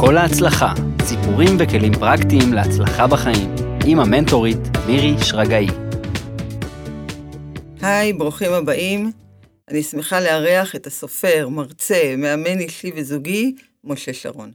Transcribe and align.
כל 0.00 0.12
להצלחה, 0.12 0.74
סיפורים 1.02 1.56
וכלים 1.58 1.92
פרקטיים 1.92 2.52
להצלחה 2.52 3.06
בחיים, 3.06 3.54
עם 3.86 4.00
המנטורית 4.00 4.58
מירי 4.86 5.14
שרגאי. 5.24 5.66
היי, 7.80 8.12
ברוכים 8.12 8.52
הבאים. 8.52 9.12
אני 9.68 9.82
שמחה 9.82 10.20
לארח 10.20 10.76
את 10.76 10.86
הסופר, 10.86 11.48
מרצה, 11.48 12.14
מאמן 12.18 12.58
אישי 12.58 12.90
וזוגי, 12.96 13.54
משה 13.84 14.12
שרון. 14.12 14.52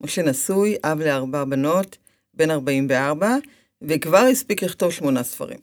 משה 0.00 0.22
נשוי, 0.22 0.76
אב 0.84 1.00
לארבע 1.00 1.44
בנות, 1.44 1.96
בן 2.34 2.50
44, 2.50 3.36
וכבר 3.82 4.24
הספיק 4.32 4.62
לכתוב 4.62 4.92
שמונה 4.92 5.22
ספרים. 5.22 5.60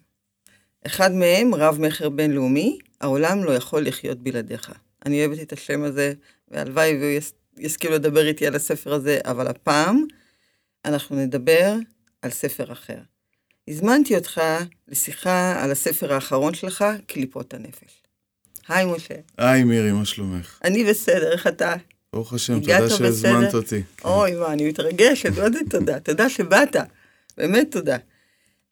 אחד 0.85 1.13
מהם, 1.13 1.55
רב 1.55 1.81
מכר 1.81 2.09
בינלאומי, 2.09 2.79
העולם 3.01 3.43
לא 3.43 3.51
יכול 3.51 3.81
לחיות 3.87 4.17
בלעדיך. 4.17 4.71
אני 5.05 5.25
אוהבת 5.25 5.41
את 5.41 5.53
השם 5.53 5.83
הזה, 5.83 6.13
והלוואי 6.47 6.97
והוא 6.97 7.17
יס... 7.57 7.65
יסכים 7.65 7.91
לדבר 7.91 8.27
איתי 8.27 8.47
על 8.47 8.55
הספר 8.55 8.93
הזה, 8.93 9.19
אבל 9.25 9.47
הפעם 9.47 10.05
אנחנו 10.85 11.15
נדבר 11.15 11.75
על 12.21 12.31
ספר 12.31 12.71
אחר. 12.71 12.97
הזמנתי 13.67 14.15
אותך 14.15 14.41
לשיחה 14.87 15.63
על 15.63 15.71
הספר 15.71 16.13
האחרון 16.13 16.53
שלך, 16.53 16.85
קליפות 17.07 17.53
הנפש. 17.53 18.03
היי, 18.67 18.85
משה. 18.85 19.15
היי, 19.37 19.63
מירי, 19.63 19.91
מה 19.91 20.05
שלומך? 20.05 20.59
אני 20.63 20.83
בסדר, 20.83 21.31
איך 21.31 21.47
אתה? 21.47 21.75
ברוך 22.13 22.33
השם, 22.33 22.59
תודה 22.59 22.89
שהזמנת? 22.89 23.53
אותי. 23.55 23.83
כן. 23.97 24.07
אוי, 24.07 24.31
מה, 24.35 24.53
אני 24.53 24.69
מתרגשת, 24.69 25.29
מה 25.29 25.51
זה 25.51 25.59
תודה? 25.69 25.99
תודה 26.09 26.29
שבאת, 26.29 26.75
באמת 27.37 27.71
תודה. 27.71 27.97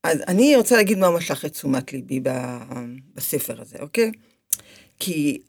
אז 0.04 0.20
אני 0.28 0.56
רוצה 0.56 0.76
להגיד 0.76 0.98
מה 0.98 1.12
משך 1.12 1.46
את 1.46 1.52
תשומת 1.52 1.94
ליבי 1.94 2.20
בספר 3.16 3.62
הזה, 3.62 3.78
אוקיי? 3.80 4.12
כי 5.00 5.42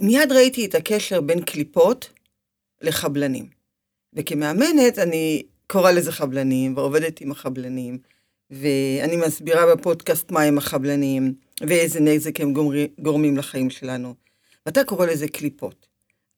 מיד 0.00 0.32
ראיתי 0.32 0.66
את 0.66 0.74
הקשר 0.74 1.20
בין 1.20 1.40
קליפות 1.40 2.10
לחבלנים. 2.82 3.46
וכמאמנת 4.14 4.98
אני 4.98 5.42
קוראה 5.66 5.92
לזה 5.92 6.12
חבלנים, 6.12 6.76
ועובדת 6.76 7.20
עם 7.20 7.30
החבלנים, 7.30 7.98
ואני 8.50 9.16
מסבירה 9.26 9.74
בפודקאסט 9.74 10.30
מה 10.30 10.42
הם 10.42 10.58
החבלנים, 10.58 11.34
ואיזה 11.60 12.00
נזק 12.00 12.40
הם 12.40 12.54
גורמים 12.98 13.36
לחיים 13.36 13.70
שלנו. 13.70 14.14
ואתה 14.66 14.84
קורא 14.84 15.06
לזה 15.06 15.28
קליפות. 15.28 15.86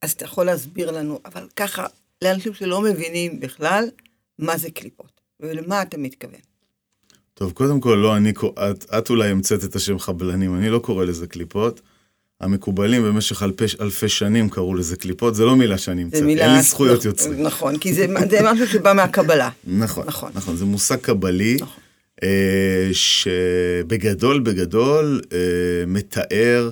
אז 0.02 0.12
אתה 0.12 0.24
יכול 0.24 0.46
להסביר 0.46 0.90
לנו, 0.90 1.20
אבל 1.24 1.48
ככה, 1.56 1.86
לאנשים 2.22 2.54
שלא 2.54 2.82
מבינים 2.82 3.40
בכלל, 3.40 3.84
מה 4.38 4.58
זה 4.58 4.70
קליפות, 4.70 5.20
ולמה 5.40 5.82
אתה 5.82 5.98
מתכוון. 5.98 6.40
טוב, 7.34 7.52
קודם 7.52 7.80
כל, 7.80 7.94
לא 8.02 8.16
אני, 8.16 8.30
את, 8.30 8.94
את 8.98 9.10
אולי 9.10 9.30
המצאת 9.30 9.64
את 9.64 9.76
השם 9.76 9.98
חבלנים, 9.98 10.54
אני 10.54 10.70
לא 10.70 10.78
קורא 10.78 11.04
לזה 11.04 11.26
קליפות. 11.26 11.80
המקובלים 12.40 13.02
במשך 13.02 13.42
אלפי, 13.42 13.64
אלפי 13.80 14.08
שנים 14.08 14.48
קראו 14.48 14.74
לזה 14.74 14.96
קליפות, 14.96 15.34
זה 15.34 15.44
לא 15.44 15.56
מילה 15.56 15.78
שאני 15.78 16.02
המצאתי, 16.02 16.24
מילה... 16.24 16.44
אין 16.44 16.56
לי 16.56 16.62
זכויות 16.62 17.04
יוצרים. 17.04 17.42
נכון, 17.42 17.78
כי 17.78 17.94
זה, 17.94 18.06
זה 18.30 18.38
משהו 18.52 18.66
שבא 18.66 18.92
מהקבלה. 18.92 19.50
נכון, 19.64 20.06
נכון. 20.06 20.32
נכון, 20.34 20.56
זה 20.56 20.64
מושג 20.64 20.96
קבלי, 20.96 21.56
נכון. 21.60 21.82
אה, 22.22 22.90
שבגדול, 22.92 24.40
בגדול, 24.40 25.20
אה, 25.32 25.38
מתאר 25.86 26.70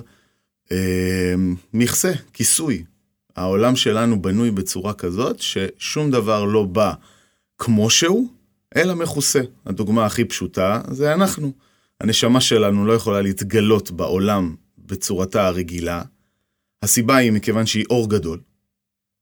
אה, 0.71 1.35
מכסה, 1.73 2.11
כיסוי. 2.33 2.83
העולם 3.35 3.75
שלנו 3.75 4.21
בנוי 4.21 4.51
בצורה 4.51 4.93
כזאת, 4.93 5.39
ששום 5.39 6.11
דבר 6.11 6.43
לא 6.45 6.63
בא 6.63 6.93
כמו 7.57 7.89
שהוא, 7.89 8.27
אלא 8.75 8.95
מכוסה. 8.95 9.41
הדוגמה 9.65 10.05
הכי 10.05 10.25
פשוטה 10.25 10.81
זה 10.91 11.13
אנחנו. 11.13 11.51
הנשמה 12.01 12.41
שלנו 12.41 12.85
לא 12.85 12.93
יכולה 12.93 13.21
להתגלות 13.21 13.91
בעולם 13.91 14.55
בצורתה 14.87 15.47
הרגילה. 15.47 16.03
הסיבה 16.83 17.15
היא 17.15 17.31
מכיוון 17.31 17.65
שהיא 17.65 17.85
אור 17.89 18.09
גדול, 18.09 18.39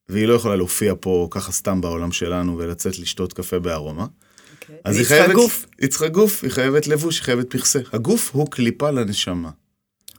והיא 0.09 0.25
לא 0.25 0.33
יכולה 0.33 0.55
להופיע 0.55 0.93
פה 0.99 1.27
ככה 1.31 1.51
סתם 1.51 1.81
בעולם 1.81 2.11
שלנו 2.11 2.57
ולצאת 2.57 2.99
לשתות 2.99 3.33
קפה 3.33 3.59
בארומה. 3.59 4.05
אוקיי. 4.53 4.75
אז 4.83 4.97
היא 4.97 5.05
חייבת... 5.05 5.35
גוף. 5.35 5.65
היא 5.79 5.89
צריכה 5.89 6.07
גוף, 6.07 6.43
היא 6.43 6.51
חייבת 6.51 6.87
לבוש, 6.87 7.17
היא 7.17 7.25
חייבת 7.25 7.55
פכסה. 7.55 7.79
הגוף 7.93 8.29
הוא 8.33 8.47
קליפה 8.51 8.91
לנשמה. 8.91 9.49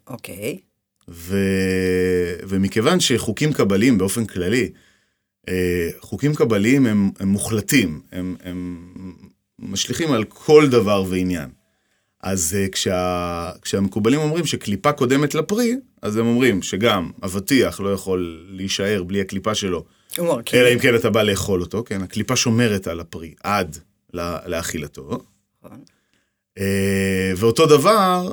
אוקיי. 0.06 0.58
ו... 1.08 1.38
ומכיוון 2.48 3.00
שחוקים 3.00 3.52
קבליים 3.52 3.98
באופן 3.98 4.24
כללי, 4.24 4.70
אה, 5.48 5.88
חוקים 6.00 6.34
קבליים 6.34 6.86
הם, 6.86 7.10
הם 7.20 7.28
מוחלטים, 7.28 8.00
הם, 8.12 8.36
הם 8.42 8.92
משליכים 9.58 10.12
על 10.12 10.24
כל 10.24 10.68
דבר 10.70 11.04
ועניין. 11.08 11.50
אז 12.26 12.56
אה, 12.59 12.69
כשה... 12.69 13.50
כשהמקובלים 13.62 14.20
אומרים 14.20 14.47
שקליפה 14.47 14.92
קודמת 14.92 15.34
לפרי, 15.34 15.76
אז 16.03 16.16
הם 16.16 16.26
אומרים 16.26 16.62
שגם 16.62 17.10
אבטיח 17.22 17.81
לא 17.81 17.92
יכול 17.92 18.47
להישאר 18.50 19.03
בלי 19.03 19.20
הקליפה 19.20 19.54
שלו, 19.54 19.84
כי... 20.44 20.60
אלא 20.60 20.69
אם 20.75 20.78
כן 20.78 20.94
אתה 20.94 21.10
בא 21.10 21.22
לאכול 21.22 21.60
אותו, 21.60 21.84
כן? 21.86 22.03
הקליפה 22.03 22.36
שומרת 22.36 22.86
על 22.86 23.00
הפרי 23.00 23.34
עד 23.44 23.78
לאכילתו. 24.47 25.19
נכון. 25.65 25.81
אה, 26.59 27.32
ואותו 27.36 27.66
דבר 27.66 28.32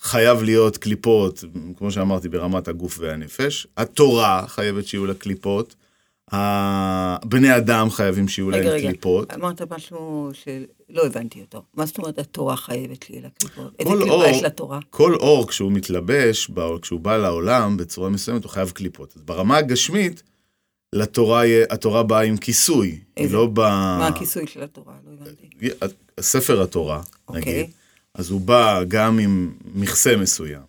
חייב 0.00 0.42
להיות 0.42 0.76
קליפות, 0.76 1.44
כמו 1.76 1.90
שאמרתי, 1.90 2.28
ברמת 2.28 2.68
הגוף 2.68 2.98
והנפש. 3.00 3.66
התורה 3.76 4.44
חייבת 4.48 4.86
שיהיו 4.86 5.06
לה 5.06 5.14
קליפות. 5.14 5.74
ה- 6.34 7.16
בני 7.26 7.56
אדם 7.56 7.90
חייבים 7.90 8.28
שיהיו 8.28 8.46
רגע, 8.48 8.58
להם 8.58 8.68
רגע. 8.68 8.88
קליפות. 8.88 9.32
אמרת 9.34 9.62
משהו 9.72 10.30
שלא 10.32 11.02
הבנתי 11.06 11.40
אותו. 11.40 11.62
מה 11.74 11.86
זאת 11.86 11.98
אומרת 11.98 12.18
התורה 12.18 12.56
חייבת 12.56 13.10
לי 13.10 13.20
לקליפות? 13.20 13.72
איזה 13.78 13.90
קליפה 13.90 14.10
אור- 14.12 14.24
יש 14.24 14.42
לתורה? 14.42 14.78
כל 14.90 15.14
אור, 15.14 15.48
כשהוא 15.48 15.72
מתלבש, 15.72 16.50
כשהוא 16.82 17.00
בא 17.00 17.16
לעולם 17.16 17.76
בצורה 17.76 18.08
מסוימת, 18.10 18.44
הוא 18.44 18.50
חייב 18.50 18.70
קליפות. 18.70 19.12
אז 19.16 19.22
ברמה 19.22 19.56
הגשמית, 19.56 20.22
לתורה, 20.94 21.42
התורה 21.70 22.02
באה 22.02 22.20
עם 22.22 22.36
כיסוי. 22.36 22.98
איזה? 23.16 23.36
לא 23.36 23.46
באה... 23.46 23.98
מה 23.98 24.06
הכיסוי 24.06 24.46
של 24.46 24.62
התורה? 24.62 24.94
לא 25.06 25.10
הבנתי. 25.20 25.68
ספר 26.20 26.62
התורה, 26.62 27.02
אוקיי. 27.28 27.40
נגיד, 27.42 27.70
אז 28.14 28.30
הוא 28.30 28.40
בא 28.40 28.82
גם 28.88 29.18
עם 29.18 29.52
מכסה 29.74 30.16
מסוים, 30.16 30.62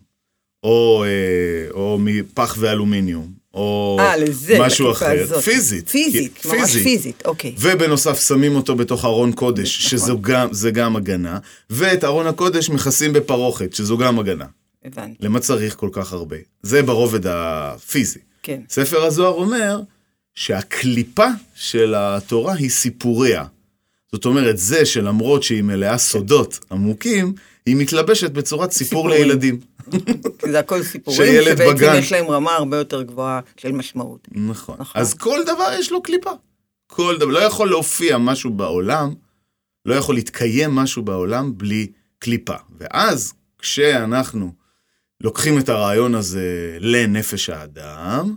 או, 0.64 1.04
אה, 1.04 1.72
או 1.72 1.98
מפח 2.02 2.56
ואלומיניום, 2.60 3.34
או 3.54 3.98
אה, 4.00 4.18
לזה, 4.18 4.58
משהו 4.60 4.92
אחר, 4.92 5.22
הזאת. 5.24 5.44
פיזית, 5.44 5.90
פיזית, 5.90 6.38
כי- 6.38 6.48
ממש 6.48 6.76
פיזית, 6.78 7.24
אוקיי. 7.26 7.56
ובנוסף 7.60 8.28
שמים 8.28 8.56
אותו 8.56 8.76
בתוך 8.76 9.06
ארון 9.06 9.32
קודש, 9.32 9.86
נכון. 9.86 10.00
שזו 10.00 10.22
גם, 10.22 10.48
גם 10.74 10.96
הגנה, 10.96 11.38
ואת 11.70 12.04
ארון 12.04 12.28
הקודש 12.28 12.70
מכסים 12.70 13.14
בפרוכת, 13.14 13.74
שזו 13.74 13.98
גם 13.98 14.20
הגנה. 14.20 14.46
הבנתי, 14.86 15.18
למה 15.26 15.40
צריך 15.40 15.76
כל 15.76 15.90
כך 15.92 16.14
הרבה? 16.14 16.36
זה 16.64 16.82
ברובד 16.82 17.28
הפיזי. 17.28 18.20
כן. 18.44 18.62
ספר 18.70 19.04
הזוהר 19.06 19.34
אומר 19.34 19.80
שהקליפה 20.36 21.28
של 21.56 21.94
התורה 21.98 22.54
היא 22.54 22.70
סיפוריה. 22.70 23.44
זאת 24.12 24.26
אומרת, 24.26 24.58
זה 24.58 24.86
שלמרות 24.86 25.44
שהיא 25.44 25.62
מלאה 25.62 25.98
סודות 25.98 26.60
עמוקים, 26.72 27.34
היא 27.66 27.76
מתלבשת 27.76 28.32
בצורת 28.32 28.72
סיפור. 28.72 29.10
לילדים. 29.10 29.60
כי 30.40 30.52
זה 30.52 30.60
הכל 30.60 30.84
סיפורים 30.84 31.20
שילד 31.26 31.58
שבעצם 31.58 32.00
יש 32.00 32.12
להם 32.12 32.26
רמה 32.26 32.52
הרבה 32.52 32.78
יותר 32.78 33.04
גבוהה 33.04 33.40
של 33.58 33.72
משמעות. 33.72 34.28
נכון. 34.32 34.76
נכון. 34.80 35.02
אז 35.02 35.14
כל 35.14 35.40
דבר 35.46 35.70
יש 35.80 35.92
לו 35.92 36.04
קליפה. 36.04 36.32
כל 36.88 37.18
דבר. 37.18 37.32
לא 37.32 37.40
יכול 37.40 37.70
להופיע 37.70 38.18
משהו 38.18 38.50
בעולם, 38.50 39.14
לא 39.86 39.96
יכול 39.96 40.16
להתקיים 40.16 40.72
משהו 40.72 41.04
בעולם 41.04 41.58
בלי 41.58 41.88
קליפה. 42.20 42.56
ואז, 42.80 43.34
כשאנחנו 43.58 44.52
לוקחים 45.22 45.60
את 45.60 45.70
הרעיון 45.70 46.16
הזה 46.16 46.78
לנפש 46.80 47.50
האדם, 47.50 48.36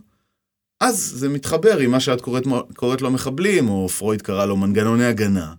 אז 0.80 1.12
זה 1.16 1.28
מתחבר 1.28 1.78
עם 1.78 1.90
מה 1.90 2.00
שאת 2.00 2.20
קוראת, 2.20 2.44
קוראת 2.76 3.02
לו 3.02 3.10
מחבלים, 3.10 3.68
או 3.68 3.88
פרויד 3.88 4.22
קרא 4.22 4.46
לו 4.46 4.56
מנגנוני 4.56 5.04
הגנה. 5.04 5.54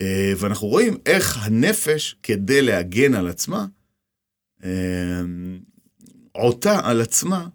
אה, 0.00 0.32
ואנחנו 0.36 0.68
רואים 0.68 0.96
איך 1.06 1.38
הנפש, 1.40 2.16
כדי 2.22 2.62
להגן 2.62 3.14
על 3.14 3.28
עצמה, 3.28 3.66
אה, 4.64 5.22
עוטה 6.32 6.80
על 6.84 7.00
עצמה 7.00 7.48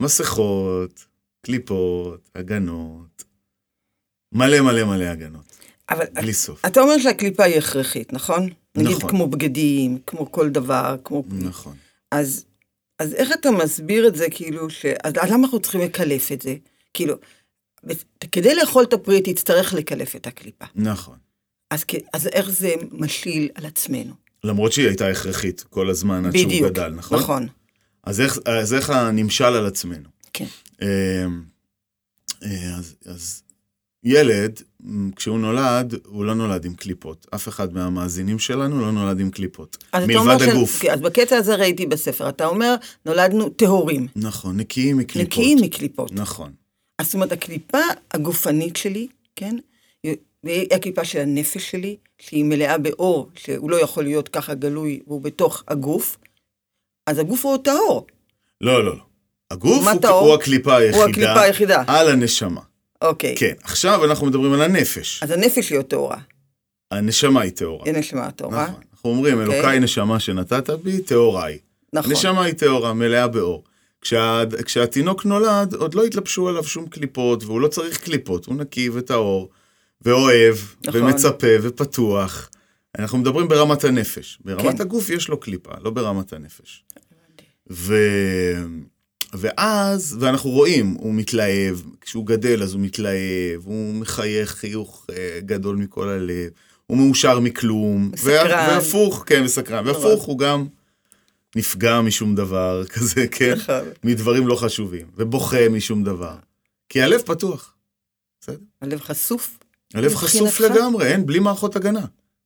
מסכות, 0.00 1.06
קליפות, 1.42 2.30
הגנות, 2.34 3.24
מלא 4.32 4.60
מלא 4.60 4.84
מלא 4.84 5.04
הגנות, 5.04 5.44
אבל 5.90 6.04
בלי 6.14 6.32
סוף. 6.32 6.64
אתה 6.66 6.80
אומר 6.80 6.98
שהקליפה 6.98 7.44
היא 7.44 7.58
הכרחית, 7.58 8.12
נכון? 8.12 8.48
נגיד 8.76 8.96
נכון. 8.96 9.10
כמו 9.10 9.26
בגדים, 9.26 9.98
כמו 10.06 10.32
כל 10.32 10.50
דבר, 10.50 10.96
כמו... 11.04 11.24
נכון. 11.30 11.76
אז, 12.10 12.44
אז 12.98 13.14
איך 13.14 13.32
אתה 13.32 13.50
מסביר 13.50 14.08
את 14.08 14.14
זה, 14.14 14.26
כאילו, 14.30 14.70
ש... 14.70 14.86
אז 15.04 15.12
למה 15.16 15.44
אנחנו 15.44 15.60
צריכים 15.60 15.80
לקלף 15.80 16.32
את 16.32 16.42
זה? 16.42 16.54
כאילו, 16.94 17.14
כדי 18.32 18.54
לאכול 18.54 18.84
את 18.84 18.92
הפרי 18.92 19.22
תצטרך 19.22 19.74
לקלף 19.74 20.16
את 20.16 20.26
הקליפה. 20.26 20.64
נכון. 20.74 21.18
אז, 21.70 21.84
אז 22.12 22.26
איך 22.26 22.50
זה 22.50 22.70
משליל 22.92 23.48
על 23.54 23.66
עצמנו? 23.66 24.12
למרות 24.44 24.72
שהיא 24.72 24.86
הייתה 24.86 25.08
הכרחית 25.08 25.64
כל 25.70 25.90
הזמן 25.90 26.26
עד 26.26 26.36
שהוא 26.36 26.46
בדיוק, 26.46 26.70
גדל, 26.70 26.88
נכון? 26.88 27.18
נכון. 27.18 27.46
אז 28.04 28.20
איך, 28.20 28.38
אז 28.44 28.74
איך 28.74 28.90
הנמשל 28.90 29.44
על 29.44 29.66
עצמנו? 29.66 30.08
כן. 30.32 30.44
אה, 30.82 31.24
אה, 32.44 32.74
אז, 32.78 32.94
אז 33.06 33.42
ילד, 34.04 34.60
כשהוא 35.16 35.38
נולד, 35.38 35.94
הוא 36.06 36.24
לא 36.24 36.34
נולד 36.34 36.64
עם 36.64 36.74
קליפות. 36.74 37.26
אף 37.34 37.48
אחד 37.48 37.72
מהמאזינים 37.74 38.38
שלנו 38.38 38.80
לא 38.80 38.92
נולד 38.92 39.20
עם 39.20 39.30
קליפות. 39.30 39.84
מלבד 39.94 40.38
ש- 40.38 40.42
הגוף. 40.42 40.78
כן, 40.82 40.90
אז 40.92 41.00
בקטע 41.00 41.36
הזה 41.36 41.54
ראיתי 41.54 41.86
בספר, 41.86 42.28
אתה 42.28 42.46
אומר, 42.46 42.74
נולדנו 43.06 43.48
טהורים, 43.48 44.06
נכון, 44.16 44.56
נקיים 44.56 44.96
מקליפות. 44.96 45.32
נקיים 45.32 45.58
מקליפות. 45.62 46.12
נכון. 46.12 46.52
אז 46.98 47.06
זאת 47.06 47.14
אומרת, 47.14 47.32
הקליפה 47.32 47.78
הגופנית 48.14 48.76
שלי, 48.76 49.08
כן? 49.36 49.56
והיא 50.44 50.66
הקליפה 50.74 51.04
של 51.04 51.18
הנפש 51.18 51.70
שלי, 51.70 51.96
שהיא 52.18 52.44
מלאה 52.44 52.78
באור, 52.78 53.30
שהוא 53.34 53.70
לא 53.70 53.80
יכול 53.80 54.04
להיות 54.04 54.28
ככה 54.28 54.54
גלוי, 54.54 55.00
והוא 55.06 55.20
בתוך 55.22 55.64
הגוף, 55.68 56.16
אז 57.06 57.18
הגוף 57.18 57.44
הוא 57.44 57.58
טהור. 57.64 58.06
לא, 58.60 58.84
לא, 58.84 58.96
לא. 58.96 59.02
הגוף 59.50 59.86
הוא? 60.02 60.10
הוא 60.10 60.34
הקליפה 60.34 60.76
היחידה. 60.76 61.02
הוא 61.02 61.10
הקליפה 61.10 61.40
היחידה. 61.40 61.82
על 61.86 62.08
הנשמה. 62.08 62.60
אוקיי. 63.02 63.34
כן, 63.38 63.54
עכשיו 63.62 64.04
אנחנו 64.04 64.26
מדברים 64.26 64.52
על 64.52 64.62
הנפש. 64.62 65.22
אז 65.22 65.30
הנפש 65.30 65.70
היא 65.70 65.80
טהורה. 65.80 66.18
הנשמה 66.90 67.40
היא 67.40 67.52
טהורה. 67.52 67.86
אין 67.86 67.96
נשמה 67.96 68.30
טהורה. 68.30 68.64
נכון. 68.64 68.82
אנחנו 68.92 69.10
אומרים, 69.10 69.40
אוקיי. 69.40 69.56
אלוקיי 69.56 69.80
נשמה 69.80 70.20
שנתת 70.20 70.70
בי, 70.70 71.02
טהורה 71.02 71.44
היא. 71.44 71.58
נכון. 71.92 72.12
נשמה 72.12 72.44
היא 72.44 72.54
טהורה, 72.54 72.94
מלאה 72.94 73.28
באור. 73.28 73.64
כשה, 74.00 74.42
כשהתינוק 74.64 75.24
נולד, 75.24 75.74
עוד 75.74 75.94
לא 75.94 76.04
התלבשו 76.04 76.48
עליו 76.48 76.64
שום 76.64 76.86
קליפות, 76.88 77.44
והוא 77.44 77.60
לא 77.60 77.68
צריך 77.68 78.00
קליפות, 78.00 78.46
הוא 78.46 78.54
נקי 78.54 78.90
וטהור, 78.90 79.48
ואוהב, 80.02 80.56
נכון. 80.86 81.02
ומצפה, 81.02 81.46
ופתוח. 81.62 82.50
אנחנו 82.98 83.18
מדברים 83.18 83.48
ברמת 83.48 83.84
הנפש. 83.84 84.38
ברמת 84.44 84.74
כן. 84.76 84.80
הגוף 84.80 85.10
יש 85.10 85.28
לו 85.28 85.40
קליפה, 85.40 85.70
לא 85.80 85.90
ברמת 85.90 86.32
הנפש. 86.32 86.84
ו... 87.70 87.94
ואז, 89.34 90.16
ואנחנו 90.20 90.50
רואים, 90.50 90.86
הוא 91.00 91.14
מתלהב, 91.14 91.76
כשהוא 92.00 92.26
גדל 92.26 92.62
אז 92.62 92.72
הוא 92.74 92.80
מתלהב, 92.80 93.64
הוא 93.64 93.94
מחייך 93.94 94.50
חיוך 94.50 95.06
אה, 95.12 95.40
גדול 95.40 95.76
מכל 95.76 96.08
הלב, 96.08 96.50
הוא 96.86 96.98
מאושר 96.98 97.40
מכלום. 97.40 98.10
סקרן. 98.16 98.50
וה- 98.50 98.68
והפוך, 98.74 99.24
כן, 99.26 99.42
וסקרן. 99.44 99.84
נורא. 99.84 99.96
והפוך, 99.96 100.24
הוא 100.24 100.38
גם 100.38 100.66
נפגע 101.56 102.00
משום 102.00 102.34
דבר 102.34 102.82
כזה, 102.94 103.26
כן? 103.28 103.54
נכון. 103.56 103.88
מדברים 104.04 104.46
לא 104.46 104.54
חשובים, 104.56 105.06
ובוכה 105.16 105.68
משום 105.68 106.04
דבר. 106.04 106.34
כי 106.88 107.02
הלב 107.02 107.20
פתוח. 107.20 107.74
בסדר? 108.40 108.56
הלב 108.82 109.00
חשוף? 109.00 109.58
הלב 109.94 110.14
חשוף? 110.14 110.60
לגמרי, 110.60 111.06
אין, 111.06 111.26
בלי 111.26 111.38
מערכות 111.38 111.76
הגנה, 111.76 112.00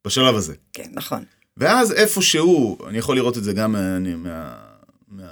בשלב 0.06 0.36
הזה. 0.36 0.54
כן, 0.72 0.88
נכון. 0.92 1.24
ואז 1.56 1.92
איפשהו, 1.92 2.78
אני 2.88 2.98
יכול 2.98 3.16
לראות 3.16 3.38
את 3.38 3.44
זה 3.44 3.52
גם 3.52 3.72
מה... 3.72 3.96
אני- 3.96 4.14
מה, 4.14 4.52
מה, 5.08 5.22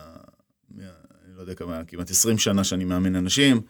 מה 0.77 0.85
אני 1.27 1.37
לא 1.37 1.41
יודע 1.41 1.55
כמה, 1.55 1.81
כמעט 1.89 2.11
20 2.11 2.39
שנה 2.39 2.65
שאני 2.65 2.85
מאמן 2.85 3.17
אנשים, 3.17 3.61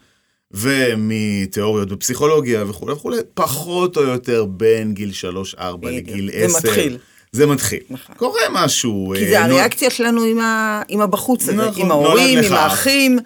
ומתיאוריות 0.50 1.88
בפסיכולוגיה 1.88 2.64
וכולי 2.68 2.92
וכולי, 2.92 3.16
פחות 3.34 3.96
או 3.96 4.02
יותר 4.02 4.44
בין 4.44 4.94
גיל 4.94 5.10
3-4 5.56 5.76
בדיוק. 5.76 5.84
לגיל 6.08 6.30
זה 6.32 6.44
10. 6.58 6.68
מתחיל. 6.68 6.98
זה 7.32 7.46
מתחיל. 7.46 7.80
נכון. 7.90 8.14
קורה 8.16 8.40
משהו. 8.52 9.12
כי 9.16 9.24
אה, 9.24 9.30
זה 9.30 9.38
נו- 9.38 9.54
הריאקציה 9.54 9.90
שלנו 9.90 10.22
עם, 10.22 10.38
ה... 10.40 10.82
עם 10.88 11.00
הבחוץ 11.00 11.42
הזה, 11.42 11.52
נכון, 11.52 11.82
עם 11.82 11.90
ההורים, 11.90 12.38
עם 12.38 12.44
אח. 12.44 12.52
האחים. 12.52 13.18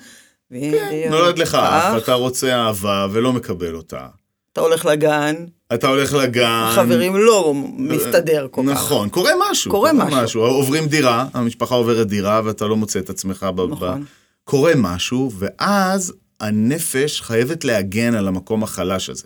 כן, 0.50 1.06
נולד 1.10 1.38
לך 1.38 1.54
אח, 1.54 2.02
אתה 2.02 2.14
רוצה 2.14 2.54
אהבה 2.56 3.06
ולא 3.12 3.32
מקבל 3.32 3.74
אותה. 3.74 4.06
אתה 4.56 4.64
הולך 4.64 4.84
לגן, 4.84 5.34
אתה 5.74 5.88
הולך 5.88 6.14
לגן. 6.14 6.72
חברים 6.74 7.16
לא 7.16 7.54
מסתדר 7.76 8.46
כל 8.50 8.62
כך. 8.62 8.72
נכון, 8.72 9.08
קורה 9.08 9.30
משהו. 9.50 9.70
קורה 9.70 9.90
משהו. 9.92 10.42
עוברים 10.42 10.86
דירה, 10.86 11.26
המשפחה 11.34 11.74
עוברת 11.74 12.06
דירה 12.06 12.40
ואתה 12.44 12.66
לא 12.66 12.76
מוצא 12.76 12.98
את 12.98 13.10
עצמך 13.10 13.46
ב... 13.56 13.60
נכון. 13.60 14.02
ב... 14.02 14.04
קורה 14.44 14.72
משהו, 14.76 15.30
ואז 15.38 16.12
הנפש 16.40 17.20
חייבת 17.20 17.64
להגן 17.64 18.14
על 18.14 18.28
המקום 18.28 18.62
החלש 18.62 19.10
הזה. 19.10 19.24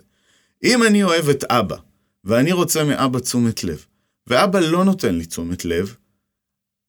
אם 0.63 0.83
אני 0.83 1.03
אוהב 1.03 1.29
את 1.29 1.43
אבא, 1.43 1.75
ואני 2.25 2.51
רוצה 2.51 2.83
מאבא 2.83 3.19
תשומת 3.19 3.63
לב, 3.63 3.85
ואבא 4.27 4.59
לא 4.59 4.85
נותן 4.85 5.15
לי 5.15 5.25
תשומת 5.25 5.65
לב, 5.65 5.95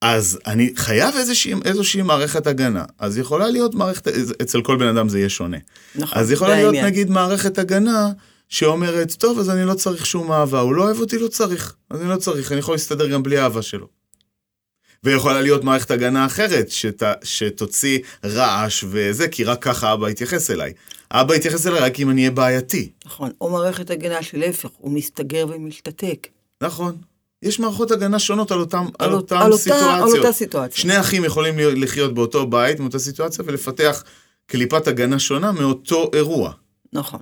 אז 0.02 0.38
אני 0.46 0.72
חייב 0.76 1.14
איזושהי, 1.16 1.54
איזושהי 1.64 2.02
מערכת 2.02 2.46
הגנה. 2.46 2.84
אז 2.98 3.18
יכולה 3.18 3.50
להיות 3.50 3.74
מערכת, 3.74 4.08
אצל 4.42 4.62
כל 4.62 4.76
בן 4.76 4.96
אדם 4.96 5.08
זה 5.08 5.18
יהיה 5.18 5.28
שונה. 5.28 5.56
נכון. 5.94 6.18
אז 6.18 6.30
יכולה 6.30 6.54
להיות. 6.54 6.74
נגיד 6.74 7.10
מערכת 7.10 7.58
הגנה 7.58 8.10
שאומרת, 8.52 9.12
טוב, 9.12 9.38
אז 9.38 9.50
אני 9.50 9.64
לא 9.64 9.74
צריך 9.74 10.06
שום 10.06 10.32
אהבה, 10.32 10.60
הוא 10.60 10.74
לא 10.74 10.82
אוהב 10.82 11.00
אותי, 11.00 11.18
לא 11.18 11.28
צריך. 11.28 11.74
אז 11.90 12.00
אני 12.00 12.08
לא 12.08 12.16
צריך, 12.16 12.52
אני 12.52 12.60
יכול 12.60 12.74
להסתדר 12.74 13.06
גם 13.08 13.22
בלי 13.22 13.38
אהבה 13.38 13.62
שלו. 13.62 13.86
ויכולה 15.04 15.40
להיות 15.40 15.64
מערכת 15.64 15.90
הגנה 15.90 16.26
אחרת, 16.26 16.70
שת, 16.70 17.02
שתוציא 17.22 17.98
רעש 18.24 18.84
וזה, 18.88 19.28
כי 19.28 19.44
רק 19.44 19.62
ככה 19.62 19.92
אבא 19.92 20.10
יתייחס 20.10 20.50
אליי. 20.50 20.72
אבא 21.10 21.34
יתייחס 21.34 21.66
אליי 21.66 21.80
רק 21.80 22.00
אם 22.00 22.10
אני 22.10 22.20
אהיה 22.20 22.30
בעייתי. 22.30 22.92
נכון. 23.06 23.30
או 23.40 23.50
מערכת 23.50 23.90
הגנה 23.90 24.22
שלהפך, 24.22 24.68
הוא 24.78 24.92
מסתגר 24.92 25.46
ומשתתק. 25.48 26.28
נכון. 26.62 26.96
יש 27.42 27.60
מערכות 27.60 27.90
הגנה 27.90 28.18
שונות 28.18 28.50
על 28.50 28.60
אותם, 28.60 28.86
על 28.98 29.08
על 29.08 29.14
אותם 29.14 29.36
על 29.36 29.52
אותה- 29.52 29.62
סיטואציות. 29.62 30.14
על 30.14 30.18
אותה 30.18 30.32
סיטואציה. 30.32 30.82
שני 30.82 31.00
אחים 31.00 31.24
יכולים 31.24 31.54
לחיות 31.58 32.14
באותו 32.14 32.46
בית, 32.46 32.80
מאותה 32.80 32.98
סיטואציה, 32.98 33.44
ולפתח 33.48 34.04
קליפת 34.46 34.88
הגנה 34.88 35.18
שונה 35.18 35.52
מאותו 35.52 36.10
אירוע. 36.14 36.52
נכון. 36.92 37.20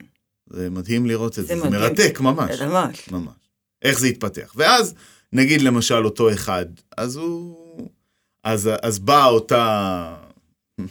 זה 0.50 0.70
מדהים 0.70 1.06
לראות 1.06 1.38
את 1.38 1.46
זה, 1.46 1.54
זה 1.54 1.60
זה. 1.60 1.70
מרתק 1.70 2.20
ממש. 2.20 2.58
זה 2.58 2.66
ממש. 2.66 3.08
ממש. 3.08 3.34
איך 3.82 3.98
זה 3.98 4.06
התפתח. 4.06 4.52
ואז, 4.56 4.94
נגיד 5.32 5.62
למשל 5.62 6.04
אותו 6.04 6.32
אחד, 6.32 6.66
אז 6.96 7.16
הוא... 7.16 7.88
אז, 8.44 8.70
אז 8.82 8.98
באה 8.98 9.26
אותה... 9.26 10.16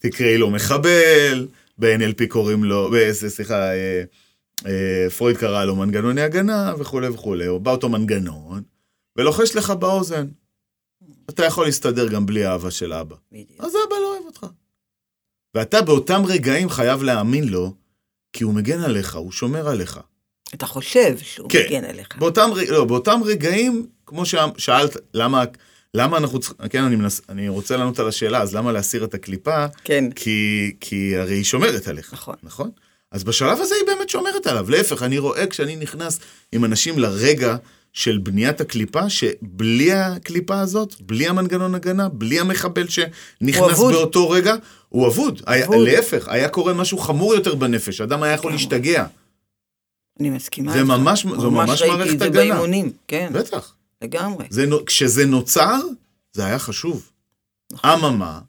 תקראי 0.00 0.38
לו 0.38 0.50
מחבל, 0.50 1.48
ב-NLP 1.78 2.26
קוראים 2.28 2.64
לו, 2.64 2.90
סליחה, 3.12 3.72
אה, 3.72 4.02
אה, 4.66 5.10
פרויד 5.10 5.36
קרא 5.36 5.64
לו 5.64 5.76
מנגנוני 5.76 6.20
הגנה 6.22 6.74
וכולי 6.78 7.08
וכולי, 7.08 7.48
או 7.48 7.60
בא 7.60 7.70
אותו 7.70 7.88
מנגנון, 7.88 8.62
ולוחש 9.16 9.56
לך 9.56 9.70
באוזן. 9.70 10.26
אתה 11.30 11.44
יכול 11.44 11.66
להסתדר 11.66 12.08
גם 12.08 12.26
בלי 12.26 12.46
אהבה 12.46 12.70
של 12.70 12.92
אבא. 12.92 13.16
בדיוק. 13.32 13.60
אז 13.60 13.72
אבא 13.88 13.96
לא 14.02 14.12
אוהב 14.12 14.24
אותך. 14.26 14.46
ואתה 15.54 15.82
באותם 15.82 16.22
רגעים 16.26 16.68
חייב 16.68 17.02
להאמין 17.02 17.48
לו, 17.48 17.74
כי 18.34 18.44
הוא 18.44 18.54
מגן 18.54 18.80
עליך, 18.80 19.14
הוא 19.16 19.32
שומר 19.32 19.68
עליך. 19.68 20.00
אתה 20.54 20.66
חושב 20.66 21.16
שהוא 21.22 21.48
כן. 21.50 21.62
מגן 21.68 21.84
עליך. 21.84 22.08
באותם, 22.18 22.50
ר- 22.54 22.72
לא, 22.72 22.84
באותם 22.84 23.20
רגעים, 23.24 23.86
כמו 24.06 24.22
ששאלת, 24.26 24.96
למה, 25.14 25.44
למה 25.94 26.16
אנחנו 26.16 26.38
צריכים, 26.40 26.68
כן, 26.68 26.82
אני, 26.84 26.96
מנס, 26.96 27.20
אני 27.28 27.48
רוצה 27.48 27.76
לענות 27.76 27.98
על 27.98 28.08
השאלה, 28.08 28.42
אז 28.42 28.54
למה 28.54 28.72
להסיר 28.72 29.04
את 29.04 29.14
הקליפה? 29.14 29.66
כן. 29.84 30.04
כי, 30.14 30.72
כי 30.80 31.16
הרי 31.16 31.34
היא 31.34 31.44
שומרת 31.44 31.88
עליך. 31.88 32.12
נכון. 32.12 32.34
נכון? 32.42 32.70
אז 33.12 33.24
בשלב 33.24 33.60
הזה 33.60 33.74
היא 33.74 33.86
באמת 33.86 34.08
שומרת 34.10 34.46
עליו. 34.46 34.70
להפך, 34.70 35.02
אני 35.02 35.18
רואה 35.18 35.46
כשאני 35.46 35.76
נכנס 35.76 36.20
עם 36.52 36.64
אנשים 36.64 36.98
לרגע 36.98 37.56
של 37.92 38.18
בניית 38.18 38.60
הקליפה, 38.60 39.10
שבלי 39.10 39.92
הקליפה 39.92 40.60
הזאת, 40.60 40.94
בלי 41.00 41.28
המנגנון 41.28 41.74
הגנה, 41.74 42.08
בלי 42.08 42.40
המחבל 42.40 42.86
שנכנס. 42.88 43.78
באותו 43.78 44.30
רגע, 44.30 44.54
הוא 44.94 45.06
אבוד. 45.08 45.42
היה, 45.46 45.64
אבוד. 45.66 45.88
להפך, 45.88 46.28
היה 46.28 46.48
קורה 46.48 46.74
משהו 46.74 46.98
חמור 46.98 47.34
יותר 47.34 47.54
בנפש, 47.54 48.00
אדם 48.00 48.22
היה 48.22 48.32
יכול 48.34 48.50
לגמרי. 48.50 48.62
להשתגע. 48.64 49.06
אני 50.20 50.30
מסכימה. 50.30 50.72
זה. 50.72 50.84
ממש- 50.84 51.26
זו 51.38 51.50
ממש 51.50 51.82
ראיתי 51.82 51.96
מערכת 51.96 52.14
את 52.14 52.18
זה 52.18 52.24
הגנה. 52.24 52.36
באימונים, 52.40 52.92
כן, 53.08 53.30
בטח. 53.34 53.74
לגמרי. 54.02 54.46
זה, 54.50 54.64
כשזה 54.86 55.26
נוצר, 55.26 55.80
זה 56.32 56.44
היה 56.46 56.58
חשוב. 56.58 57.10
נכון. 57.72 57.90
אממה, 57.90 58.40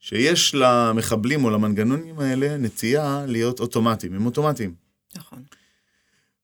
שיש 0.00 0.54
למחבלים 0.54 1.44
או 1.44 1.50
למנגנונים 1.50 2.20
האלה 2.20 2.56
נטייה 2.56 3.24
להיות 3.28 3.60
אוטומטיים, 3.60 4.14
הם 4.14 4.26
אוטומטיים. 4.26 4.74
נכון. 5.16 5.38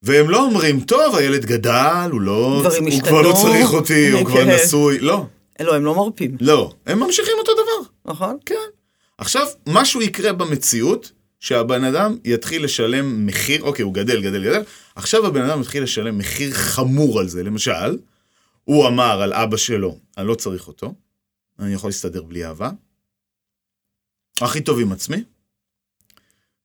והם 0.02 0.30
לא 0.30 0.44
אומרים, 0.44 0.80
טוב, 0.80 1.14
הילד 1.16 1.44
גדל, 1.46 2.08
הוא 2.12 2.20
לא... 2.20 2.60
דברים 2.64 2.84
הוא 2.84 3.02
כבר 3.02 3.22
לא 3.22 3.32
השתנו." 3.32 3.50
צריך 3.52 3.72
אותי, 3.72 4.10
הוא 4.10 4.24
כבר 4.26 4.44
כן. 4.44 4.50
נשוי. 4.64 4.98
לא, 4.98 5.24
לא, 5.60 5.74
הם 5.76 5.84
לא 5.84 5.94
מרפים, 5.94 6.36
לא. 6.40 6.72
הם 6.86 7.00
ממשיכים 7.00 7.34
אותו 7.38 7.52
דבר. 7.52 7.90
נכון? 8.12 8.36
כן. 8.46 8.54
עכשיו, 9.20 9.46
משהו 9.66 10.02
יקרה 10.02 10.32
במציאות, 10.32 11.12
שהבן 11.40 11.84
אדם 11.84 12.16
יתחיל 12.24 12.64
לשלם 12.64 13.26
מחיר, 13.26 13.62
אוקיי, 13.62 13.82
הוא 13.82 13.94
גדל, 13.94 14.22
גדל, 14.22 14.44
גדל, 14.44 14.62
עכשיו 14.94 15.26
הבן 15.26 15.42
אדם 15.42 15.60
יתחיל 15.60 15.82
לשלם 15.82 16.18
מחיר 16.18 16.52
חמור 16.52 17.20
על 17.20 17.28
זה. 17.28 17.42
למשל, 17.42 17.98
הוא 18.64 18.88
אמר 18.88 19.22
על 19.22 19.32
אבא 19.32 19.56
שלו, 19.56 19.98
אני 20.18 20.26
לא 20.26 20.34
צריך 20.34 20.68
אותו, 20.68 20.94
אני 21.58 21.74
יכול 21.74 21.88
להסתדר 21.88 22.22
בלי 22.22 22.44
אהבה, 22.44 22.70
הכי 24.40 24.60
טוב 24.60 24.80
עם 24.80 24.92
עצמי, 24.92 25.24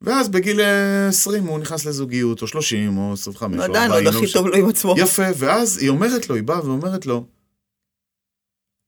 ואז 0.02 0.30
בגיל 0.30 0.62
אה, 0.62 1.08
20 1.08 1.44
הוא 1.44 1.60
נכנס 1.60 1.86
לזוגיות, 1.86 2.42
או 2.42 2.48
30, 2.48 2.98
או 2.98 3.14
25, 3.14 3.60
או 3.60 3.64
40, 3.66 3.76
עדיין 3.76 3.92
עוד 3.92 4.16
הכי. 4.16 4.34
טוב 4.34 4.48
לו 4.48 4.56
עם 4.56 4.70
עצמו. 4.70 4.96
יפה, 4.98 5.24
ואז 5.38 5.78
היא 5.78 5.90
אומרת 5.90 6.30
לו, 6.30 6.36
היא 6.36 6.44
באה 6.44 6.66
ואומרת 6.66 7.06
לו, 7.06 7.26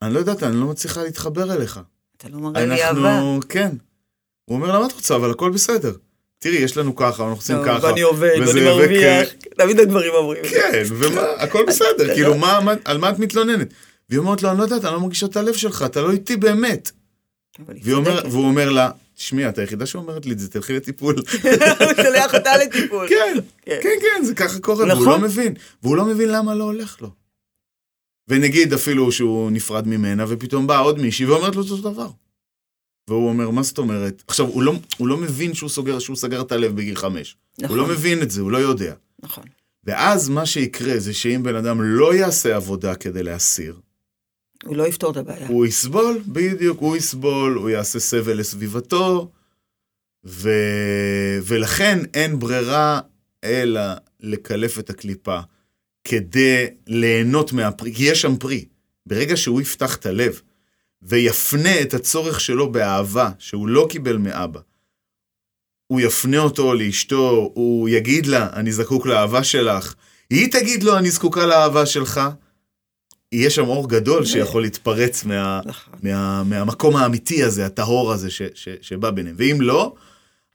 אני 0.01 0.13
לא 0.13 0.19
יודעת, 0.19 0.43
אני 0.43 0.55
לא 0.55 0.65
מצליחה 0.65 1.03
להתחבר 1.03 1.53
אליך. 1.53 1.79
אתה 2.17 2.27
לא 2.29 2.39
מראה 2.39 2.65
לי 2.65 2.83
אהבה. 2.83 3.15
אנחנו, 3.15 3.39
כן. 3.49 3.69
הוא 4.45 4.55
אומר 4.55 4.71
לה, 4.71 4.79
מה 4.79 4.85
את 4.85 4.91
רוצה? 4.91 5.15
אבל 5.15 5.31
הכל 5.31 5.51
בסדר. 5.51 5.91
תראי, 6.39 6.55
יש 6.55 6.77
לנו 6.77 6.95
ככה, 6.95 7.23
אנחנו 7.23 7.35
עושים 7.35 7.55
טוב, 7.55 7.65
ככה. 7.65 7.85
ואני 7.87 8.01
עובד, 8.01 8.35
ואני 8.47 8.61
מרוויח. 8.61 9.27
וכן. 9.29 9.49
תמיד 9.57 9.79
הגברים 9.79 10.13
אומרים. 10.13 10.43
כן, 10.49 10.83
ומה, 10.87 11.21
הכל 11.37 11.65
בסדר, 11.67 12.13
כאילו, 12.13 12.35
על 12.85 12.97
מה 12.97 13.09
את 13.09 13.19
מתלוננת? 13.19 13.73
והיא 14.09 14.19
אומרת 14.19 14.43
לו, 14.43 14.49
אני 14.49 14.57
לא 14.57 14.63
יודעת, 14.63 14.85
אני 14.85 14.93
לא 14.93 14.99
מרגישה 14.99 15.25
את 15.25 15.37
הלב 15.37 15.53
שלך, 15.53 15.83
אתה 15.85 16.01
לא 16.01 16.11
איתי 16.11 16.37
באמת. 16.37 16.91
והוא 17.83 18.45
אומר 18.45 18.69
לה, 18.69 18.89
תשמעי, 19.15 19.49
את 19.49 19.57
היחידה 19.57 19.85
שאומרת 19.85 20.25
לי 20.25 20.33
את 20.33 20.39
זה, 20.39 20.49
תלכי 20.49 20.73
לטיפול. 20.73 21.15
הוא 21.79 22.03
שולח 22.03 22.35
אותה 22.35 22.57
לטיפול. 22.57 23.09
כן, 23.09 23.37
כן. 23.65 23.79
כן, 23.83 23.89
כן, 24.01 24.25
זה 24.25 24.35
ככה 24.35 24.59
קורה, 24.59 24.85
והוא 24.85 24.91
נכון. 24.91 25.07
לא 25.07 25.19
מבין. 25.19 25.53
והוא 25.83 25.97
לא 25.97 26.05
מבין 26.05 26.29
למה 26.29 26.55
לא 26.55 26.63
הולך 26.63 27.01
לו. 27.01 27.09
ונגיד 28.27 28.73
אפילו 28.73 29.11
שהוא 29.11 29.51
נפרד 29.51 29.87
ממנה, 29.87 30.25
ופתאום 30.27 30.67
באה 30.67 30.79
עוד 30.79 30.99
מישהי 30.99 31.25
ואומרת 31.25 31.55
לו 31.55 31.61
אותו 31.61 31.77
דבר. 31.77 32.09
והוא 33.09 33.29
אומר, 33.29 33.49
מה 33.49 33.63
זאת 33.63 33.77
אומרת? 33.77 34.23
עכשיו, 34.27 34.45
הוא 34.45 34.63
לא, 34.63 34.73
הוא 34.97 35.07
לא 35.07 35.17
מבין 35.17 35.53
שהוא, 35.53 35.69
סוגר, 35.69 35.99
שהוא 35.99 36.15
סגר 36.15 36.41
את 36.41 36.51
הלב 36.51 36.75
בגיל 36.75 36.95
חמש. 36.95 37.37
נכון. 37.59 37.77
הוא 37.77 37.87
לא 37.87 37.93
מבין 37.93 38.21
את 38.21 38.31
זה, 38.31 38.41
הוא 38.41 38.51
לא 38.51 38.57
יודע. 38.57 38.93
נכון. 39.23 39.43
ואז 39.83 40.29
מה 40.29 40.45
שיקרה 40.45 40.99
זה 40.99 41.13
שאם 41.13 41.43
בן 41.43 41.55
אדם 41.55 41.81
לא 41.81 42.15
יעשה 42.15 42.55
עבודה 42.55 42.95
כדי 42.95 43.23
להסיר, 43.23 43.79
הוא 44.65 44.75
לא 44.75 44.87
יפתור 44.87 45.11
את 45.11 45.17
הבעיה. 45.17 45.47
הוא 45.47 45.65
יסבול, 45.65 46.21
בדיוק, 46.27 46.79
הוא 46.79 46.97
יסבול, 46.97 47.53
הוא 47.53 47.69
יעשה 47.69 47.99
סבל 47.99 48.37
לסביבתו, 48.39 49.31
ו... 50.25 50.49
ולכן 51.43 51.99
אין 52.13 52.39
ברירה 52.39 52.99
אלא 53.43 53.81
לקלף 54.19 54.79
את 54.79 54.89
הקליפה 54.89 55.39
כדי 56.07 56.65
ליהנות 56.87 57.53
מהפרי, 57.53 57.93
כי 57.93 58.03
יש 58.03 58.21
שם 58.21 58.37
פרי. 58.37 58.65
ברגע 59.05 59.37
שהוא 59.37 59.61
יפתח 59.61 59.95
את 59.95 60.05
הלב 60.05 60.41
ויפנה 61.01 61.81
את 61.81 61.93
הצורך 61.93 62.39
שלו 62.39 62.71
באהבה, 62.71 63.29
שהוא 63.39 63.67
לא 63.67 63.87
קיבל 63.89 64.17
מאבא, 64.17 64.59
הוא 65.87 66.01
יפנה 66.01 66.37
אותו 66.37 66.73
לאשתו, 66.73 67.51
הוא 67.53 67.89
יגיד 67.89 68.25
לה, 68.25 68.49
אני 68.53 68.71
זקוק 68.71 69.05
לאהבה 69.05 69.43
שלך, 69.43 69.95
היא 70.29 70.51
תגיד 70.51 70.83
לו, 70.83 70.97
אני 70.97 71.11
זקוקה 71.11 71.45
לאהבה 71.45 71.85
שלך, 71.85 72.21
יהיה 73.31 73.49
שם 73.49 73.67
אור 73.67 73.89
גדול 73.89 74.25
שיכול 74.25 74.61
להתפרץ 74.61 75.23
מה, 75.23 75.61
נכון. 75.65 75.93
מה, 76.03 76.43
מהמקום 76.43 76.95
האמיתי 76.95 77.43
הזה, 77.43 77.65
הטהור 77.65 78.11
הזה 78.11 78.29
ש, 78.29 78.41
ש, 78.53 78.69
שבא 78.81 79.11
ביניהם. 79.11 79.35
ואם 79.39 79.57
לא, 79.61 79.95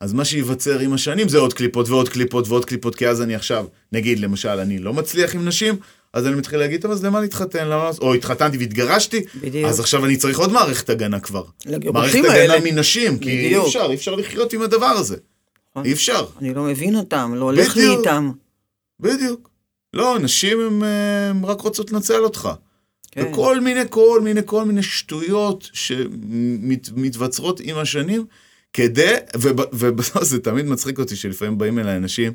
אז 0.02 0.12
מה 0.12 0.25
שייווצר 0.25 0.78
עם 0.78 0.92
השנים 0.92 1.28
זה 1.28 1.38
עוד 1.38 1.54
קליפות 1.54 1.88
ועוד 1.88 2.09
קליפות 2.09 2.49
ועוד 2.49 2.64
קליפות, 2.64 2.94
כי 2.94 3.09
אז 3.09 3.23
אני 3.23 3.35
עכשיו, 3.35 3.66
נגיד, 3.92 4.18
למשל, 4.18 4.49
אני 4.49 4.78
לא 4.78 4.94
מצליח 4.94 5.35
עם 5.35 5.44
נשים, 5.49 5.76
אז 6.12 6.26
אני 6.26 6.35
מתחיל 6.35 6.59
להגיד, 6.59 6.82
טוב, 6.82 6.90
אז 6.90 7.04
למה 7.04 7.21
להתחתן? 7.21 7.68
למה... 7.68 7.90
או 8.00 8.14
התחתנתי 8.14 8.59
והתגרשתי, 8.59 9.25
בדיוק. 9.40 9.68
אז 9.68 9.80
עכשיו 9.80 10.04
אני 10.04 10.16
צריך 10.16 10.38
עוד 10.38 10.52
מערכת 10.52 10.90
הגנה 10.90 11.21
כבר. 11.21 11.44
מערכת. 11.92 12.18
הגנה 12.28 12.54
מנשים, 12.64 13.18
כי 13.18 13.30
אי 13.30 13.47
בדיוק. 13.47 13.66
אפשר, 13.66 13.87
אי 13.90 13.94
אפשר 13.94 14.14
לחיות 14.14 14.52
עם 14.52 14.62
הדבר 14.62 14.87
הזה. 14.87 15.16
נכון. 15.71 15.85
אי 15.85 15.92
אפשר. 15.92 16.26
אני 16.40 16.54
לא 16.54 16.62
מבין 16.62 16.97
אותם, 16.97 17.32
לא 17.37 17.44
הולך 17.44 17.76
לי 17.76 17.82
בדיוק. 17.82 17.99
איתם. 17.99 18.30
בדיוק. 19.00 19.50
לא, 19.94 20.18
נשים 20.18 20.61
הן 20.61 20.82
הן 21.30 21.44
רק 21.44 21.61
רוצות 21.61 21.92
לנצל 21.92 22.25
אותך. 22.25 22.49
כן. 23.11 23.26
וכל 23.30 23.61
מיני, 23.61 23.80
כל 23.90 24.21
מיני, 24.21 24.40
כל 24.44 24.64
מיני 24.64 24.82
שטויות 24.82 25.68
שמתבצרות 25.73 27.61
עם 27.61 27.78
השנים, 27.78 28.25
כדי, 28.73 29.14
וב- 29.37 29.61
ובסוף 29.73 30.23
זה 30.25 30.41
תמיד 30.41 30.67
מצחיק 30.67 30.99
אותי 30.99 31.17
שלפעמים 31.17 31.59
באים 31.59 31.79
אליי 31.79 31.97
אנשים, 31.97 32.33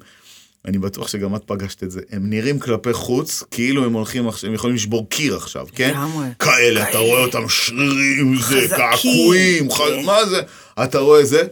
אני 0.65 0.77
בטוח 0.77 1.08
שגם 1.08 1.36
את 1.36 1.44
פגשת 1.46 1.84
את 1.84 1.91
זה, 1.91 2.01
הם 2.10 2.29
נראים 2.29 2.60
כלפי 2.60 2.94
חוץ, 2.94 3.44
כאילו 3.51 3.86
הם 3.86 3.94
הולכים 3.94 4.27
עכשיו, 4.27 4.50
הם 4.50 4.53
יכולים 4.56 4.75
לשבור 4.75 5.10
קיר 5.10 5.36
עכשיו, 5.36 5.67
כן? 5.75 5.89
לגמרי. 5.89 6.27
כאלה, 6.39 6.89
אתה. 6.89 6.98
רואה 6.98 7.25
אותם 7.25 7.50
שרירים, 7.50 8.36
זה. 8.50 8.67
קעקועים, 8.77 9.70
כן. 9.70 10.06
מה 10.06 10.25
זה? 10.25 10.41
אתה 10.84 11.00
רואה 11.00 11.25
זה, 11.25 11.48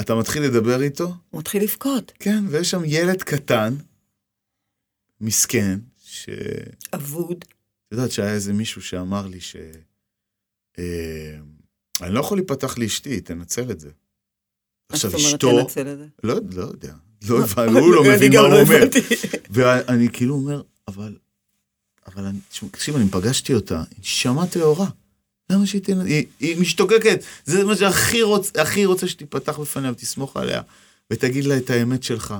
אתה 0.00 0.14
מתחיל 0.14 0.42
לדבר 0.42 0.82
איתו, 0.82 1.14
הוא 1.30 1.40
מתחיל 1.40 1.62
לבכות. 1.62 2.12
כן, 2.20 2.44
ויש 2.48 2.70
שם 2.70 2.82
ילד 2.84 3.22
קטן, 3.22 3.74
מסכן, 5.20 5.78
ש... 6.04 6.28
אבוד. 6.94 7.44
את 7.88 7.92
יודעת 7.92 8.12
שהיה 8.12 8.32
איזה 8.32 8.52
מישהו 8.52 8.82
שאמר 8.82 9.26
לי 9.26 9.40
ש... 9.40 9.56
אה, 10.78 11.34
אני 12.02 12.14
לא 12.14 12.20
יכול 12.20 12.38
להיפתח 12.38 12.78
לאשתי, 12.78 13.20
תנצל 13.20 13.70
את 13.70 13.80
זה. 13.80 13.90
עכשיו 14.88 15.16
אשתו, 15.16 15.62
תנצל 15.62 15.92
את 15.92 15.98
זה? 15.98 16.06
לא, 16.24 16.34
לא 16.52 16.62
יודע, 16.62 16.92
לא 17.28 17.38
הוא 17.80 17.94
לא 17.94 18.02
מבין 18.02 18.32
מה 18.32 18.42
לא 18.42 18.46
הוא 18.46 18.60
אומר. 18.60 18.76
הבנתי. 18.76 19.00
ואני 19.50 20.08
כאילו 20.12 20.34
אומר, 20.34 20.62
אבל, 20.88 21.16
אבל 22.06 22.30
תקשיב, 22.70 22.96
אני 22.96 23.08
פגשתי 23.10 23.54
אותה, 23.54 23.82
היא 23.90 23.98
נשמה 24.00 24.46
טהורה. 24.46 24.88
למה 25.50 25.66
שהיא 25.66 25.82
תנ... 25.82 26.06
היא, 26.40 26.60
משתוקקת, 26.60 27.24
זה 27.44 27.64
מה 27.64 27.76
שהכי 27.76 28.22
רוצ, 28.22 28.52
הכי 28.56 28.84
רוצה 28.84 29.08
שתיפתח 29.08 29.58
בפניה 29.58 29.90
ותסמוך 29.90 30.36
עליה, 30.36 30.62
ותגיד 31.12 31.44
לה 31.44 31.56
את 31.56 31.70
האמת 31.70 32.02
שלך. 32.02 32.34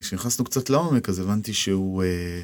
כשנכנסנו 0.00 0.44
קצת 0.44 0.70
לעומק, 0.70 1.08
אז 1.08 1.18
הבנתי 1.18 1.54
שהוא... 1.54 2.02
אה, 2.02 2.42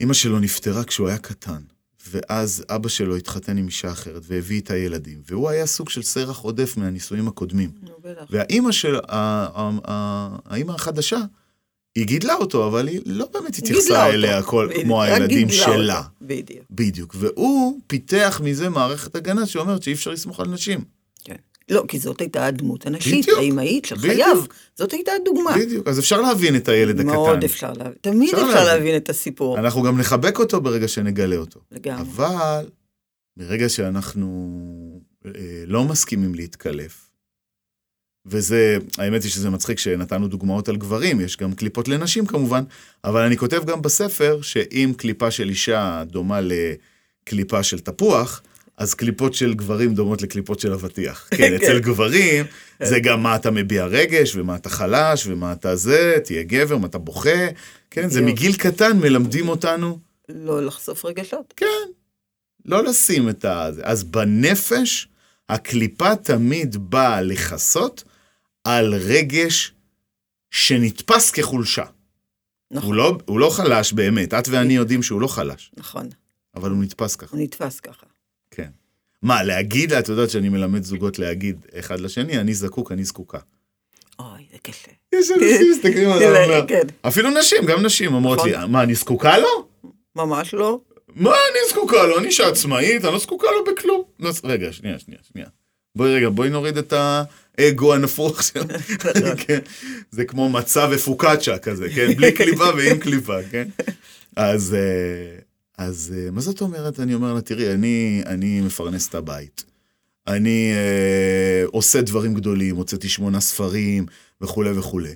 אימא 0.00 0.14
שלו 0.14 0.38
נפטרה 0.38 0.84
כשהוא 0.84 1.08
היה 1.08 1.18
קטן, 1.18 1.62
ואז 2.10 2.64
אבא 2.68 2.88
שלו 2.88 3.16
התחתן 3.16 3.56
עם 3.56 3.66
אישה 3.66 3.90
אחרת 3.90 4.22
והביא 4.26 4.60
את 4.60 4.70
הילדים, 4.70 5.22
והוא 5.26 5.48
היה 5.48 5.66
סוג 5.66 5.88
של 5.88 6.02
סרח 6.02 6.38
עודף 6.38 6.76
מהנישואים 6.76 7.28
הקודמים. 7.28 7.70
נו, 7.82 7.90
בטח. 8.04 8.24
והאימא 8.30 8.72
של, 8.72 8.96
האימא 9.08 10.72
החדשה, 10.72 11.18
היא 11.94 12.06
גידלה 12.06 12.34
אותו, 12.34 12.66
אבל 12.66 12.88
היא 12.88 13.00
לא 13.06 13.28
באמת 13.32 13.56
התייחסה 13.56 14.04
אותו. 14.04 14.14
אליה 14.14 14.42
כל, 14.42 14.66
בדיוק, 14.70 14.84
כמו 14.84 15.02
הילדים 15.02 15.48
שלה. 15.50 15.98
אותו. 15.98 16.08
בדיוק. 16.22 16.64
בדיוק. 16.70 17.14
והוא 17.18 17.80
פיתח 17.86 18.40
מזה 18.44 18.68
מערכת 18.68 19.14
הגנה 19.14 19.46
שאומרת 19.46 19.82
שאי 19.82 19.92
אפשר 19.92 20.10
לסמוך 20.10 20.40
על 20.40 20.48
נשים. 20.48 20.84
לא, 21.68 21.84
כי 21.88 21.98
זאת 21.98 22.20
הייתה 22.20 22.46
הדמות 22.46 22.86
הנשית. 22.86 23.26
האמהית 23.38 23.84
של 23.84 23.96
בדיוק. 23.96 24.12
חייו. 24.12 24.38
זאת 24.74 24.92
הייתה 24.92 25.12
הדוגמה. 25.22 25.56
בדיוק. 25.58 25.88
אז 25.88 25.98
אפשר 25.98 26.20
להבין 26.20 26.56
את 26.56 26.68
הילד 26.68 27.00
הקטן. 27.00 27.12
מאוד 27.12 27.44
אפשר 27.44 27.72
להבין. 27.72 27.94
תמיד 28.00 28.34
אפשר 28.34 28.46
אפשר 28.46 28.64
להבין. 28.64 28.76
להבין 28.76 28.96
את 28.96 29.08
הסיפור. 29.08 29.58
אנחנו 29.58 29.82
גם 29.82 29.98
נחבק 29.98 30.38
אותו 30.38 30.60
ברגע 30.60 30.88
שנגלה 30.88 31.36
אותו. 31.36 31.60
לגמרי. 31.72 32.02
אבל 32.02 32.66
ברגע 33.36 33.68
שאנחנו 33.68 34.60
אה, 35.26 35.30
לא 35.66 35.84
מסכימים 35.84 36.34
להתקלף, 36.34 37.12
וזה, 38.26 38.78
האמת 38.98 39.22
היא 39.22 39.30
שזה 39.30 39.50
מצחיק 39.50 39.78
שנתנו 39.78 40.28
דוגמאות 40.28 40.68
על 40.68 40.76
גברים, 40.76 41.20
יש 41.20 41.36
גם 41.36 41.54
קליפות 41.54 41.88
לנשים 41.88 42.26
כמובן, 42.26 42.64
אבל 43.04 43.22
אני 43.22 43.36
כותב 43.36 43.64
גם 43.64 43.82
בספר 43.82 44.38
שאם 44.42 44.92
קליפה 44.96 45.30
של 45.30 45.48
אישה 45.48 46.02
דומה 46.06 46.40
לקליפה 46.42 47.62
של 47.62 47.78
תפוח, 47.78 48.42
אז 48.76 48.94
קליפות 48.94 49.34
של 49.34 49.54
גברים 49.54 49.94
דומות 49.94 50.22
לקליפות 50.22 50.60
של 50.60 50.72
אבטיח. 50.72 51.28
כן, 51.36 51.54
אצל 51.54 51.78
גברים 51.78 52.44
זה 52.82 53.00
גם 53.00 53.22
מה 53.22 53.36
אתה 53.36 53.50
מביע 53.50 53.86
רגש, 53.86 54.36
ומה 54.36 54.56
אתה 54.56 54.68
חלש, 54.68 55.26
ומה 55.26 55.52
אתה 55.52 55.76
זה, 55.76 56.18
תהיה 56.24 56.42
גבר, 56.42 56.78
מה 56.78 56.86
אתה 56.86 56.98
בוכה. 56.98 57.46
כן, 57.90 58.08
זה. 58.08 58.20
מגיל 58.20 58.56
קטן 58.56 58.98
מלמדים 58.98 59.48
אותנו 59.48 59.98
לא 60.28 60.66
לחשוף 60.66 61.04
רגשות. 61.04 61.54
כן. 61.56 61.66
לא 62.64 62.84
לשים 62.84 63.28
את 63.28 63.44
ה... 63.44 63.70
אז 63.82 64.04
בנפש, 64.04 65.08
הקליפה 65.48 66.16
תמיד 66.16 66.76
באה 66.90 67.22
לכסות 67.22 68.04
על 68.64 68.94
רגש 68.94 69.72
שנתפס 70.50 71.30
כחולשה. 71.30 71.84
נכון, 72.70 72.88
הוא 72.88 72.94
לא, 72.94 73.18
הוא 73.26 73.40
לא 73.40 73.50
חלש 73.50 73.92
באמת, 73.92 74.34
את 74.34 74.48
ואני 74.48 74.76
יודעים 74.76 75.02
שהוא 75.02 75.20
לא 75.20 75.26
חלש, 75.26 75.70
נכון. 75.76 76.08
אבל 76.54 76.70
הוא 76.70 76.82
נתפס 76.82 77.16
ככה, 77.16 77.36
הוא 77.36 77.44
נתפס 77.44 77.80
ככה. 77.80 78.06
מה, 79.22 79.42
להגיד 79.42 79.92
לה, 79.92 79.98
את 79.98 80.08
יודעת 80.08 80.30
שאני 80.30 80.48
מלמד 80.48 80.82
זוגות 80.82 81.18
להגיד 81.18 81.66
אחד 81.78 82.00
לשני, 82.00 82.38
אני 82.38 82.54
זקוק, 82.54 82.92
אני 82.92 83.04
זקוקה. 83.04 83.38
אוי, 84.18 84.46
זה 84.52 84.58
קשה. 84.62 84.90
יש 85.14 85.30
אנשים 85.30 85.70
מסתכלים 85.72 86.10
על 86.10 86.18
זה, 86.46 86.60
כן. 86.68 86.86
אפילו 87.02 87.30
נשים, 87.30 87.66
גם 87.66 87.82
נשים 87.82 88.14
אומרות 88.14 88.38
נכון. 88.38 88.50
לי, 88.50 88.56
מה, 88.68 88.82
אני 88.82 88.94
זקוקה 88.94 89.38
לו? 89.38 89.68
ממש 90.16 90.54
לא. 90.54 90.80
מה 91.16 91.30
אני 91.30 91.58
זקוקה 91.70 92.06
לו? 92.06 92.18
אני 92.18 92.26
אישה 92.26 92.48
עצמאית, 92.48 93.04
אני 93.04 93.12
לא 93.12 93.18
זקוקה 93.18 93.46
לו 93.50 93.72
בכלום. 93.72 94.02
לא, 94.20 94.30
רגע, 94.44 94.72
שנייה, 94.72 94.98
שנייה, 94.98 95.20
שנייה. 95.32 95.48
בואי 95.96 96.14
רגע, 96.14 96.28
בואי 96.28 96.50
נוריד 96.50 96.78
את 96.78 96.92
האגו 97.58 97.94
הנפוח 97.94 98.42
שלו. 98.42 98.64
כן. 99.46 99.58
זה 100.10 100.24
כמו 100.24 100.48
מצה 100.48 100.86
ופוקאצ'ה 100.90 101.58
כזה, 101.58 101.88
כן? 101.94 102.12
בלי 102.14 102.32
קליפה 102.32 102.70
ועם 102.76 102.98
קליפה, 102.98 103.36
כן? 103.50 103.68
אז, 104.36 104.74
אה, 104.74 105.38
אז 105.82 106.14
אה, 106.16 106.30
מה 106.30 106.40
זאת 106.40 106.60
אומרת? 106.60 107.00
אני 107.00 107.14
אומר 107.14 107.34
לה, 107.34 107.40
תראי, 107.40 107.72
אני, 107.72 108.22
אני 108.26 108.60
מפרנס 108.60 109.08
את 109.08 109.14
הבית. 109.14 109.64
אני 110.26 110.72
אה, 110.72 111.64
עושה 111.66 112.02
דברים 112.02 112.34
גדולים, 112.34 112.76
הוצאתי 112.76 113.08
שמונה 113.08 113.40
ספרים 113.40 114.06
וכולי 114.40 114.78
וכולי. 114.78 115.14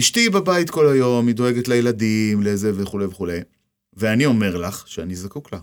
אשתי 0.00 0.28
בבית 0.28 0.70
כל 0.70 0.88
היום, 0.88 1.26
היא 1.26 1.34
דואגת 1.34 1.68
לילדים, 1.68 2.42
לזה 2.42 2.72
וכולי 2.74 3.04
וכולי. 3.04 3.40
ואני 3.92 4.26
אומר 4.26 4.56
לך 4.56 4.88
שאני 4.88 5.16
זקוק 5.16 5.52
לה. 5.52 5.58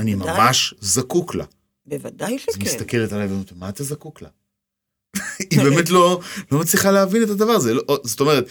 אני 0.00 0.14
ודאי. 0.14 0.36
ממש 0.36 0.74
זקוק 0.80 1.34
לה. 1.34 1.44
בוודאי 1.86 2.26
אז 2.26 2.30
היא 2.30 2.38
שכן. 2.38 2.60
מסתכלת 2.64 3.12
עליי 3.12 3.26
ואומרת, 3.26 3.52
מה 3.52 3.68
אתה 3.68 3.84
זקוק 3.84 4.22
לה? 4.22 4.28
היא 5.50 5.62
באמת 5.62 5.90
לא, 5.90 6.20
לא 6.52 6.60
מצליחה 6.60 6.90
להבין 6.90 7.22
את 7.22 7.28
הדבר 7.28 7.52
הזה. 7.52 7.74
לא, 7.74 8.00
זאת 8.04 8.20
אומרת, 8.20 8.46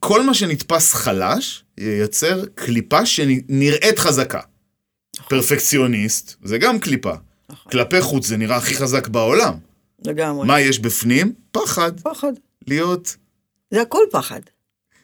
כל 0.00 0.22
מה 0.22 0.34
שנתפס 0.34 0.94
חלש, 0.94 1.64
ייצר 1.80 2.44
קליפה 2.54 3.06
שנראית 3.06 3.98
חזקה. 3.98 4.40
פרפקציוניסט, 5.28 6.34
זה 6.44 6.58
גם 6.58 6.78
קליפה. 6.78 7.12
נכון. 7.50 7.72
כלפי 7.72 8.00
חוץ 8.00 8.26
זה 8.26 8.36
נראה 8.36 8.56
הכי 8.56 8.74
חזק 8.74 9.08
בעולם. 9.08 9.54
לגמרי. 10.04 10.46
מה 10.46 10.60
יש 10.60 10.78
בפנים? 10.78 11.32
פחד. 11.52 12.00
פחד. 12.00 12.32
להיות... 12.66 13.16
זה 13.70 13.82
הכל 13.82 14.04
פחד. 14.10 14.40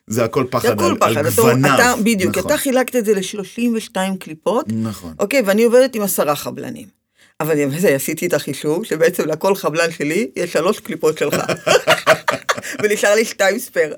זה 0.06 0.24
הכל 0.24 0.44
זה 0.44 0.50
פחד 0.50 0.68
הכל 0.68 0.84
על, 0.84 0.98
פחד. 0.98 1.16
על 1.16 1.30
גווניו. 1.36 1.74
אתה, 1.74 1.94
בדיוק, 2.04 2.38
נכון. 2.38 2.50
אתה 2.50 2.58
חילקת 2.58 2.96
את 2.96 3.04
זה 3.04 3.14
ל-32 3.14 3.96
קליפות, 4.20 4.66
נכון. 4.68 5.14
אוקיי, 5.18 5.42
ואני 5.46 5.64
עובדת 5.64 5.94
עם 5.94 6.02
עשרה 6.02 6.36
חבלנים. 6.36 6.86
אבל 7.40 7.58
עם 7.58 7.78
זה 7.78 7.88
עשיתי 7.88 8.26
את 8.26 8.32
החישוב, 8.32 8.84
שבעצם 8.84 9.28
לכל 9.28 9.54
חבלן 9.54 9.90
שלי 9.90 10.30
יש 10.36 10.52
שלוש 10.52 10.80
קליפות 10.80 11.18
שלך. 11.18 11.34
ונשאר 12.82 13.14
לי 13.14 13.24
שתיים 13.24 13.58
ספייר, 13.58 13.94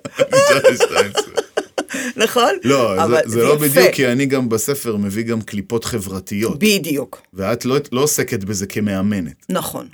נכון? 2.24 2.50
לא, 2.64 3.04
אבל 3.04 3.20
זה, 3.24 3.30
זה 3.30 3.42
לא. 3.42 3.56
בדיוק, 3.56 3.94
כי 3.94 4.06
אני 4.08 4.26
גם 4.26 4.48
בספר 4.48 4.96
מביא 4.96 5.22
גם 5.24 5.42
קליפות 5.42 5.84
חברתיות. 5.84 6.58
בדיוק, 6.58 7.22
ואת 7.34 7.64
לא, 7.64 7.76
לא 7.92 8.00
עוסקת 8.02 8.44
בזה 8.44 8.66
כמאמנת. 8.66 9.46
נכון. 9.48 9.88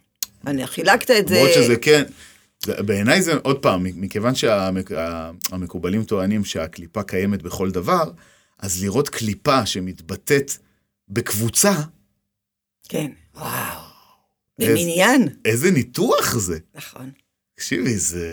אני 0.46 0.66
חילקת 0.66 1.10
את 1.10 1.28
זה... 1.28 1.34
למרות 1.34 1.50
שזה 1.54 1.76
כן, 1.76 2.02
בעיניי 2.66 3.22
זה, 3.22 3.32
עוד 3.42 3.58
פעם, 3.58 3.86
מכיוון 3.94 4.34
שהמקובלים 4.34 6.04
טוענים 6.04 6.44
שהקליפה 6.44 7.02
קיימת 7.02 7.42
בכל 7.42 7.70
דבר, 7.70 8.10
אז 8.58 8.82
לראות 8.82 9.08
קליפה 9.08 9.66
שמתבטאת 9.66 10.52
בקבוצה, 11.08 11.72
כן, 12.88 13.10
וואו. 13.36 13.80
איזה- 14.60 14.72
במניין. 14.72 15.28
איזה 15.44 15.70
ניתוח 15.70 16.34
זה. 16.38 16.58
נכון. 16.74 17.10
תקשיבי, 17.56 17.96
זה 17.98 18.28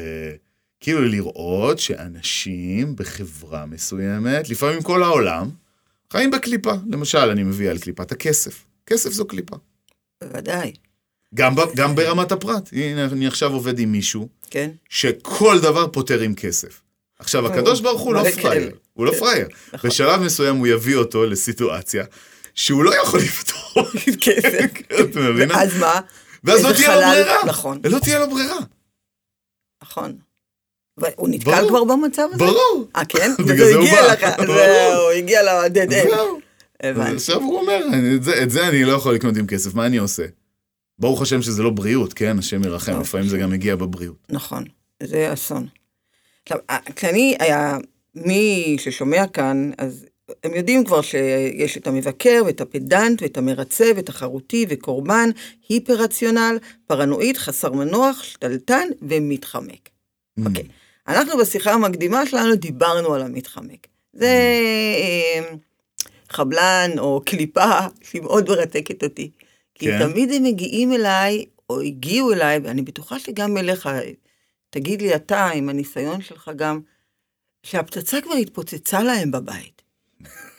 כאילו 0.80 1.02
לראות 1.02 1.80
שאנשים 1.80 2.96
בחברה 2.96 3.66
מסוימת, 3.66 4.50
לפעמים 4.50 4.82
כל 4.82 5.04
העולם, 5.04 5.50
חיים 6.14 6.32
בקליפה. 6.32 6.74
למשל, 6.92 7.18
אני 7.30 7.44
מביא 7.44 7.70
על 7.70 7.78
קליפת 7.78 8.12
הכסף. 8.12 8.66
כסף 8.86 9.12
זו 9.12 9.26
קליפה. 9.26 9.56
בוודאי. 10.24 10.74
גם, 11.36 11.56
ב, 11.56 11.62
גם 11.76 11.96
ברמת 11.96 12.32
הפרט. 12.32 12.70
הנה, 12.72 13.06
אני 13.06 13.28
עכשיו 13.28 13.54
עובד 13.54 13.80
עם 13.80 13.92
מישהו 13.92 14.28
כן. 14.50 14.72
שכל 14.90 15.60
דבר 15.62 15.88
פותר 15.88 16.20
עם 16.20 16.36
כסף. 16.36 16.82
עכשיו, 17.20 17.48
הקדוש 17.48 17.82
ברוך 17.82 18.02
הוא 18.02 18.14
לא 18.14 18.20
פראייר, 18.20 18.42
כאלה. 18.42 18.72
הוא 18.94 19.06
לא 19.06 19.12
פראייר. 19.20 19.48
נכון. 19.74 19.90
בשלב 19.90 20.22
מסוים 20.22 20.56
הוא 20.56 20.68
יביא 20.68 20.96
אותו 20.96 21.26
לסיטואציה 21.26 22.06
שהוא 22.56 22.84
לא 22.84 23.02
יכול 23.02 23.20
לפתור. 23.20 23.86
כסף. 24.22 24.66
את 25.00 25.16
מבינה? 25.16 25.54
ואז 25.54 25.78
מה? 25.78 26.00
ואז 26.44 26.66
לא 26.66 26.72
תהיה 26.74 26.96
לו 26.96 27.02
ברירה. 27.02 27.46
נכון. 27.46 27.82
לא 27.84 28.00
תהיה 28.00 28.20
לו 28.20 28.30
ברירה. 28.30 28.60
נכון. 29.84 30.18
והוא 31.02 31.30
נתקל 31.30 31.52
ברור. 31.52 31.70
כבר 31.70 31.84
במצב 31.84 32.28
הזה? 32.34 32.38
ברור. 32.46 32.88
אה, 32.96 33.06
כן? 33.06 33.32
בגלל 33.48 33.58
זה 33.58 33.76
הוא 33.76 33.84
הגיע 33.84 34.02
בא. 34.02 34.14
לך. 34.14 34.26
זהו, 34.48 35.10
הגיע 35.18 35.44
ל-dead 35.44 35.92
end. 35.92 36.10
זהו. 36.10 36.40
הבנתי. 36.84 37.16
עכשיו 37.16 37.42
הוא 37.42 37.60
אומר, 37.60 37.80
"אני- 37.94 38.16
את 38.16 38.24
זה- 38.24 38.44
את 38.44 38.50
זה 38.50 38.68
אני 38.68 38.84
לא 38.84 38.92
יכול 38.94 39.16
לקנות 39.16 39.38
עם 39.38 39.48
כסף, 39.48 39.74
מה 39.74 39.86
אני 39.86 39.98
עושה? 39.98 40.24
ברוך 41.00 41.22
השם 41.22 41.42
שזה 41.42 41.64
לא 41.64 41.70
בריאות, 41.70 42.14
כן? 42.14 42.40
השם 42.40 42.64
ירחם, 42.64 43.00
לפעמים 43.02 43.28
זה 43.28 43.38
גם 43.38 43.50
מגיע 43.50 43.76
בבריאות. 43.76 44.16
נכון, 44.30 44.64
זה 45.04 45.34
אסון. 45.34 45.68
עכשיו, 46.44 46.58
ה- 46.70 46.92
כשאני, 46.96 47.38
מי 48.16 48.76
ששומע 48.80 49.28
כאן, 49.28 49.72
אז 49.78 50.06
הם 50.44 50.56
יודעים 50.56 50.84
כבר 50.86 51.02
שיש 51.02 51.78
את 51.78 51.88
המבקר 51.88 52.42
ואת 52.46 52.62
הפדנט 52.62 53.22
ואת 53.22 53.38
המרצה 53.38 53.92
ואת 53.96 54.10
החרותי 54.10 54.66
וקורבן, 54.70 55.30
היפר-רציונל, 55.70 56.58
פרנואיד, 56.88 57.38
חסר 57.38 57.72
מנוח, 57.72 58.24
שתלטן 58.24 58.88
ומתחמק. 59.02 59.90
אוקיי. 60.46 60.64
אנחנו 61.10 61.38
בשיחה 61.38 61.72
המקדימה 61.74 62.26
שלנו 62.26 62.56
דיברנו 62.56 63.14
על 63.14 63.22
המתחמק. 63.22 63.88
זה 64.14 64.26
אה, 64.26 65.56
חבלן 66.30 66.92
או 66.98 67.22
קליפה 67.26 67.80
שהיא 68.02 68.22
מאוד 68.22 68.50
מרתקת 68.50 69.04
אותי. 69.04 69.32
כי 69.76 69.86
כן. 69.86 70.00
תמיד 70.00 70.32
הם 70.32 70.44
מגיעים 70.44 70.94
אליי, 70.94 71.46
או 71.70 71.82
הגיעו 71.82 72.34
אליי, 72.34 72.60
ואני 72.64 72.82
בטוחה 72.82 73.20
שגם 73.20 73.58
אליך, 73.58 73.90
תגיד 74.70 75.02
לי 75.02 75.16
אתה, 75.16 75.46
עם 75.46 75.70
הניסיון 75.70 76.22
שלך 76.22 76.52
גם, 76.56 76.80
שהפצצה 77.64 78.22
כבר 78.22 78.34
התפוצצה 78.34 79.04
להם 79.04 79.32
בבית. 79.32 79.82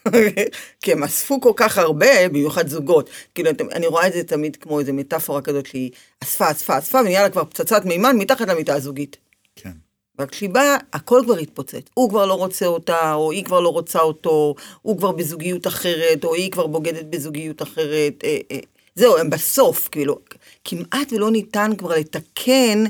כי 0.82 0.92
הם 0.92 1.02
אספו 1.02 1.40
כל 1.40 1.52
כך 1.56 1.78
הרבה, 1.78 2.28
במיוחד 2.28 2.68
זוגות. 2.68 3.10
כאילו, 3.34 3.50
אני 3.72 3.86
רואה 3.86 4.06
את 4.06 4.12
זה 4.12 4.24
תמיד 4.24 4.56
כמו 4.56 4.80
איזו 4.80 4.92
מטאפורה 4.92 5.42
כזאת 5.42 5.66
שהיא 5.66 5.90
אספה, 6.24 6.50
אספה, 6.50 6.78
אספה, 6.78 6.98
ונהיה 6.98 7.22
לה 7.22 7.30
כבר 7.30 7.44
פצצת 7.44 7.84
מימן 7.84 8.16
מתחת 8.16 8.48
למיטה 8.48 8.74
הזוגית. 8.74 9.16
כן. 9.56 9.72
רק 10.20 10.30
כשהיא 10.30 10.50
באה, 10.50 10.76
הכל 10.92 11.20
כבר 11.24 11.36
התפוצץ. 11.36 11.86
הוא 11.94 12.10
כבר 12.10 12.26
לא 12.26 12.34
רוצה 12.34 12.66
אותה, 12.66 13.14
או 13.14 13.30
היא 13.32 13.44
כבר 13.44 13.60
לא 13.60 13.68
רוצה 13.68 14.00
אותו, 14.00 14.54
הוא 14.82 14.98
כבר 14.98 15.12
בזוגיות 15.12 15.66
אחרת, 15.66 16.24
או 16.24 16.34
היא 16.34 16.50
כבר 16.50 16.66
בוגדת 16.66 17.04
בזוגיות 17.04 17.62
אחרת. 17.62 18.24
אה, 18.24 18.38
אה. 18.50 18.58
זהו, 18.94 19.16
הם 19.16 19.30
בסוף, 19.30 19.88
כאילו, 19.88 20.18
כמעט 20.64 21.12
ולא 21.12 21.30
ניתן 21.30 21.70
כבר 21.78 21.96
לתקן 21.96 22.84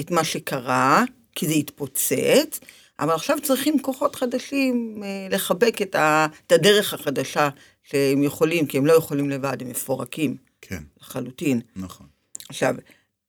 את 0.00 0.10
מה 0.10 0.24
שקרה, 0.24 1.04
כי 1.34 1.46
זה 1.46 1.52
התפוצץ, 1.52 2.60
אבל 3.00 3.14
עכשיו 3.14 3.38
צריכים 3.42 3.82
כוחות 3.82 4.16
חדשים 4.16 5.02
אה, 5.04 5.26
לחבק 5.30 5.82
את, 5.82 5.94
ה, 5.94 6.26
את 6.46 6.52
הדרך 6.52 6.94
החדשה 6.94 7.48
שהם 7.82 8.22
יכולים, 8.22 8.66
כי 8.66 8.78
הם 8.78 8.86
לא 8.86 8.92
יכולים 8.92 9.30
לבד, 9.30 9.56
הם 9.60 9.68
מפורקים 9.68 10.36
כן, 10.60 10.82
לחלוטין. 11.02 11.60
נכון. 11.76 12.06
עכשיו, 12.48 12.74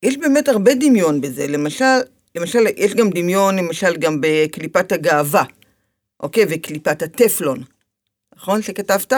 יש 0.04 0.18
באמת 0.18 0.48
הרבה 0.48 0.74
דמיון 0.74 1.22
בזה, 1.22 1.48
למשל, 1.48 2.00
למשל, 2.40 2.60
יש 2.78 2.94
גם 2.94 3.10
דמיון, 3.10 3.56
למשל, 3.60 3.98
גם 3.98 4.18
בקליפת 4.22 4.92
הגאווה, 4.92 5.44
אוקיי? 6.20 6.46
וקליפת 6.50 7.02
הטפלון, 7.02 7.64
נכון? 8.38 8.62
שכתבת? 8.62 9.14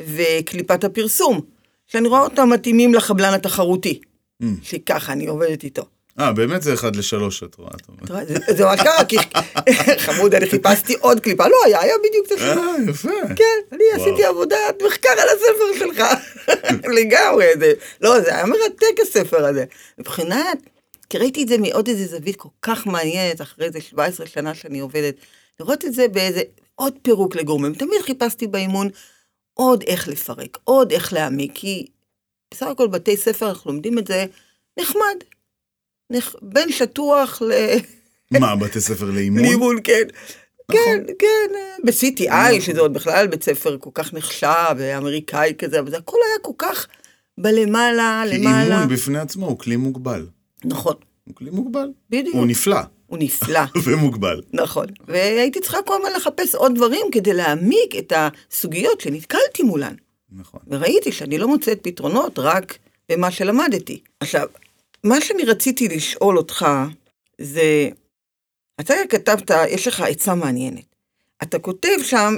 וקליפת 0.00 0.84
הפרסום, 0.84 1.40
שאני 1.86 2.08
רואה 2.08 2.20
אותם 2.20 2.50
מתאימים 2.50 2.94
לחבלן 2.94 3.34
התחרותי, 3.34 4.00
Mm. 4.42 4.46
שככה 4.62 5.12
אני 5.12 5.26
עובדת 5.26 5.64
איתו. 5.64 5.82
אה, 6.20 6.32
באמת 6.32 6.62
זה 6.62 6.74
אחד 6.74 6.96
לשלוש, 6.96 7.42
את 7.42 7.54
רואה. 7.54 7.70
את 7.76 7.88
אומרת. 7.88 8.28
זה, 8.56 8.64
ממש 8.64 8.80
קרה, 8.80 9.04
כי 9.04 9.16
חמוד, 10.06 10.34
אני 10.34 10.46
חיפשתי 10.50 10.94
עוד 11.00 11.20
קליפה, 11.20 11.48
לא 11.48 11.56
היה, 11.66 11.80
היה 11.80 11.94
בדיוק 12.08 12.26
את 12.26 12.32
השם. 12.32 12.58
אה, 12.58 12.90
יפה. 12.90 13.08
כן, 13.36 13.58
אני. 13.72 13.84
עשיתי 13.94 14.24
עבודת 14.24 14.82
מחקר 14.86 15.08
על 15.10 15.28
הספר 15.28 15.78
שלך. 15.78 16.04
לגמרי, 17.00 17.46
זה, 17.60 17.72
לא, 18.00 18.20
זה 18.20 18.34
היה 18.34 18.46
מרתק 18.46 19.00
הספר 19.02 19.46
הזה. 19.46 19.64
מבחינת, 19.98 20.58
כי 21.10 21.18
ראיתי 21.18 21.42
את 21.42 21.48
זה 21.48 21.58
מעוד 21.58 21.88
איזה 21.88 22.06
זווית 22.06 22.36
כל 22.36 22.48
כך 22.62 22.86
מעניינת, 22.86 23.40
אחרי 23.40 23.66
איזה 23.66 23.80
17 23.80 24.26
שנה 24.26 24.54
שאני 24.54 24.78
עובדת, 24.78 25.14
לראות 25.60 25.84
את 25.84 25.94
זה 25.94 26.08
באיזה 26.08 26.42
עוד 26.74 26.94
פירוק 27.02 27.36
לגורמים. 27.36 27.74
תמיד 27.74 28.02
חיפשתי 28.02 28.46
באימון 28.46 28.88
עוד 29.54 29.82
איך 29.86 30.08
לפרק, 30.08 30.58
עוד 30.64 30.92
איך 30.92 31.12
להעמיק, 31.12 31.52
כי 31.54 31.86
בסך 32.54 32.66
הכל 32.66 32.88
בתי 32.88 33.16
ספר 33.16 33.48
אנחנו 33.48 33.72
לומדים 33.72 33.98
את 33.98 34.06
זה 34.06 34.26
נחמד. 34.80 35.16
נח... 36.12 36.34
בין 36.42 36.72
שטוח 36.72 37.42
ל... 37.42 37.52
מה, 38.40 38.56
בתי 38.56 38.80
ספר 38.80 39.04
לאימון? 39.04 39.42
לאימון, 39.42 39.76
כן. 39.84 40.02
נכון. 40.70 40.82
כן, 40.84 41.12
כן, 41.18 41.54
ב-CTI, 41.84 42.60
שזה 42.60 42.80
עוד 42.80 42.92
בכלל 42.92 43.26
בית 43.26 43.42
ספר 43.42 43.76
כל 43.80 43.90
כך 43.94 44.14
נחשב, 44.14 44.74
ואמריקאי 44.76 45.54
כזה, 45.58 45.80
אבל 45.80 45.90
זה 45.90 45.96
הכל 45.96 46.16
היה 46.28 46.38
כל 46.42 46.52
כך 46.58 46.86
בלמעלה, 47.38 48.24
כי 48.30 48.38
למעלה. 48.38 48.74
אימון 48.74 48.94
בפני 48.94 49.18
עצמו 49.18 49.46
הוא 49.46 49.58
כלי 49.58 49.76
מוגבל. 49.76 50.26
נכון, 50.64 50.94
הוא 51.24 51.34
כלי 51.34 51.50
מוגבל. 51.50 51.92
בדיוק. 52.10 52.34
הוא 52.34 52.46
נפלא 52.46 52.80
הוא 53.10 53.18
נפלא, 53.18 53.60
ומוגבל. 53.84 54.42
נכון. 54.52 54.86
והייתי 55.08 55.60
צריכה 55.60 55.78
כל 55.86 55.94
הזמן 55.94 56.12
לחפש 56.16 56.54
עוד 56.54 56.74
דברים 56.74 57.06
כדי 57.12 57.32
להעמיק 57.32 57.96
את 57.98 58.12
הסוגיות 58.16 59.00
שנתקלתי 59.00 59.62
מולן. 59.62 59.94
נכון. 60.32 60.60
וראיתי 60.66 61.12
שאני 61.12 61.38
לא 61.38 61.48
מוצאת 61.48 61.78
פתרונות 61.82 62.38
רק 62.38 62.78
במה 63.08 63.30
שלמדתי. 63.30 64.00
עכשיו, 64.20 64.48
מה 65.04 65.20
שאני 65.20 65.44
רציתי 65.44 65.88
לשאול 65.88 66.38
אותך 66.38 66.66
זה, 67.40 67.88
אתה 68.80 68.94
כתבת, 69.08 69.50
יש 69.68 69.88
לך 69.88 70.00
עצה 70.00 70.34
מעניינת. 70.34 70.84
אתה 71.42 71.58
כותב 71.58 71.96
שם, 72.02 72.34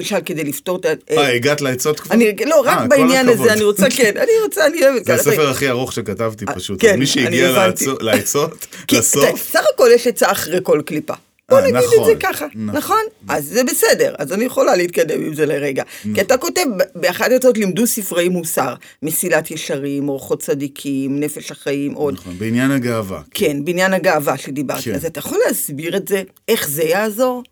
למשל 0.00 0.16
כדי 0.26 0.44
לפתור 0.44 0.76
את 0.78 0.84
ה... 0.84 0.88
אה, 1.10 1.34
הגעת 1.34 1.60
לעצות 1.60 2.00
כבר? 2.00 2.14
אני, 2.14 2.32
לא, 2.46 2.60
רק 2.60 2.78
אה, 2.78 2.82
כל 2.82 2.88
בעניין. 2.88 3.28
הזה, 3.28 3.52
אני 3.52 3.64
רוצה, 3.64 3.86
כן, 3.96 4.12
אני 4.16 4.30
רוצה, 4.44 4.66
אני 4.66 4.82
אוהבת. 4.86 5.04
זה. 5.04 5.14
הספר 5.14 5.50
הכי 5.50 5.68
ארוך 5.70 5.92
שכתבתי 5.92 6.44
פשוט. 6.54 6.80
כן, 6.80 6.98
מי 6.98 7.06
שהגיע. 7.06 7.50
לעצות- 7.50 8.02
לסוף, 8.92 9.48
סך 9.52 9.64
הכל 9.74 9.88
יש 9.94 10.06
עצה 10.06 10.32
אחרי 10.32 10.58
כל 10.62 10.82
קליפה. 10.86 11.14
בוא 11.48 11.58
אה, 11.58 11.62
נגיד 11.62 11.76
את 11.76 11.82
נכון, 11.94 12.04
זה 12.06 12.14
ככה, 12.20 12.46
נכון. 12.54 12.76
נכון? 12.76 13.02
אז 13.28 13.44
זה 13.44 13.64
בסדר, 13.64 14.14
אז 14.18 14.32
אני 14.32 14.44
יכולה 14.44 14.76
להתקדם 14.76 15.26
עם 15.26 15.34
זה 15.34 15.46
לרגע. 15.46 15.82
כי 16.14 16.20
אתה 16.20 16.36
כותב, 16.36 16.64
באחת 16.94 17.30
העצות 17.30 17.58
לימדו 17.58 17.86
ספרי 17.86 18.28
מוסר, 18.28 18.74
מסילת 19.02 19.50
ישרים, 19.50 20.08
אורחות 20.08 20.42
צדיקים, 20.42 21.20
נפש 21.20 21.50
החיים, 21.50 21.92
עוד. 21.92 22.14
נכון, 22.14 22.38
בעניין 22.38 22.70
הגאווה. 22.70 23.20
כן, 23.30 23.64
בעניין 23.64 23.92
הגאווה 23.94 24.38
שדיברתי. 24.38 24.82
כן. 24.82 24.94
אז 24.94 25.04
אתה 25.04 25.18
יכול 25.18 25.38
להסביר 25.46 25.96
את 25.96 26.08
זה, 26.08 26.22
איך 26.48 26.68
זה 26.68 26.82
יעזור 26.82 27.42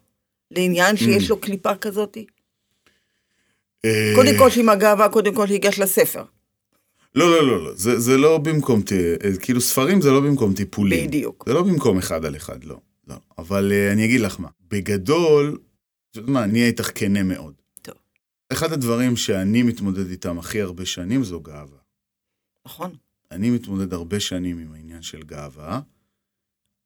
לעניין 0.56 0.96
שיש 0.96 1.30
לו 1.30 1.40
קליפה 1.40 1.74
כזאת? 1.74 2.16
אה, 3.84 4.12
קודם 4.14 4.38
כל 4.38 4.50
שעם 4.50 4.68
הגאווה, 4.68 5.08
קודם 5.08 5.34
כל 5.34 5.46
שיגש 5.46 5.78
לספר. 5.78 6.24
לא, 7.14 7.30
לא, 7.30 7.46
לא, 7.46 7.64
לא, 7.64 7.74
זה, 7.74 8.00
זה 8.00 8.16
לא 8.16 8.38
במקום. 8.38 8.82
אה, 8.92 9.36
כאילו 9.40 9.60
ספרים 9.60 10.00
זה 10.00 10.10
לא 10.10 10.20
במקום 10.20 10.54
טיפולים. 10.54 11.06
בדיוק. 11.06 11.44
זה 11.46 11.54
לא 11.54 11.62
במקום 11.62 11.98
אחד 11.98 12.24
על 12.24 12.36
אחד, 12.36 12.64
לא. 12.64 12.76
לא. 13.08 13.16
אבל 13.38 13.72
uh, 13.72 13.92
אני 13.92 14.04
אגיד 14.04 14.20
לך 14.20 14.40
מה, 14.40 14.48
בגדול, 14.70 15.58
את 16.10 16.16
יודעת 16.16 16.30
מה, 16.30 16.44
אני 16.44 16.58
אהיה 16.58 16.66
איתך 16.66 16.90
כנה 16.94 17.22
מאוד. 17.22 17.54
טוב. 17.82 17.94
אחד 18.52 18.72
הדברים 18.72 19.16
שאני 19.16 19.62
מתמודד 19.62 20.10
איתם 20.10 20.38
הכי 20.38 20.60
הרבה 20.60 20.86
שנים 20.86 21.24
זו 21.24 21.40
גאווה. 21.40 21.78
נכון. 22.66 22.90
אני 23.30 23.50
מתמודד 23.50 23.92
הרבה 23.92 24.20
שנים 24.20 24.58
עם 24.58 24.72
העניין 24.72 25.02
של 25.02 25.22
גאווה. 25.22 25.80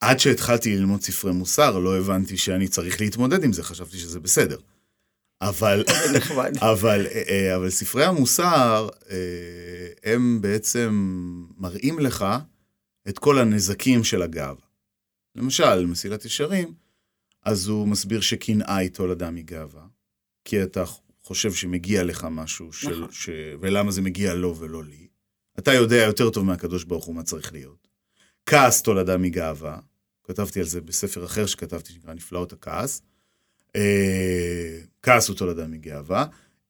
עד 0.01 0.21
שהתחלתי 0.21 0.77
ללמוד 0.77 1.03
ספרי 1.03 1.33
מוסר, 1.33 1.79
לא 1.79 1.99
הבנתי 1.99 2.37
שאני 2.37 2.69
צריך 2.69 3.01
להתמודד 3.01 3.45
עם 3.45 3.53
זה, 3.53 3.63
חשבתי 3.63 3.99
שזה 3.99 4.21
בסדר. 4.21 4.59
אבל. 5.43 5.85
אבל, 6.73 7.07
אה, 7.07 7.23
אה, 7.29 7.57
אבל 7.57 7.71
ספרי 7.71 8.05
המוסר, 8.05 8.89
אה, 9.11 10.13
הם 10.13 10.41
בעצם 10.41 11.15
מראים 11.59 11.99
לך 11.99 12.25
את 13.09 13.19
כל 13.19 13.39
הנזקים 13.39 14.05
של 14.05 14.23
הגאווה. 14.23 14.67
למשל, 15.37 15.87
מסילת 15.87 16.25
ישרים, 16.25 16.75
אז 17.43 17.69
הוא 17.69 17.89
מסביר 17.89 18.21
שקנאה 18.21 18.77
היא 18.77 18.91
תולדה 18.91 19.31
מגאווה, 19.31 19.83
כי 20.45 20.63
אתה 20.63 20.85
חושב 21.23 21.53
שמגיע 21.53 22.05
לך 22.05 22.27
משהו, 22.31 22.73
של, 22.73 22.91
נכון. 22.91 23.13
ש... 23.13 23.29
ולמה 23.61 23.91
זה 23.91 24.03
מגיע 24.03 24.35
לו 24.35 24.57
ולא 24.57 24.85
לי. 24.85 25.07
אתה 25.59 25.75
יודע 25.75 25.97
יותר 25.97 26.31
טוב 26.31 26.45
מהקדוש 26.45 26.85
ברוך 26.85 27.05
הוא 27.05 27.15
מה 27.15 27.23
צריך 27.23 27.53
להיות. 27.53 27.86
כעס 28.47 28.83
תולדה 28.83 29.17
מגאווה, 29.17 29.79
כתבתי 30.25 30.61
על 30.61 30.67
זה 30.67 30.81
בספר 30.81 31.25
אחר 31.25 31.47
שכתבתי, 31.47 31.93
שנקרא 31.93 32.15
נפלאות 32.15 32.53
הכעס. 32.53 33.03
אה, 33.77 34.79
כעס 35.03 35.29
הוא 35.29 35.37
תולדה 35.37 35.67
מגאווה, 35.67 36.27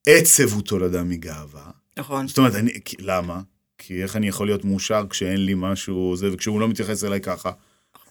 עצב 0.06 0.52
הוא 0.52 0.62
תולדה 0.62 1.02
מגאווה. 1.04 1.70
נכון. 1.98 2.28
זאת 2.28 2.38
אומרת, 2.38 2.54
אני, 2.54 2.80
כי- 2.84 2.96
למה? 3.00 3.42
כי 3.78 4.02
איך 4.02 4.16
אני 4.16 4.28
יכול 4.28 4.46
להיות 4.46 4.64
מאושר 4.64 5.04
כשאין 5.10 5.44
לי 5.44 5.52
משהו, 5.56 6.16
זה, 6.16 6.32
וכשהוא 6.32 6.60
לא 6.60 6.68
מתייחס 6.68 7.04
אליי 7.04 7.20
ככה. 7.20 7.52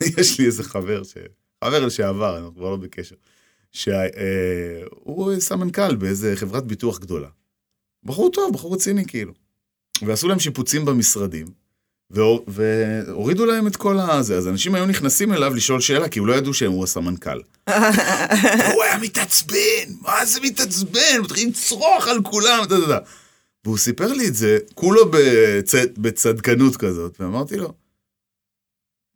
יש 0.18 0.40
לי 0.40 0.46
איזה 0.46 0.64
חבר, 0.64 1.04
ש... 1.04 1.18
חבר 1.64 1.86
לשעבר, 1.86 2.38
אנחנו 2.38 2.56
כבר 2.56 2.70
לא 2.70 2.76
בקשר, 2.78 3.16
שהוא 3.72 5.40
סמנכ"ל 5.40 5.96
באיזה 5.96 6.34
חברת 6.36 6.66
ביטוח 6.68 7.00
גדולה. 7.00 7.30
בחור 8.04 8.32
טוב, 8.32 8.54
בחור 8.54 8.74
רציני 8.74 9.06
כאילו. 9.06 9.34
ועשו 10.02 10.28
להם 10.28 10.40
שיפוצים 10.40 10.86
במשרדים, 10.86 11.48
והורידו 12.12 13.46
להם 13.46 13.68
את 13.68 13.76
כל 13.76 14.00
הזה, 14.00 14.38
אז 14.38 14.48
אנשים 14.48 14.76
היו 14.76 14.86
נכנסים 14.86 15.34
אליו 15.34 15.54
לשאול 15.54 15.82
שאלה, 15.82 16.10
כי 16.10 16.20
הוא 16.20 16.28
לא 16.28 16.34
ידעו 16.34 16.54
שהוא 16.54 16.84
הסמנכ"ל. 16.84 17.40
הוא 18.74 18.84
היה 18.84 18.98
מתעצבן, 19.02 19.94
מה 20.02 20.26
זה 20.26 20.40
מתעצבן? 20.42 21.22
מתחיל 21.22 21.50
לצרוח 21.50 22.08
על 22.08 22.22
כולם, 22.24 22.64
אתה 22.64 22.76
יודע. 22.76 23.00
והוא 23.66 23.78
סיפר 23.78 24.14
לי 24.14 24.28
את 24.28 24.36
זה, 24.36 24.58
כולו 24.74 25.12
בצ... 25.12 25.72
בצדקנות 25.98 26.78
כזאת, 26.78 27.18
ואמרתי 27.20 27.58
לו, 27.58 27.74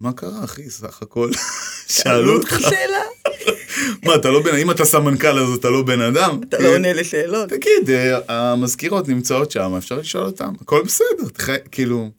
מה 0.02 0.14
קרה, 0.14 0.44
אחי, 0.44 0.70
סך 0.70 1.02
הכל? 1.02 1.32
שאלו 1.96 2.38
אותך, 2.38 2.60
שאלה, 2.60 3.02
מה, 4.06 4.16
אתה 4.16 4.30
לא 4.30 4.42
בן... 4.42 4.56
אם 4.56 4.72
אתה 4.72 4.86
סמנכ"ל 4.86 5.40
אז 5.40 5.54
אתה 5.54 5.70
לא 5.70 5.82
בן 5.82 6.02
אדם? 6.02 6.40
אתה 6.50 6.60
לא 6.60 6.68
עונה 6.76 6.94
לשאלות. 6.94 7.50
תגיד, 7.50 7.90
אה, 7.90 8.52
המזכירות 8.52 9.08
נמצאות 9.08 9.52
שם, 9.52 9.76
אפשר 9.78 10.00
לשאול 10.00 10.24
אותן, 10.24 10.50
הכל 10.62 10.82
בסדר. 10.86 11.24
כאילו, 11.72 12.10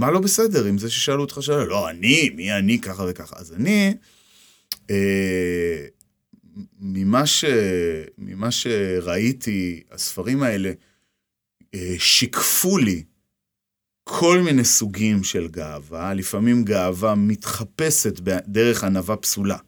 מה 0.00 0.10
לא 0.10 0.20
בסדר 0.20 0.64
עם 0.64 0.78
זה 0.78 0.90
ששאלו 0.90 1.20
אותך 1.20 1.38
שאלה? 1.40 1.64
לא, 1.64 1.90
אני, 1.90 2.30
מי 2.34 2.52
אני, 2.52 2.80
ככה 2.80 3.04
וככה. 3.08 3.36
אז 3.38 3.52
אני, 3.52 3.94
אה, 4.90 5.86
ממה, 6.80 7.26
ש... 7.26 7.44
ממה 8.18 8.50
שראיתי, 8.50 9.82
הספרים 9.90 10.42
האלה 10.42 10.72
אה, 11.74 11.94
שיקפו 11.98 12.78
לי 12.78 13.02
כל 14.04 14.40
מיני 14.44 14.64
סוגים 14.64 15.24
של 15.24 15.48
גאווה, 15.48 16.14
לפעמים 16.14 16.64
גאווה 16.64 17.14
מתחפשת 17.14 18.20
דרך 18.46 18.84
ענווה 18.84 19.16
פסולה. 19.16 19.58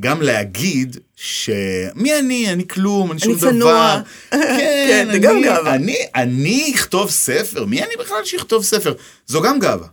גם 0.00 0.22
להגיד 0.22 0.96
שמי 1.16 2.18
אני, 2.18 2.52
אני 2.52 2.68
כלום, 2.68 3.12
אני 3.12 3.20
שום 3.20 3.30
אני 3.32 3.40
צנוע. 3.40 4.00
דבר. 4.00 4.02
כן, 4.88 5.08
זה 5.12 5.18
גם 5.18 5.34
אני- 5.36 5.42
גאווה. 5.44 5.74
אני, 5.74 5.96
אני 6.14 6.72
אכתוב 6.74 7.10
ספר, 7.10 7.64
מי 7.64 7.82
אני 7.82 7.94
בכלל 8.00 8.24
שיכתוב 8.24 8.64
ספר? 8.64 8.94
זו 9.26 9.42
גם 9.42 9.58
גאווה. 9.58 9.88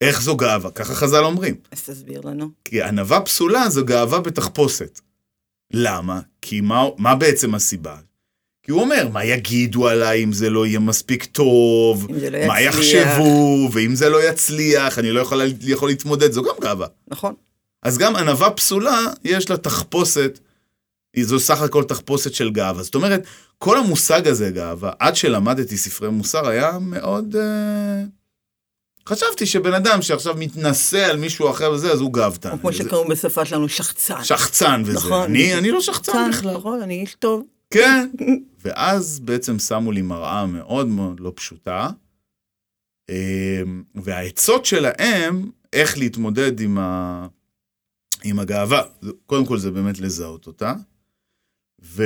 איך 0.00 0.22
זו 0.22 0.36
גאווה? 0.36 0.70
ככה 0.70 0.94
חז"ל 0.94 1.24
אומרים. 1.24 1.54
אז 1.72 1.82
תסביר 1.82 2.20
לנו. 2.24 2.48
כי 2.64 2.82
ענווה 2.82 3.20
פסולה 3.20 3.70
זו 3.70 3.84
גאווה 3.84 4.20
בתחפושת. 4.20 5.00
למה? 5.72 6.20
כי 6.42 6.60
מה, 6.60 6.84
מה 6.98 7.14
בעצם 7.14 7.54
הסיבה? 7.54 7.96
כי 8.62 8.70
הוא 8.72 8.80
אומר, 8.80 9.08
מה 9.12 9.24
יגידו 9.24 9.88
עליי 9.88 10.24
אם 10.24 10.32
זה 10.32 10.50
לא 10.50 10.66
יהיה 10.66 10.78
מספיק 10.78 11.24
טוב? 11.24 12.06
אם 12.10 12.18
זה 12.18 12.30
לא 12.30 12.38
מה 12.46 12.60
יצליח. 12.60 12.74
יחשבו? 12.94 13.68
ואם 13.72 13.94
זה 13.94 14.08
לא 14.08 14.28
יצליח, 14.28 14.98
אני 14.98 15.10
לא 15.10 15.20
יכול, 15.20 15.42
יכול 15.60 15.88
להתמודד, 15.88 16.32
זו 16.32 16.42
גם 16.42 16.54
גאווה. 16.60 16.86
נכון. 17.08 17.34
אז 17.84 17.98
גם 17.98 18.16
ענווה 18.16 18.50
פסולה, 18.50 19.00
יש 19.24 19.50
לה 19.50 19.56
תחפושת, 19.56 20.38
זו 21.20 21.40
סך 21.40 21.60
הכל 21.60 21.84
תחפושת 21.84 22.34
של 22.34 22.50
גאווה. 22.50 22.82
זאת 22.82 22.94
אומרת, 22.94 23.26
כל 23.58 23.78
המושג 23.78 24.28
הזה, 24.28 24.50
גאווה, 24.50 24.92
עד 24.98 25.16
שלמדתי 25.16 25.76
ספרי 25.76 26.08
מוסר, 26.08 26.48
היה 26.48 26.78
מאוד... 26.80 27.36
אה... 27.36 28.04
חשבתי 29.08 29.46
שבן 29.46 29.74
אדם 29.74 30.02
שעכשיו 30.02 30.34
מתנשא 30.38 31.06
על 31.10 31.16
מישהו 31.16 31.50
אחר 31.50 31.72
וזה, 31.72 31.92
אז 31.92 32.00
הוא 32.00 32.12
גאוותן. 32.12 32.50
או 32.50 32.58
כמו 32.58 32.72
שקראו 32.72 33.08
בשפה 33.08 33.44
שלנו 33.44 33.68
שחצן. 33.68 34.24
שחצן 34.24 34.82
וזה. 34.84 34.98
נכון. 34.98 35.22
אני, 35.22 35.54
אני 35.54 35.70
לא 35.70 35.80
שחצן 35.80 36.30
בכלל. 36.30 36.56
נכון, 36.56 36.82
אני 36.82 37.00
איש 37.00 37.14
טוב. 37.14 37.44
כן. 37.70 38.10
ואז 38.64 39.20
בעצם 39.20 39.58
שמו 39.58 39.92
לי 39.92 40.02
מראה 40.02 40.46
מאוד 40.46 40.86
מאוד 40.86 41.20
לא 41.20 41.32
פשוטה, 41.34 41.88
אמ, 43.10 43.82
והעצות 43.94 44.64
שלהם, 44.64 45.50
איך 45.72 45.98
להתמודד 45.98 46.60
עם, 46.60 46.78
ה... 46.78 47.26
עם 48.24 48.38
הגאווה. 48.38 48.82
קודם 49.26 49.46
כל 49.46 49.58
זה 49.58 49.70
באמת 49.70 49.98
לזהות 50.00 50.46
אותה, 50.46 50.74
ו... 51.84 52.02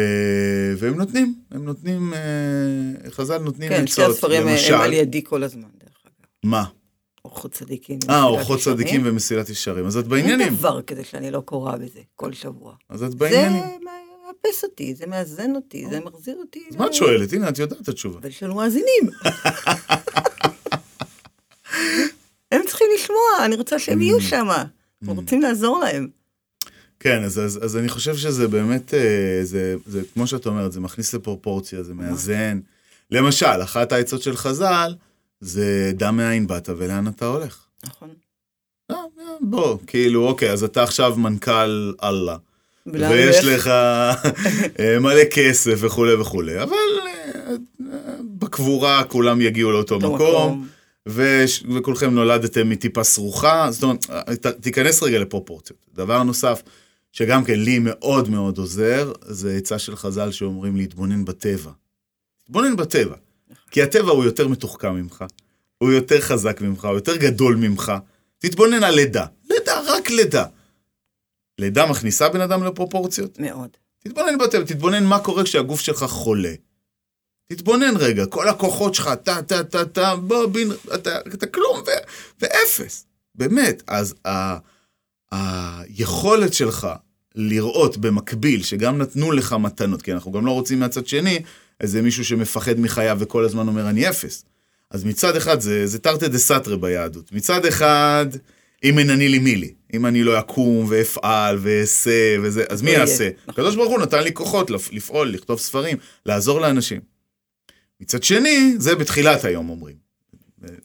והם 0.78 0.94
נותנים, 0.94 1.34
הם 1.50 1.64
נותנים, 1.64 2.14
אה, 2.14 3.10
חז"ל 3.10 3.38
נותנים 3.38 3.68
כן, 3.68 3.86
שתי 3.86 4.02
עצות. 4.02 4.14
הספרים 4.16 4.48
אה, 4.48 4.74
הם 4.74 4.80
על 4.80 4.92
ידי 4.92 5.24
כל 5.24 5.42
הזמן, 5.42 5.62
דרך 5.80 5.96
אגב. 6.06 6.26
מה? 6.44 6.64
אורחות 7.24 7.52
צדיקים. 7.52 7.98
אה, 8.10 8.22
אורחות. 8.22 8.60
צדיקים 8.60 9.02
ומסילת 9.04 9.48
ישרים. 9.48 9.86
אז 9.86 9.96
את 9.96 10.02
אין 10.04 10.10
בעניינים. 10.10 10.54
דבר 10.54 10.82
כזה 10.82 11.04
שאני 11.04 11.30
לא 11.30 11.40
קוראה 11.40 11.76
בזה 11.76 12.00
כל 12.16 12.32
שבוע. 12.32 12.74
אז 12.88 13.02
את 13.02 13.10
זה 13.10 13.16
בעניינים. 13.16 13.62
מאפס 14.26 14.64
אותי, 14.64 14.94
זה 14.94 15.06
מאזן 15.06 15.54
אותי, 15.56 15.86
זה 15.90 16.00
מחזיר 16.00 16.36
אותי. 16.36 16.64
אז 16.70 16.76
מה 16.76 16.86
את 16.86 16.94
שואלת? 16.94 17.32
הנה, 17.32 17.48
את 17.48 17.58
יודעת 17.58 17.80
את 17.80 17.88
התשובה. 17.88 18.18
אבל 18.18 18.28
יש 18.28 18.42
לנו 18.42 18.54
מאזינים. 18.54 19.02
הם 22.52 22.60
צריכים 22.66 22.86
לשמוע, 22.94 23.44
אני 23.44 23.56
רוצה 23.56 23.78
שהם 23.78 23.98
Mm. 23.98 24.02
יהיו 24.02 24.20
שם. 24.20 24.48
אנחנו 25.02 25.14
רוצים 25.14 25.42
לעזור 25.42 25.78
להם. 25.78 26.08
כן, 27.00 27.24
אז, 27.24 27.38
אז, 27.38 27.64
אז 27.64 27.76
אני 27.76 27.88
חושב 27.88 28.16
שזה 28.16 28.48
באמת, 28.48 28.94
אה, 28.94 29.40
זה, 29.42 29.76
זה 29.86 30.02
כמו 30.14 30.26
שאת 30.26 30.46
אומרת, 30.46 30.72
זה 30.72 30.80
מכניס 30.80 31.14
לפרופורציה, 31.14 31.82
זה 31.82 31.94
מאזן. 31.94 32.60
למשל, 33.10 33.62
אחת 33.62 33.92
העצות 33.92 34.22
של 34.22 34.36
חז"ל, 34.36 34.94
זה 35.40 35.92
דע 35.94 36.10
מאין 36.10 36.46
באת 36.46 36.68
ולאן 36.78 37.08
אתה 37.08 37.26
הולך. 37.26 37.64
נכון. 37.86 38.08
אה, 38.90 38.96
אה, 38.96 39.24
בוא, 39.40 39.78
כאילו, 39.86 40.28
אוקיי, 40.28 40.52
אז 40.52 40.64
אתה 40.64 40.82
עכשיו 40.82 41.16
מנכ"ל 41.16 41.92
אללה, 42.02 42.36
ויש? 42.86 43.44
לך 43.44 43.70
מלא 45.00 45.24
כסף 45.30 45.78
וכולי 45.80 46.14
וכולי, 46.14 46.62
אבל 46.62 46.76
בקבורה 48.38 49.04
כולם 49.04 49.40
יגיעו 49.40 49.72
לאותו 49.72 49.94
אותו 49.94 50.14
מקום. 50.14 50.68
וש... 51.06 51.64
וכולכם 51.74 52.10
נולדתם 52.10 52.68
מטיפה 52.68 53.04
סרוחה, 53.04 53.68
זאת 53.70 53.82
אומרת, 53.82 54.06
ת... 54.06 54.46
תיכנס 54.46 55.02
רגע 55.02 55.18
לפרופורציות. 55.18 55.78
דבר 55.94 56.22
נוסף, 56.22 56.62
שגם 57.12 57.44
כן 57.44 57.60
לי 57.60 57.78
מאוד 57.78 58.28
מאוד 58.28 58.58
עוזר, 58.58 59.12
זה 59.26 59.54
עצה 59.56 59.78
של 59.78 59.96
חז"ל 59.96 60.30
שאומרים 60.30 60.76
להתבונן 60.76 61.24
בטבע. 61.24 61.70
תתבונן 62.44 62.76
בטבע, 62.76 63.14
כי 63.70 63.82
הטבע 63.82 64.10
הוא 64.10 64.24
יותר 64.24 64.48
מתוחכם 64.48 64.94
ממך, 64.94 65.24
הוא 65.78 65.92
יותר 65.92 66.20
חזק 66.20 66.60
ממך, 66.60 66.84
הוא 66.84 66.94
יותר 66.94 67.16
גדול 67.16 67.56
ממך. 67.56 67.92
תתבונן 68.38 68.82
על 68.82 68.94
לידה, 68.94 69.26
לידה, 69.50 69.80
רק 69.86 70.10
לידה. 70.10 70.44
לידה 71.58 71.86
מכניסה 71.86 72.28
בן 72.28 72.40
אדם 72.40 72.64
לפרופורציות? 72.64 73.38
מאוד. 73.38 73.68
תתבונן 73.98 74.38
בטבע, 74.38 74.64
תתבונן 74.64 75.04
מה 75.04 75.18
קורה 75.18 75.44
כשהגוף 75.44 75.80
שלך 75.80 76.04
חולה. 76.04 76.52
תתבונן 77.52 77.94
רגע, 77.98 78.26
כל 78.26 78.48
הכוחות 78.48 78.94
שלך, 78.94 79.10
טה, 79.22 79.42
טה, 79.42 79.64
טה, 79.64 79.84
טה, 79.84 80.16
בוא, 80.16 80.46
בין, 80.46 80.70
אתה, 80.94 81.18
אתה 81.34 81.46
כלום 81.46 81.80
ו, 81.86 81.90
ואפס. 82.40 83.06
באמת, 83.34 83.82
אז 83.86 84.14
ה, 84.26 84.56
היכולת 85.32 86.54
שלך 86.54 86.88
לראות 87.34 87.96
במקביל, 87.96 88.62
שגם 88.62 88.98
נתנו 88.98 89.32
לך 89.32 89.52
מתנות, 89.52 90.02
כי 90.02 90.12
אנחנו 90.12 90.32
גם 90.32 90.46
לא 90.46 90.50
רוצים 90.50 90.80
מהצד 90.80 91.06
שני, 91.06 91.42
איזה 91.80 92.02
מישהו 92.02 92.24
שמפחד 92.24 92.80
מחייו 92.80 93.16
וכל 93.20 93.44
הזמן 93.44 93.68
אומר 93.68 93.88
אני 93.90 94.08
אפס. 94.08 94.44
אז 94.90 95.04
מצד 95.04 95.36
אחד 95.36 95.60
זה, 95.60 95.86
זה 95.86 95.98
תרתי 95.98 96.28
דה 96.28 96.38
סתרי 96.38 96.76
ביהדות. 96.76 97.32
מצד 97.32 97.66
אחד, 97.66 98.26
אם 98.84 98.98
אין 98.98 99.10
אני 99.10 99.28
לי 99.28 99.38
מי 99.38 99.56
לי. 99.56 99.72
אם 99.94 100.06
אני 100.06 100.22
לא 100.22 100.38
אקום 100.38 100.86
ואפעל 100.88 101.58
ואעשה 101.60 102.36
וזה, 102.42 102.64
אז 102.68 102.82
מי 102.82 102.92
לא. 102.92 102.96
יעשה? 102.98 103.28
הקדוש 103.48 103.76
ברוך 103.76 103.90
הוא 103.90 104.00
נתן 104.00 104.22
לי 104.22 104.32
כוחות 104.32 104.70
לפ- 104.70 104.92
לפעול, 104.92 105.28
לכתוב 105.28 105.58
ספרים, 105.58 105.96
לעזור 106.26 106.60
לאנשים. 106.60 107.00
מצד 108.00 108.22
שני, 108.22 108.74
זה 108.78 108.94
בתחילת 108.94 109.44
היום 109.44 109.68
אומרים. 109.68 109.96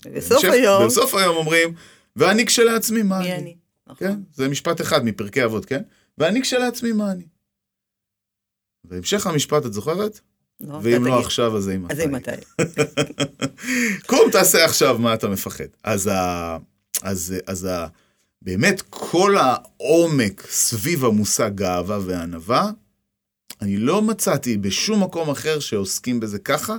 ובסוף 0.06 0.42
בהמשך- 0.44 0.52
היום, 0.52 0.86
בסוף 0.88 1.14
היום 1.16 1.36
אומרים, 1.38 1.74
ואני 2.16 2.46
כשלעצמי, 2.46 3.02
מה 3.04 3.20
אני? 3.20 3.34
אני? 3.36 3.56
נכון. 3.88 4.08
כן? 4.08 4.20
זה 4.34 4.48
משפט 4.48 4.82
אחד 4.82 5.06
מפרקי 5.06 5.46
אבות, 5.46 5.66
כן? 5.66 5.82
ואני 6.18 6.42
כשלעצמי, 6.42 6.92
מה 6.92 7.12
אני? 7.12 7.24
והמשך 8.86 9.28
המשפט, 9.28 9.66
את 9.66 9.74
זוכרת? 9.74 10.20
לא, 10.62 10.80
ואם 10.84 11.06
לא. 11.06 11.20
עכשיו, 11.20 11.58
אז 11.58 11.70
אימתי. 11.70 11.94
אז 11.94 12.00
אימתי? 12.00 12.32
קום 14.08 14.32
תעשה 14.32 14.66
עכשיו 14.66 14.98
מה 15.00 15.14
אתה 15.14 15.28
מפחד. 15.28 15.64
אז, 15.84 16.08
ה, 16.08 16.58
אז, 17.02 17.36
אז 17.48 17.66
ה, 17.66 17.88
באמת 18.42 18.82
כל 18.90 19.36
העומק 19.38 20.48
סביב 20.50 21.06
המושג 21.06 21.52
גאווה 21.56 22.00
וענווה, 22.06 22.72
אני 23.62 23.78
לא 23.78 24.02
מצאתי 24.02 24.58
בשום 24.58 25.04
מקום 25.04 25.30
אחר 25.30 25.60
שעוסקים 25.60 26.20
בזה 26.20 26.40
ככה, 26.40 26.78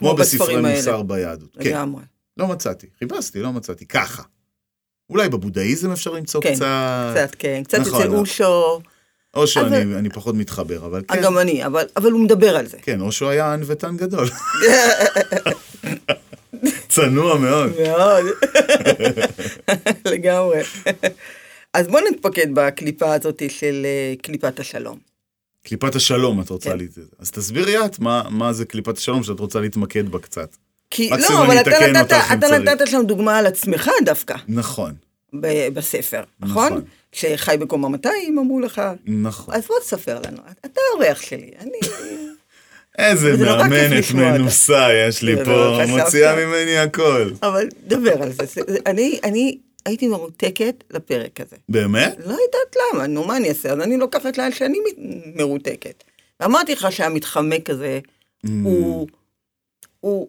כמו 0.00 0.14
בספרי. 0.14 0.56
מוסר 0.76 1.02
ביהדות. 1.02 1.56
כן, 1.60 1.70
לגמרי. 1.70 2.02
לא 2.36 2.46
מצאתי. 2.46 2.86
חיפשתי, 2.98 3.40
לא 3.40 3.52
מצאתי. 3.52 3.86
ככה. 3.86 4.22
אולי 5.10 5.28
בבודהיזם 5.28 5.92
אפשר 5.92 6.10
למצוא 6.12 6.40
כן, 6.42 6.54
קצת, 6.54 6.66
קצת, 7.14 7.34
כן. 7.38 7.62
קצת 7.64 7.78
נכון, 7.78 8.00
אצל 8.00 8.08
נכון. 8.08 8.18
אושו, 8.18 8.80
או 9.34 9.46
שאני 9.46 9.66
אבל- 9.82 9.94
אני 9.96 10.10
פחות 10.10 10.34
מתחבר, 10.34 10.86
אבל 10.86 11.02
כן. 11.08 11.22
גם 11.22 11.38
אני, 11.38 11.66
אבל 11.66 11.84
אבל 11.96 12.10
הוא 12.10 12.20
מדבר 12.20 12.56
על 12.56 12.66
זה. 12.66 12.76
כן, 12.82 13.00
או 13.00 13.12
שהוא 13.12 13.28
היה 13.30 13.52
ענוותן 13.52 13.96
גדול. 13.96 14.28
צנוע 16.88 17.38
מאוד. 17.38 17.70
מאוד. 17.88 18.24
לגמרי. 20.12 20.60
אז 21.74 21.88
בוא 21.88 22.00
נתפקד 22.10 22.46
בקליפה 22.54 23.14
הזאת 23.14 23.42
של 23.48 23.82
אה, 23.86 24.14
קליפת 24.22 24.60
השלום. 24.60 24.98
קליפת 25.62 25.94
השלום, 25.94 26.40
את 26.40 26.50
רוצה 26.50 26.70
כן. 26.70 26.78
לי... 26.78 26.88
אז 27.18 27.30
תסבירי 27.30 27.84
את 27.84 27.98
מה, 27.98 28.22
מה 28.30 28.52
זה 28.52 28.64
קליפת 28.64 28.98
השלום 28.98 29.22
שאת 29.22 29.40
רוצה 29.40 29.60
להתמקד 29.60 30.08
בה 30.08 30.18
קצת. 30.18 30.56
כי, 30.90 31.10
לא, 31.10 31.44
אבל 31.46 31.60
אתה 31.60 31.70
נתת, 31.92 32.12
אתה. 32.32 32.58
נתת 32.58 32.86
שם 32.86 33.02
דוגמה 33.06 33.38
על 33.38 33.46
עצמך 33.46 33.90
דווקא, 34.04 34.34
נכון, 34.48 34.94
ב- 35.40 35.68
בספר, 35.68 36.22
נכון? 36.40 36.66
נכון. 36.66 36.82
שחי 37.12 37.56
בקומה 37.60 37.88
200 37.88 38.38
אמרו 38.38 38.60
לך, 38.60 38.82
נכון. 39.06 39.54
אז 39.54 39.66
בוא 39.66 39.76
תספר 39.80 40.18
לנו, 40.26 40.38
אתה 40.64 40.80
האורח 40.92 41.20
שלי, 41.22 41.50
אני... 41.60 41.70
איזה 42.98 43.32
כיף 43.90 44.12
מאמנת. 44.14 44.40
מנוסה 44.40 44.88
יש 45.08 45.22
לי 45.22 45.36
פה, 45.44 45.50
לא 45.50 45.80
חשבת. 45.84 45.98
מוציאה 46.04 46.46
ממני 46.46 46.78
הכל. 46.78 47.30
אבל 47.42 47.66
דבר 47.86 48.22
על 48.22 48.32
זה- 48.32 48.60
אני, 48.86 49.18
אני 49.24 49.58
הייתי 49.86 50.08
מרותקת 50.08 50.84
לפרק 50.90 51.40
הזה. 51.40 51.56
באמת? 51.68 52.16
לא 52.18 52.32
יודעת 52.32 52.76
למה, 52.94 53.06
נו, 53.06 53.24
מה 53.24 53.36
אני 53.36 53.48
אעשה? 53.48 53.72
אז 53.72 53.80
אני 53.80 53.96
לוקחת 53.96 54.38
לאן 54.38 54.52
שאני 54.52 54.78
מרותקת. 55.34 56.04
ואמרתי 56.40 56.72
לך 56.72 56.92
שהמתחמק 56.92 57.70
הזה 57.70 58.00
Mm. 58.46 58.50
הוא, 58.64 59.08
הוא, 60.00 60.28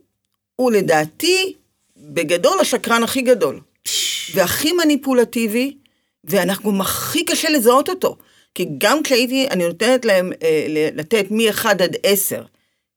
הוא 0.55 0.71
לדעתי, 0.71 1.53
בגדול 1.97 2.59
השקרן 2.59 3.03
הכי 3.03 3.21
גדול. 3.21 3.59
והכי 4.33 4.71
מניפולטיבי, 4.71 5.77
ואנחנו 6.23 6.71
גם 6.71 6.81
הכי 6.81 7.25
קשה 7.25 7.49
לזהות 7.49 7.89
אותו. 7.89 8.17
כי 8.55 8.65
גם 8.77 9.03
כשהייתי, 9.03 9.47
אני 9.49 9.67
נותנת 9.67 10.05
להם 10.05 10.31
אה, 10.43 10.65
לתת 10.93 11.25
מ-1 11.31 11.69
עד 11.69 11.95
10, 12.03 12.43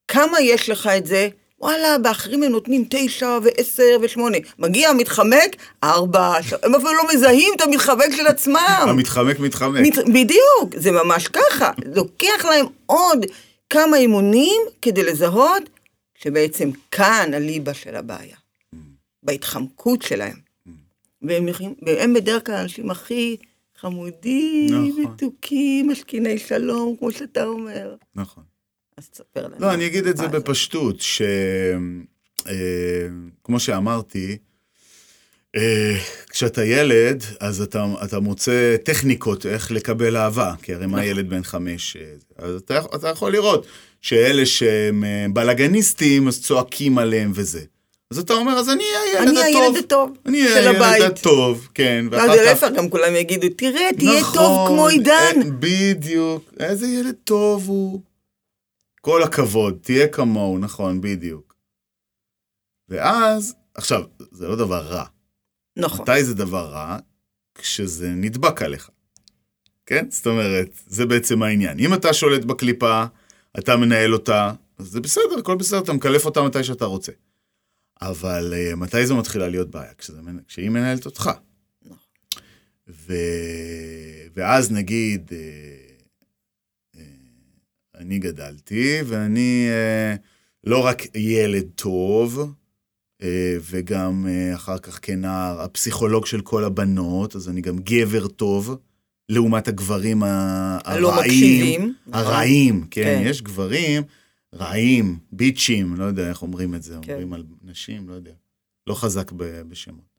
כמה 0.08 0.40
יש 0.40 0.68
לך 0.68 0.86
את 0.86 1.06
זה? 1.06 1.28
וואלה, 1.64 1.98
באחרים 1.98 2.42
הם 2.42 2.52
נותנים 2.52 2.84
9 2.90 3.38
ו-10 3.42 3.82
ו-8. 4.02 4.20
מגיע 4.58 4.88
המתחמק, 4.88 5.56
4, 5.84 6.34
הם 6.62 6.74
אפילו 6.74 6.92
לא 6.94 7.02
מזהים 7.14 7.52
את 7.56 7.60
המתחמק 7.60 8.16
של 8.16 8.26
עצמם. 8.26 8.86
המתחמק 8.88 9.40
מתחמק. 9.40 9.80
מת... 9.80 9.98
בדיוק, 9.98 10.76
זה 10.76 10.90
ממש 10.92 11.28
ככה. 11.28 11.70
לוקח 11.94 12.44
להם 12.44 12.66
עוד 12.86 13.26
כמה 13.70 13.96
אימונים 13.96 14.62
כדי 14.82 15.02
לזהות 15.02 15.62
שבעצם 16.14 16.70
כאן 16.90 17.30
הליבה 17.34 17.74
של 17.74 17.96
הבעיה, 17.96 18.36
בהתחמקות 19.22 20.02
שלהם. 20.02 20.36
והם, 21.22 21.46
והם 21.82 22.14
בדרך 22.14 22.46
כלל 22.46 22.54
האנשים 22.54 22.90
הכי 22.90 23.36
חמודים, 23.80 24.88
נכון. 24.88 25.02
מתוקים, 25.02 25.90
משכיני 25.90 26.38
שלום, 26.38 26.96
כמו 26.98 27.10
שאתה 27.10 27.44
אומר. 27.44 27.94
נכון. 28.14 28.53
אז 28.98 29.08
תספר 29.08 29.46
לנו. 29.46 29.56
לא, 29.58 29.74
אני 29.74 29.86
אגיד 29.86 30.06
את 30.06 30.16
זה. 30.16 30.28
בפשטות, 30.28 30.96
שכמו 32.40 33.60
שאמרתי, 33.60 34.36
אה, 35.56 35.96
כשאתה 36.30 36.64
ילד, 36.64 37.24
אז 37.40 37.60
אתה, 37.60 37.86
אתה 38.04 38.20
מוצא 38.20 38.76
טכניקות 38.84 39.46
איך 39.46 39.70
לקבל 39.70 40.16
אהבה, 40.16 40.52
כי 40.62 40.74
הרי 40.74 40.86
מה 40.86 40.92
נכון. 40.92 41.10
ילד 41.10 41.30
בן 41.30 41.42
חמש? 41.42 41.96
אה, 41.96 42.02
אז 42.38 42.54
אתה, 42.54 42.80
אתה 42.94 43.08
יכול 43.08 43.32
לראות 43.32 43.66
שאלה 44.00 44.46
שהם 44.46 45.04
אה, 45.04 45.26
בלאגניסטים, 45.32 46.28
אז 46.28 46.42
צועקים 46.42 46.98
עליהם 46.98 47.32
וזה. 47.34 47.60
אז 48.10 48.18
אתה 48.18 48.32
אומר, 48.34 48.52
אז 48.52 48.68
אני 48.70 48.84
הילד 48.84 49.28
אני 49.28 49.40
הטוב. 49.40 49.62
הילד 49.62 49.76
הטוב 49.84 50.16
אני 50.26 50.48
של 50.48 50.54
הילד 50.54 50.76
הבית. 50.76 51.02
הטוב, 51.02 51.68
כן. 51.74 52.06
ואז 52.10 52.30
להפך, 52.30 52.68
גם 52.76 52.88
כולם 52.88 53.16
יגידו, 53.16 53.46
תראה, 53.56 53.88
תהיה 53.96 54.20
נכון, 54.20 54.34
טוב 54.34 54.68
כמו 54.68 54.88
עידן. 54.88 55.12
אה, 55.36 55.50
בדיוק. 55.58 56.52
איזה 56.60 56.86
ילד 56.86 57.14
טוב 57.24 57.68
הוא. 57.68 58.00
כל 59.04 59.22
הכבוד, 59.22 59.78
תהיה 59.82 60.08
כמוהו, 60.08 60.58
נכון, 60.58 61.00
בדיוק. 61.00 61.54
ואז, 62.88 63.54
עכשיו, 63.74 64.02
זה 64.30 64.48
לא 64.48 64.56
דבר 64.56 64.82
רע. 64.82 65.04
נכון. 65.76 66.00
מתי 66.00 66.24
זה 66.24 66.34
דבר 66.34 66.66
רע? 66.66 66.98
כשזה 67.54 68.08
נדבק 68.08 68.62
עליך. 68.62 68.90
כן? 69.86 70.10
זאת 70.10 70.26
אומרת, 70.26 70.68
זה 70.86 71.06
בעצם 71.06 71.42
העניין. 71.42 71.78
אם 71.78 71.94
אתה 71.94 72.12
שולט 72.12 72.44
בקליפה, 72.44 73.04
אתה 73.58 73.76
מנהל 73.76 74.12
אותה, 74.12 74.52
אז 74.78 74.86
זה 74.86 75.00
בסדר, 75.00 75.38
הכל 75.38 75.56
בסדר, 75.56 75.78
אתה 75.78 75.92
מקלף 75.92 76.26
אותה 76.26 76.42
מתי 76.42 76.64
שאתה 76.64 76.84
רוצה. 76.84 77.12
אבל 78.02 78.54
uh, 78.54 78.76
מתי 78.76 79.06
זו 79.06 79.16
מתחילה 79.16 79.48
להיות 79.48 79.70
בעיה? 79.70 79.94
כשזה, 79.94 80.20
כשהיא 80.48 80.70
מנהלת 80.70 81.06
אותך. 81.06 81.30
ו... 82.88 83.14
ואז 84.34 84.72
נגיד, 84.72 85.30
אה, 85.32 85.83
אני 87.98 88.18
גדלתי, 88.18 88.98
ואני 89.06 89.66
אה, 89.70 90.14
לא 90.64 90.86
רק 90.86 91.16
ילד 91.16 91.66
טוב, 91.74 92.54
אה, 93.22 93.56
וגם 93.60 94.26
אה, 94.28 94.54
אחר 94.54 94.78
כך 94.78 94.98
כנער, 95.02 95.60
הפסיכולוג 95.60 96.26
של 96.26 96.40
כל 96.40 96.64
הבנות, 96.64 97.36
אז 97.36 97.48
אני 97.48 97.60
גם 97.60 97.78
גבר 97.78 98.28
טוב, 98.28 98.76
לעומת 99.28 99.68
הגברים 99.68 100.22
הלא 100.22 101.14
הרעים. 101.14 101.60
מקשיבים. 101.60 101.94
נכון. 102.06 102.20
הרעים, 102.20 102.86
כן, 102.90 103.02
כן. 103.02 103.22
יש 103.26 103.42
גברים 103.42 104.02
רעים, 104.54 105.18
ביצ'ים, 105.32 105.96
לא 105.96 106.04
יודע 106.04 106.28
איך 106.28 106.42
אומרים 106.42 106.74
את 106.74 106.82
זה, 106.82 106.96
כן. 107.02 107.12
אומרים 107.12 107.32
על 107.32 107.44
נשים, 107.62 108.08
לא 108.08 108.14
יודע. 108.14 108.32
לא 108.86 108.94
חזק 108.94 109.32
בשמות. 109.68 110.14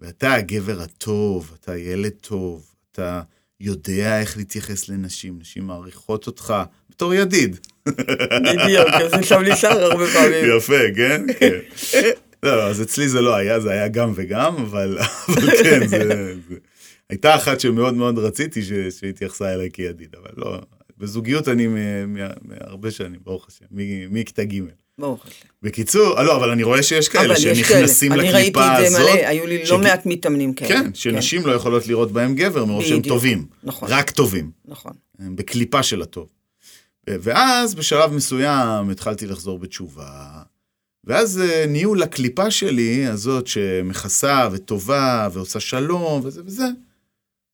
ואתה 0.00 0.34
הגבר 0.34 0.80
הטוב, 0.80 1.56
אתה 1.60 1.76
ילד 1.76 2.12
טוב, 2.20 2.74
אתה 2.92 3.22
יודע 3.62 4.20
איך 4.20 4.36
להתייחס 4.36 4.88
לנשים, 4.88 5.38
נשים 5.40 5.66
מעריכות 5.66 6.26
אותך 6.26 6.54
בתור 6.90 7.14
ידיד. 7.14 7.56
בדיוק, 7.86 8.88
אז 8.92 9.10
זה 9.10 9.22
שם 9.22 9.40
נשאר 9.40 9.84
הרבה 9.84 10.06
פעמים. 10.06 10.56
יפה, 10.56 10.94
כן? 10.96 11.26
כן. 11.38 11.58
לא, 12.42 12.56
לא, 12.56 12.62
אז 12.62 12.82
אצלי 12.82 13.08
זה 13.08 13.20
לא 13.20 13.34
היה, 13.34 13.60
זה 13.60 13.70
היה 13.70 13.88
גם 13.88 14.12
וגם, 14.14 14.56
אבל, 14.56 14.98
אבל 15.28 15.50
כן, 15.62 15.86
זה, 15.86 15.98
זה... 16.08 16.34
הייתה 17.10 17.34
אחת 17.34 17.60
שמאוד 17.60 17.94
מאוד 17.94 18.18
רציתי 18.18 18.62
ש, 18.62 18.72
שהתייחסה 18.72 19.54
אליי 19.54 19.70
כידיד, 19.72 20.14
אבל 20.22 20.30
לא, 20.36 20.60
בזוגיות 20.98 21.48
אני 21.48 21.66
מהרבה 22.42 22.90
שנים, 22.90 23.20
ברוך 23.24 23.48
השם, 23.48 23.64
מכיתה 24.10 24.44
ג'. 24.44 24.60
ברוך 24.98 25.26
השם. 25.26 25.48
בקיצור, 25.62 26.18
אה, 26.18 26.22
לא, 26.22 26.36
אבל 26.36 26.50
אני 26.50 26.62
רואה 26.62 26.82
שיש 26.82 27.08
כאלה 27.08 27.36
שנכנסים 27.36 28.12
כאלה. 28.12 28.22
אני 28.22 28.32
ראיתי 28.32 28.50
לקליפה 28.50 28.84
את 28.84 28.90
זה 28.90 28.96
הזאת. 28.98 29.10
מלא, 29.10 29.26
היו 29.26 29.46
לי 29.46 29.64
לא 29.64 29.78
מעט 29.78 30.06
מתאמנים 30.06 30.54
כאלה. 30.54 30.68
כן, 30.68 30.94
שנשים 30.94 31.46
לא 31.46 31.52
יכולות 31.52 31.86
לראות 31.86 32.12
בהם 32.12 32.34
גבר 32.34 32.64
מרוב 32.64 32.84
שהם. 32.84 33.02
טובים. 33.02 33.46
נכון. 33.64 33.88
רק 33.92 34.10
טובים. 34.10 34.50
נכון. 34.64 34.92
הם 35.18 35.36
בקליפה 35.36 35.82
של 35.82 36.02
הטוב. 36.02 36.28
ואז 37.10 37.74
בשלב 37.74 38.12
מסוים 38.12 38.90
התחלתי 38.90 39.26
לחזור 39.26 39.58
בתשובה, 39.58 40.42
ואז 41.04 41.40
אה, 41.40 41.64
ניהול 41.68 42.02
הקליפה 42.02 42.50
שלי, 42.50 43.06
הזאת 43.06 43.46
שמכסה 43.46 44.48
וטובה 44.52 45.28
ועושה 45.32 45.60
שלום 45.60 46.20
וזה 46.24 46.42
וזה, 46.46 46.66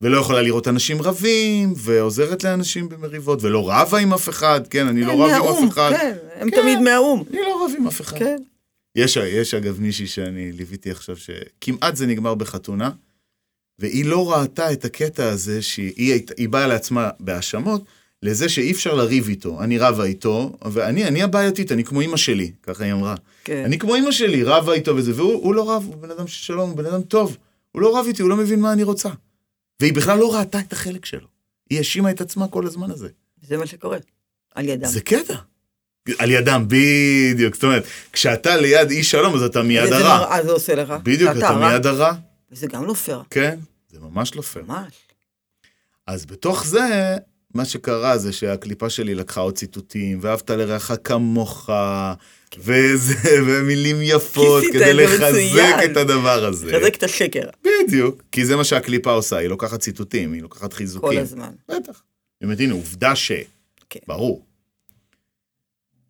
ולא 0.02 0.18
יכולה 0.18 0.42
לראות 0.42 0.68
אנשים 0.68 1.02
רבים, 1.02 1.72
ועוזרת 1.76 2.44
לאנשים 2.44 2.88
במריבות, 2.88 3.42
ולא 3.42 3.70
רבה 3.70 3.98
עם 3.98 4.12
אף 4.12 4.28
אחד, 4.28 4.60
כן, 4.66 4.86
אני 4.86 5.00
לא 5.00 5.12
רב 5.12 5.20
עם 5.20 5.30
מהאו"ם, 5.30 5.64
אף 5.66 5.72
אחד. 5.72 5.90
כן, 5.90 6.16
הם 6.34 6.50
כן. 6.50 6.60
תמיד 6.60 6.78
מהאו"ם. 6.78 7.22
אני 7.30 7.40
לא 7.40 7.64
רב 7.64 7.70
עם 7.78 7.86
אף 7.86 8.00
אחד. 8.00 8.18
כן. 8.18 8.36
יש, 8.96 9.16
יש 9.16 9.54
אגב 9.54 9.80
מישהי 9.80 10.06
שאני 10.06 10.52
ליוויתי 10.52 10.90
עכשיו, 10.90 11.16
שכמעט 11.16 11.96
זה 11.96 12.06
נגמר 12.06 12.34
בחתונה, 12.34 12.90
והיא 13.78 14.04
לא 14.04 14.32
ראתה 14.32 14.72
את 14.72 14.84
הקטע 14.84 15.28
הזה 15.28 15.62
שהיא 15.62 15.92
היא, 15.96 16.22
היא 16.36 16.48
באה 16.48 16.66
לעצמה 16.66 17.10
בהאשמות, 17.20 17.84
לזה 18.22 18.48
שאי 18.48 18.72
אפשר 18.72 18.94
לריב 18.94 19.28
איתו. 19.28 19.62
אני 19.62 19.78
רבה 19.78 20.04
איתו, 20.04 20.58
ואני 20.72 21.04
אני 21.04 21.22
הבעייתית, 21.22 21.72
אני 21.72 21.84
כמו 21.84 22.00
אימא 22.00 22.16
שלי, 22.16 22.52
ככה 22.62 22.84
היא 22.84 22.92
אמרה. 22.92 23.14
כן. 23.44 23.62
אני 23.64 23.78
כמו 23.78 23.94
אימא 23.94 24.10
שלי, 24.10 24.42
רבה 24.42 24.72
איתו 24.72 24.96
וזה, 24.96 25.12
והוא 25.14 25.32
הוא 25.32 25.54
לא 25.54 25.70
רב, 25.70 25.84
הוא 25.86 25.96
בן 25.96 26.10
אדם 26.10 26.26
של 26.26 26.42
שלום, 26.42 26.70
הוא 26.70 26.76
בן 26.78 26.86
אדם 26.86 27.02
טוב. 27.02 27.36
הוא 27.72 27.82
לא 27.82 27.98
רב 27.98 28.06
איתי, 28.06 28.22
הוא 28.22 28.30
לא 28.30 28.36
מבין 28.36 28.60
מה 28.60 28.72
אני 28.72 28.82
רוצה. 28.82 29.08
והיא 29.82 29.92
בכלל 29.92 30.18
לא 30.18 30.34
ראתה 30.36 30.60
את 30.60 30.72
החלק 30.72 31.04
שלו. 31.04 31.26
היא 31.70 31.78
האשימה 31.78 32.10
את 32.10 32.20
עצמה 32.20 32.48
כל 32.48 32.66
הזמן 32.66 32.90
הזה. 32.90 33.08
זה 33.42 33.56
מה 33.56 33.66
שקורה. 33.66 33.98
על 34.54 34.68
ידם. 34.68 34.88
זה 34.88 35.00
קטע. 35.00 35.34
על 36.18 36.30
ידם, 36.30 36.64
בדיוק. 36.68 37.54
זאת 37.54 37.64
אומרת, 37.64 37.84
כשאתה 38.12 38.56
ליד 38.56 38.90
איש 38.90 39.10
שלום, 39.10 39.34
אז 39.34 39.42
אתה 39.42 39.62
מיד 39.62 39.92
הרע. 39.92 40.18
מראה 40.18 40.42
זה 40.44 40.50
עושה 40.50 40.74
לך. 40.74 40.90
בדיוק, 41.02 41.30
אתה. 41.38 41.56
מיד 41.56 41.86
הרע. 41.86 42.12
וזה 42.50 42.66
גם 42.66 42.84
לא 42.84 42.94
פייר. 42.94 43.22
כן, 43.30 43.58
זה 43.88 44.00
ממש 44.00 44.34
לא 44.34 44.42
פייר. 44.42 44.64
ממש. 44.64 44.92
אז 46.06 46.26
בתוך 46.26 46.66
זה, 46.66 47.16
מה 47.58 47.64
שקרה 47.64 48.18
זה 48.18 48.32
שהקליפה 48.32 48.90
שלי 48.90 49.14
לקחה 49.14 49.40
עוד 49.40 49.54
ציטוטים, 49.54 50.18
ואהבת 50.22 50.50
לרעך 50.50 50.90
כמוך, 51.04 51.70
וזה, 52.58 53.14
ומילים 53.46 53.96
יפות, 54.00 54.64
כדי 54.72 54.94
לחזק. 54.94 55.84
את 55.84 55.96
הדבר 55.96 56.44
הזה. 56.44 56.72
חזק 56.80 56.94
את 56.94 57.02
השקר. 57.02 57.48
בדיוק, 57.64 58.22
כי 58.32 58.46
זה 58.46 58.56
מה 58.56 58.64
שהקליפה 58.64 59.12
עושה, 59.12 59.36
היא 59.36 59.48
לוקחת 59.48 59.80
ציטוטים, 59.80 60.32
היא 60.32 60.42
לוקחת 60.42 60.72
חיזוקים. 60.72 61.10
כל 61.10 61.18
הזמן. 61.18 61.50
בטח. 61.68 62.02
באמת, 62.40 62.60
הנה, 62.60 62.74
עובדה 62.74 63.16
ש... 63.16 63.32
כן. 63.90 64.00
ברור. 64.06 64.44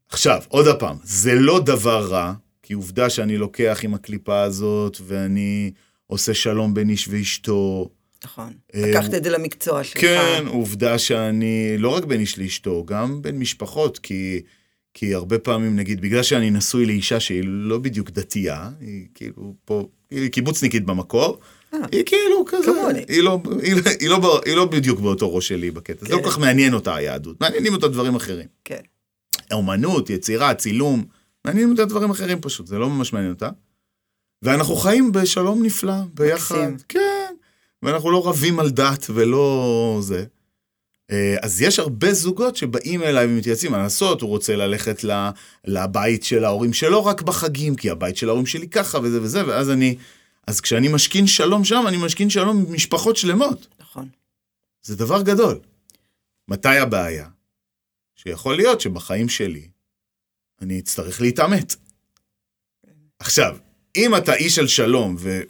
עכשיו, 0.09 0.43
עוד 0.49 0.67
פעם, 0.79 0.97
זה 1.05 1.35
לא 1.35 1.61
דבר 1.61 2.07
רע, 2.07 2.33
כי 2.63 2.75
עובדה 2.75 3.11
שאני 3.11 3.37
לוקח 3.37 3.81
עם 3.83 3.95
הקליפה 3.95 4.43
הזאת, 4.43 4.99
ואני 5.07 5.71
עושה 6.07 6.35
שלום 6.35 6.75
בין 6.75 6.91
איש 6.91 7.09
ואשתו. 7.09 7.91
נכון. 8.25 8.53
אה, 8.75 8.91
לקחת 8.91 9.15
את 9.15 9.25
זה 9.25 9.31
למקצוע 9.31 9.85
שלך. 9.85 10.01
כן, 10.01 10.45
עובדה 10.47 10.99
שאני 10.99 11.75
לא 11.79 11.89
רק 11.89 12.05
בין 12.05 12.21
איש 12.21 12.39
לאשתו, 12.39 12.85
גם 12.85 13.23
בין 13.23 13.39
משפחות, 13.39 13.99
כי, 13.99 14.41
כי 14.95 15.15
הרבה 15.15 15.39
פעמים, 15.39 15.77
נגיד, 15.77 16.01
בגלל 16.01 16.23
שאני 16.23 16.51
נשוי 16.51 16.87
לאישה 16.87 17.21
שהיא 17.21 17.43
לא 17.45 17.79
בדיוק 17.79 18.11
דתייה, 18.11 18.71
היא 18.81 19.07
כאילו 19.15 19.55
פה, 19.65 19.89
היא 20.11 20.29
קיבוצניקית 20.29 20.85
במקור, 20.85 21.39
אה. 21.75 21.79
היא 21.93 22.03
כאילו 22.07 22.45
כזה. 22.47 22.71
היא 23.09 23.23
לא, 23.23 23.41
היא, 23.63 23.75
לא- 23.75 23.81
היא, 24.01 24.09
לא, 24.09 24.41
היא 24.47 24.55
לא 24.57 24.65
בדיוק 24.65 25.01
באותו 25.01 25.35
ראש 25.35 25.49
שלי 25.49 25.71
בקטע, 25.71 26.07
זה 26.07 26.13
לא 26.13 26.19
כן. 26.19 26.25
כל 26.25 26.31
כך 26.31 26.39
מעניין 26.39 26.75
אותה 26.75 26.95
היהדות, 26.95 27.41
מעניינים 27.41 27.73
אותה 27.73 27.89
דברים 27.89 28.15
אחרים. 28.15 28.47
כן. 28.65 28.81
אומנות, 29.53 30.11
יצירה, 30.11 30.55
צילום, 30.55 31.05
מעניינים 31.45 31.71
אותה 31.73 31.85
דברים 31.85 32.11
אחרים 32.11 32.41
פשוט, 32.41 32.67
זה 32.67 32.79
לא 32.79 32.91
ממש 32.91 33.13
מעניין 33.13 33.33
אותה. 33.33 33.51
ואנחנו 34.43 34.77
חיים 34.77 35.13
בשלום 35.13 35.63
נפלא, 35.63 35.95
ביחד. 36.15 36.57
מקסים. 36.57 36.77
כן, 36.89 37.18
ואנחנו 37.83 38.11
לא 38.11 38.29
רבים 38.29 38.61
על 38.61 38.71
דת 38.71 39.07
ולא 39.11 39.99
זה. 40.03 40.25
אה, 41.11 41.37
אז 41.43 41.63
יש 41.63 41.79
הרבה 41.79 42.13
זוגות 42.13 42.57
שבאים 42.57 43.03
אליי 43.03 43.27
ומתייעצים 43.27 43.73
מה 43.73 43.79
לעשות, 43.79 44.21
הוא 44.21 44.31
רוצה 44.31 44.57
ללכת 44.57 45.05
לבית 45.65 46.25
של 46.25 46.45
ההורים 46.45 46.73
שלו 46.73 47.05
רק 47.05 47.23
בחגים, 47.23 47.77
כי 47.77 47.91
הבית 47.91 48.17
של 48.17 48.29
ההורים 48.29 48.47
שלי 48.47 48.69
ככה 48.69 48.99
וזה 48.99 49.23
וזה, 49.23 49.47
ואז 49.47 49.71
אני, 49.71 49.97
אז 50.47 50.61
כשאני 50.61 50.89
משכין 50.89 51.27
שלום 51.27 51.65
שם, 51.65 51.85
אני 51.89 51.97
משכין 51.97 52.31
שלום 52.31 52.65
עם 52.69 52.75
משפחות 52.75 53.17
שלמות. 53.17 53.67
נכון. 53.81 54.09
זה 54.83 54.97
דבר 54.97 55.23
גדול. 55.23 55.61
מתי 56.49 56.79
הבעיה? 56.79 57.29
שיכול 58.17 58.57
להיות 58.57 58.81
שבחיים 58.81 59.29
שלי 59.29 59.69
אני 60.63 60.81
אצטרך 60.81 61.21
להתעמת. 61.21 61.75
עכשיו, 63.19 63.57
אם 63.97 64.17
אתה 64.17 64.35
איש 64.35 64.55
של 64.55 64.69
שלום, 64.69 65.17
ו- 65.19 65.43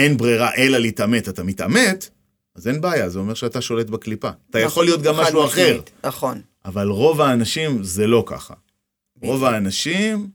וכשאין 0.00 0.16
ברירה 0.16 0.54
אלא 0.54 0.78
להתעמת, 0.78 1.28
אתה 1.28 1.42
מתעמת, 1.42 2.08
אז 2.54 2.68
אין 2.68 2.80
בעיה, 2.80 3.08
זה 3.08 3.18
אומר 3.18 3.34
שאתה 3.34 3.60
שולט 3.60 3.86
בקליפה. 3.86 4.30
אתה 4.50 4.60
יכול 4.60 4.84
להיות 4.84 5.02
גם 5.02 5.14
נכון, 5.14 5.24
משהו 5.24 5.44
אחר, 5.44 5.80
נכון. 6.04 6.40
אבל 6.64 6.88
רוב 6.88 7.20
האנשים 7.20 7.82
זה 7.82 8.06
לא 8.06 8.24
ככה. 8.26 8.54
רוב 9.22 9.44
האנשים 9.44 10.30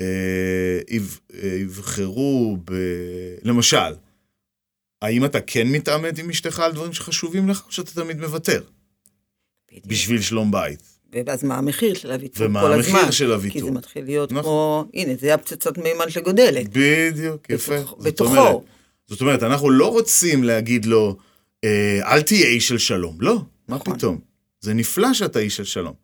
אה, 0.00 0.06
אה, 1.34 1.56
יבחרו 1.60 2.56
ב... 2.64 2.74
למשל, 3.42 3.94
האם 5.02 5.24
אתה 5.24 5.40
כן 5.40 5.68
מתעמת 5.68 6.18
עם 6.18 6.30
אשתך 6.30 6.60
על 6.60 6.72
דברים 6.72 6.92
שחשובים 6.92 7.48
לך, 7.48 7.62
או 7.66 7.72
שאתה 7.72 7.90
תמיד 7.94 8.20
מוותר 8.20 8.62
בדיוק. 9.68 9.86
בשביל 9.86 10.22
שלום 10.22 10.50
בית? 10.50 10.91
ואז 11.26 11.44
מה 11.44 11.54
המחיר 11.58 11.94
של 11.94 12.12
הוויתור 12.12 12.46
ומה 12.46 12.60
כל 12.60 12.72
המחיר 12.72 12.96
הזמן? 12.96 13.12
של 13.12 13.26
כי 13.26 13.32
הוויתור? 13.32 13.64
זה 13.64 13.70
מתחיל 13.70 14.04
להיות 14.04 14.32
נכון. 14.32 14.42
כמו, 14.42 14.84
הנה, 14.94 15.12
זה 15.20 15.34
הפצצת 15.34 15.78
מימן 15.78 16.10
שגודלת. 16.10 16.66
בדיוק, 16.72 17.50
יפה. 17.50 17.76
בתוך- 17.78 17.94
זאת 17.98 18.06
בתוכו. 18.06 18.30
אומרת- 18.38 18.56
זאת 19.06 19.20
אומרת, 19.20 19.42
אנחנו 19.42 19.70
לא 19.70 19.86
רוצים 19.90 20.44
להגיד 20.44 20.84
לו, 20.86 21.16
אה, 21.64 22.00
אל 22.04 22.22
תהיה 22.22 22.46
איש 22.46 22.68
של 22.68 22.78
שלום. 22.78 23.16
לא, 23.20 23.36
מה 23.68 23.76
נכון. 23.76 23.96
פתאום? 23.96 24.18
זה 24.60 24.74
נפלא 24.74 25.14
שאתה 25.14 25.38
איש 25.38 25.56
של 25.56 25.64
שלום. 25.64 25.94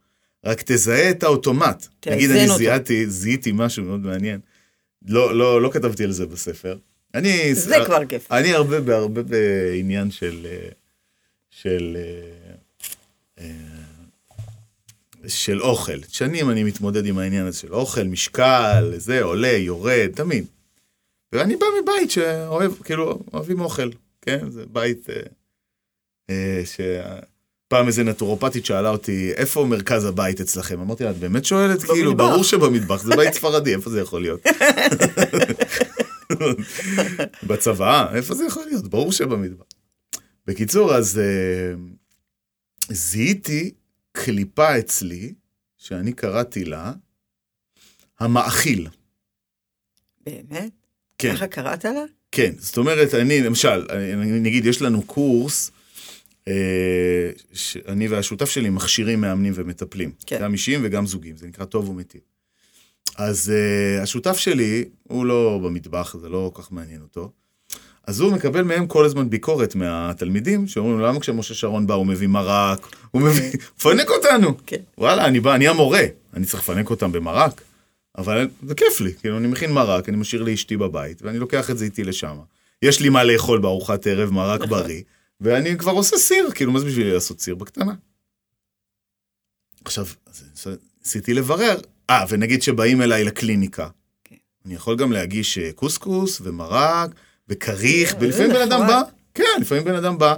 רק 0.45 0.63
תזהה 0.67 1.11
את 1.11 1.23
האוטומט. 1.23 1.87
נגיד, 2.07 2.31
אני. 2.31 2.49
זיהיתי, 2.49 3.07
זיהיתי 3.07 3.53
משהו 3.55 3.85
מאוד 3.85 4.01
מעניין. 4.01 4.41
לא, 5.09 5.35
לא, 5.35 5.63
לא 5.63 5.71
כתבתי 5.73 6.05
על 6.05 6.13
זה 6.13 6.27
בספר. 6.27 6.77
אני... 7.15 7.55
זה 7.55 7.77
כבר 7.87 8.05
כיף. 8.07 8.33
אני 8.33 8.53
הרבה, 8.55 8.81
בהרבה 8.81 9.23
בעניין 9.23 10.11
של... 10.11 10.47
אה, 10.51 10.69
של... 11.51 11.97
של 15.27 15.63
אוכל. 15.63 15.99
שנים 16.09 16.51
אני 16.51 16.65
מתמודד 16.65 17.07
עם 17.07 17.19
העניין 17.19 17.47
הזה 17.47 17.59
של 17.59 17.75
אוכל, 17.75 18.03
משקל, 18.03 18.93
זה, 18.97 19.23
עולה, 19.23 19.53
יורד, 19.53 20.11
תמיד. 20.15 20.45
ואני 21.33 21.57
בא 21.57 21.67
מבית 21.83 22.11
שאוהב, 22.11 22.73
כאילו, 22.85 23.19
אוהבים 23.33 23.61
אוכל, 23.61 23.91
כן? 24.23 24.51
זה 24.51 24.65
בית 24.73 25.11
אה, 25.11 25.21
אה, 26.31 26.63
ש... 26.65 26.81
פעם 27.69 27.87
איזה 27.87 28.05
נטורופטית 28.05 28.67
שאלה 28.67 28.91
אותי, 28.91 29.33
איפה 29.37 29.65
מרכז 29.65 30.05
הבית 30.05 30.41
אצלכם? 30.41 30.81
אמרתי 30.81 31.05
לה, 31.05 31.11
את 31.11 31.17
באמת 31.17 31.45
שואלת? 31.45 31.83
כאילו, 31.83 32.11
במטבח." 32.11 32.25
ברור 32.25 32.45
שבמטבח, 32.45 33.03
זה 33.03 33.17
בית 33.17 33.35
ספרדי, 33.35 33.75
איפה 33.75 33.91
זה 33.91 34.01
יכול 34.01 34.21
להיות? 34.21 34.41
בצבא, 37.49 38.15
איפה 38.15 38.35
זה 38.35 38.45
יכול 38.45 38.65
להיות? 38.65 38.89
ברור 38.89 39.13
שבמטבח. 39.13 39.65
בקיצור, 40.47 40.95
אז 40.95 41.19
אה, 41.19 41.75
זיהיתי 42.91 43.71
קליפה 44.25 44.79
אצלי, 44.79 45.35
שאני 45.77 46.13
קראתי 46.13 46.65
לה, 46.65 46.93
המאכיל. 48.21 48.89
באמת? 50.27 50.73
כן. 51.19 51.35
ככה 51.35 51.47
קראת 51.47 51.85
לה? 51.85 52.05
כן, 52.33 52.53
זאת 52.59 52.79
אומרת, 52.79 53.15
אני, 53.15 53.41
למשל, 53.41 53.87
אני, 53.91 54.41
נגיד, 54.41 54.67
יש 54.67 54.83
לנו 54.83 55.03
קורס, 55.03 55.71
אה, 56.49 57.31
שאני 57.53 58.09
והשותף 58.09 58.51
שלי 58.51 58.71
מכשירים 58.71 59.21
מאמנים 59.21 59.53
ומטפלים. 59.57 60.13
כן. 60.27 60.39
גם 60.41 60.53
אישיים 60.53 60.81
וגם 60.85 61.07
זוגיים, 61.07 61.37
זה 61.37 61.47
נקרא 61.47 61.65
טוב 61.65 61.89
ומיטיב. 61.89 62.21
אז 63.17 63.51
אה, 63.51 64.03
השותף 64.03 64.37
שלי, 64.37 64.85
הוא 65.03 65.27
לא 65.27 65.61
במטבח, 65.65 66.17
זה 66.21 66.29
לא 66.29 66.51
כל 66.55 66.63
כך 66.63 66.73
מעניין 66.73 67.03
אותו. 67.03 67.33
אז 68.09 68.21
הוא 68.21 68.33
מקבל 68.33 68.63
מהם 68.63 68.87
כל 68.87 69.05
הזמן 69.05 69.31
ביקורת 69.31 69.75
מהתלמידים, 69.75 70.69
שאומרים 70.69 70.99
לו, 70.99 71.07
למה 71.07 71.21
כשמשה 71.21 71.55
שרון 71.55 71.87
בא 71.87 71.95
הוא 71.95 72.07
מביא 72.07 72.29
מרק, 72.29 72.97
הוא 73.11 73.23
מביא, 73.23 73.51
מפנק 73.77 74.11
אותנו. 74.11 74.55
כן. 74.67 74.77
וואלה, 74.99 75.25
אני 75.25 75.41
בא, 75.41 75.55
אני 75.55 75.69
המורה, 75.69 76.03
אני 76.35 76.47
צריך 76.47 76.63
לפנק 76.63 76.91
אותם 76.91 77.13
במרק. 77.13 77.63
אבל 78.19 78.49
זה 78.67 78.75
כיף 78.75 79.01
לי, 79.01 79.15
כאילו, 79.15 79.39
אני 79.39 79.49
מכין 79.49 79.73
מרק, 79.73 80.09
אני 80.09 80.17
משאיר 80.17 80.43
לאשתי 80.43 80.77
בבית, 80.77 81.23
ואני 81.23 81.39
לוקח 81.39 81.71
את 81.71 81.79
זה 81.79 81.85
איתי 81.85 82.05
לשם. 82.05 82.37
יש 82.83 83.01
לי 83.01 83.09
מה 83.09 83.25
לאכול 83.25 83.59
בארוחת 83.59 84.07
ערב, 84.07 84.31
מרק 84.31 84.61
נכון. 84.61 84.79
בריא, 84.79 85.03
ואני 85.41 85.79
כבר 85.79 85.93
עושה 85.93 86.17
סיר, 86.17 86.51
כאילו, 86.55 86.73
מה 86.73 86.79
זה 86.79 86.87
בשבילי 86.87 87.13
לעשות 87.13 87.41
סיר 87.41 87.55
בקטנה? 87.55 87.93
עכשיו, 89.85 90.07
ניסיתי 91.05 91.35
לברר, 91.35 91.77
אה, 92.11 92.25
ונגיד 92.29 92.63
שבאים 92.63 93.03
אליי 93.03 93.25
לקליניקה, 93.25 93.89
כן. 94.25 94.37
אני 94.67 94.75
יכול 94.75 94.97
גם 94.97 95.13
להגיש 95.13 95.59
אה, 95.59 95.73
קוסקוס 95.73 96.41
ומרק 96.45 97.11
וכריך, 97.51 98.15
אה, 98.15 98.19
ולפעמים 98.21 98.49
זה 98.53 98.55
בן 98.55 98.73
אדם. 98.73 98.87
בא, 98.87 99.03
כן, 99.35 99.45
לפעמים 99.61 99.85
בן 99.85 99.95
אדם 99.95 100.19
בא 100.19 100.35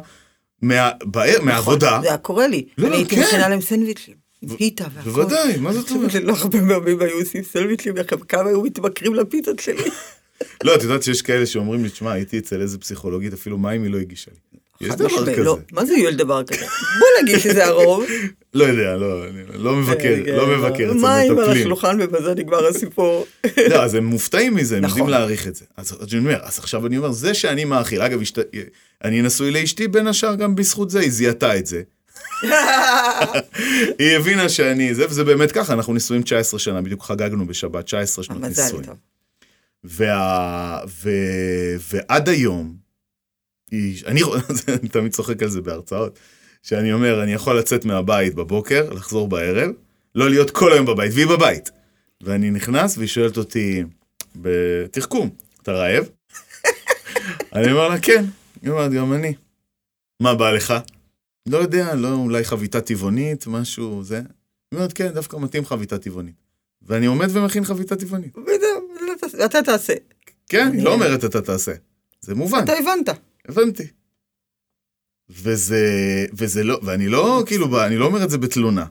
בער- 1.04 1.40
מהעבודה, 1.42 1.86
נכון, 1.90 2.02
זה 2.02 2.08
היה 2.08 2.18
קורה 2.18 2.46
לי. 2.48 2.64
לא, 2.78 2.86
אני 2.86 2.96
הייתי 2.96 3.16
כן. 3.16 3.22
מכינה 3.22 3.48
להם 3.48 3.60
סנדוויצ'ים. 3.60 4.14
פיתה 4.56 4.84
והכל. 4.94 5.10
בוודאי, 5.10 5.56
מה 5.56 5.72
זאת 5.72 5.88
אני 5.88 5.96
אומרת? 5.96 6.10
שלא 6.10 6.32
הרבה 6.42 6.58
פעמים 6.58 7.00
היו 7.02 7.18
עושים 7.20 7.42
סנדוויצ'ים, 7.42 7.94
כמה 8.28 8.48
היו 8.48 8.62
מתמכרים 8.62 9.14
לפיתות 9.14 9.58
שלי. 9.58 9.82
לא, 10.64 10.74
את 10.74 10.82
יודעת 10.82 11.02
שיש 11.02 11.22
כאלה 11.22 11.46
שאומרים 11.46 11.84
לי, 11.84 11.90
תשמע, 11.90 12.12
הייתי 12.12 12.38
אצל 12.38 12.60
איזה 12.60 12.78
פסיכולוגית, 12.78 13.32
אפילו 13.32 13.58
מים 13.58 13.82
היא 13.82 13.90
לא 13.90 13.98
הגישה 13.98 14.30
לי. 14.30 14.58
יש 14.88 14.94
דבר 14.94 15.08
כזה. 15.32 15.42
לא, 15.42 15.58
מה 15.72 15.84
זה 15.84 15.92
יהיה 15.94 16.10
דבר 16.10 16.44
כזה? 16.44 16.66
בוא 16.98 17.06
נגיד 17.22 17.38
שזה 17.38 17.66
הרוב. 17.66 18.04
לא 18.54 18.64
יודע, 18.64 18.96
לא, 18.96 19.26
לא 19.54 19.76
מבקר, 19.76 20.16
כן, 20.24 20.36
לא 20.36 20.46
מבקר 20.46 20.90
אצל 20.90 20.98
מים 20.98 21.38
על. 21.38 21.50
השולחן 21.50 21.98
ובזה 22.00 22.34
נגמר 22.34 22.66
הסיפור. 22.66 23.26
לא, 23.70 23.82
אז 23.82 23.94
הם 23.94 24.04
מופתעים 24.04 24.54
מזה, 24.54 24.76
הם 24.76 24.84
נכון. 24.84 24.98
יודעים 24.98 25.18
להעריך 25.18 25.46
את 25.46 25.54
זה. 25.54 25.64
אז 25.76 25.98
אני 26.12 26.18
אומר, 26.18 26.38
אז 26.42 26.58
עכשיו 26.58 26.86
אני 26.86 26.98
אומר, 26.98 27.12
זה 27.12 27.34
שאני 27.34 27.64
מאכיל, 27.64 28.02
אגב, 28.02 28.20
אני 29.04 29.22
נשוי 29.22 29.50
לאשתי 29.50 29.88
בין 29.88 30.06
השאר 30.06 30.34
גם 30.34 30.54
בזכות 30.54 30.90
זה, 30.90 31.00
היא 31.00 31.10
זיהתה 31.10 31.56
את 31.56 31.66
זה. 31.66 31.82
היא 33.98 34.16
הבינה 34.16 34.48
שאני 34.48 34.94
זה, 34.94 35.06
וזה 35.08 35.24
באמת 35.24 35.52
ככה, 35.52 35.72
אנחנו 35.72 35.94
נשואים 35.94 36.22
19 36.22 36.60
שנה, 36.60 36.82
בדיוק 36.82 37.02
חגגנו 37.02 37.46
בשבת 37.46 37.84
19 37.84 38.24
שנות 38.24 38.40
נישואים. 38.40 38.84
ועד 41.78 42.28
היום. 42.28 42.76
אני 44.06 44.20
תמיד 44.90 45.12
צוחק 45.12 45.42
על 45.42 45.48
זה 45.48 45.60
בהרצאות, 45.60 46.18
שאני 46.62 46.92
אומר, 46.92 47.22
אני 47.22 47.32
יכול 47.32 47.58
לצאת 47.58 47.84
מהבית 47.84 48.34
בבוקר, 48.34 48.92
לחזור 48.92 49.28
בערב, 49.28 49.70
לא 50.14 50.30
להיות 50.30 50.50
כל 50.50 50.72
היום 50.72 50.86
בבית, 50.86 51.12
והיא 51.14 51.26
בבית. 51.26 51.70
ואני 52.20 52.50
נכנס, 52.50 52.96
והיא 52.98 53.08
שואלת 53.08 53.36
אותי 53.36 53.84
בתחכום, 54.36 55.30
אתה 55.62 55.72
רעב? 55.72 56.08
אני 57.54 57.72
אומר 57.72 57.88
לה, 57.88 58.00
כן. 58.00 58.24
היא 58.62 58.70
אומרת, 58.70 58.92
גם 58.92 59.12
אני. 59.12 59.34
מה 60.22 60.34
בא 60.34 60.50
לך? 60.50 60.74
לא 61.48 61.58
יודע, 61.58 61.94
לא, 61.94 62.12
אולי 62.14 62.44
חביתה 62.44 62.80
טבעונית, 62.80 63.46
משהו, 63.46 64.02
זה. 64.02 64.16
היא 64.16 64.24
אומרת, 64.74 64.92
כן, 64.92 65.08
דווקא 65.08 65.36
מתאים 65.36 65.64
חביתה 65.64 65.98
טבעונית. 65.98 66.34
ואני 66.82 67.06
עומד 67.06 67.36
ומכין 67.36 67.64
חביתה 67.64 67.96
טבעונית. 67.96 68.38
וזהו, 68.38 69.44
אתה 69.44 69.62
תעשה. 69.62 69.94
כן, 70.48 70.70
היא 70.72 70.84
לא 70.84 70.92
אומרת 70.92 71.24
אתה 71.24 71.42
תעשה. 71.42 71.72
זה 72.20 72.34
מובן, 72.34 72.64
אתה 72.64 72.72
הבנת. 72.72 73.08
הבנתי. 73.48 73.86
וזה, 75.42 76.26
וזה 76.32 76.64
לא, 76.64 76.80
ואני 76.82 77.08
לא, 77.08 77.42
כאילו, 77.46 77.84
אני 77.84 77.96
לא 77.96 78.06
אומר 78.06 78.24
את 78.24 78.30
זה 78.30 78.38
בתלונה. 78.38 78.84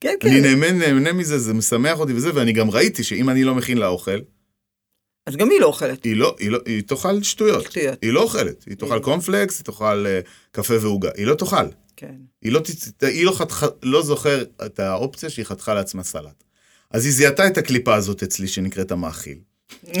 כן, 0.00 0.14
כן. 0.20 0.28
אני 0.28 0.40
נהנה, 0.40 0.72
נהנה 0.72 1.12
מזה, 1.12 1.38
זה 1.38 1.54
משמח 1.54 1.98
אותי 1.98 2.12
וזה, 2.12 2.30
ואני 2.34 2.52
גם 2.52 2.70
ראיתי 2.70 3.04
שאם 3.04 3.30
אני 3.30 3.44
לא 3.44 3.54
מכין 3.54 3.78
לה 3.78 3.86
אוכל, 3.86 4.18
אז 5.26 5.36
גם 5.36 5.50
היא 5.50 5.60
לא 5.60 5.66
אוכלת. 5.66 6.04
היא 6.04 6.16
לא, 6.16 6.36
היא 6.38 6.50
לא, 6.50 6.58
היא 6.66 6.82
תאכל 6.82 7.22
שטויות. 7.22 7.64
שטויות. 7.64 7.98
היא 8.02 8.12
לא 8.12 8.22
אוכלת. 8.22 8.64
היא 8.66 8.76
תאכל 8.76 9.00
קורנפלקס, 9.00 9.58
היא 9.58 9.64
תאכל 9.64 10.06
אה, 10.06 10.20
קפה 10.52 10.74
ועוגה. 10.80 11.10
היא 11.16 11.26
לא 11.26 11.34
תאכל. 11.34 11.66
כן. 11.96 12.14
היא 12.42 12.52
לא. 12.52 12.60
היא 13.02 13.24
לא, 13.24 13.32
חתך... 13.32 13.66
לא 13.82 14.02
זוכר 14.02 14.44
את 14.66 14.80
האופציה 14.80 15.30
שהיא 15.30 15.44
חתכה 15.44 15.74
לעצמה 15.74 16.02
סלט. 16.02 16.44
אז 16.90 17.04
היא 17.04 17.12
זיהתה 17.12 17.46
את 17.46 17.58
הקליפה 17.58 17.94
הזאת 17.94 18.22
אצלי 18.22 18.48
שנקראת 18.48 18.92
המאכיל. 18.92 19.38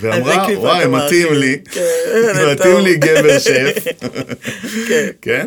ואמרה, 0.00 0.46
וואי, 0.58 0.84
המאכיל. 0.84 1.26
מתאים 1.26 1.40
לי. 1.40 1.58
כן, 1.70 2.52
מתאים. 2.52 2.78
לי 2.78 2.96
גבר 2.96 3.38
שף. 3.38 3.84
כן. 4.88 5.08
כן? 5.22 5.46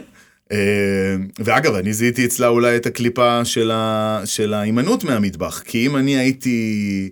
אה, 0.51 1.15
ואגב, 1.39 1.75
אני 1.75 1.93
זיהיתי 1.93 2.25
אצלה 2.25 2.47
אולי 2.47 2.75
את 2.75 2.85
הקליפה 2.85 3.45
של 4.25 4.53
ההימנעות 4.53 5.03
מהמטבח, 5.03 5.61
כי 5.65 5.85
אם 5.85 5.97
אני 5.97 6.17
הייתי 6.17 7.09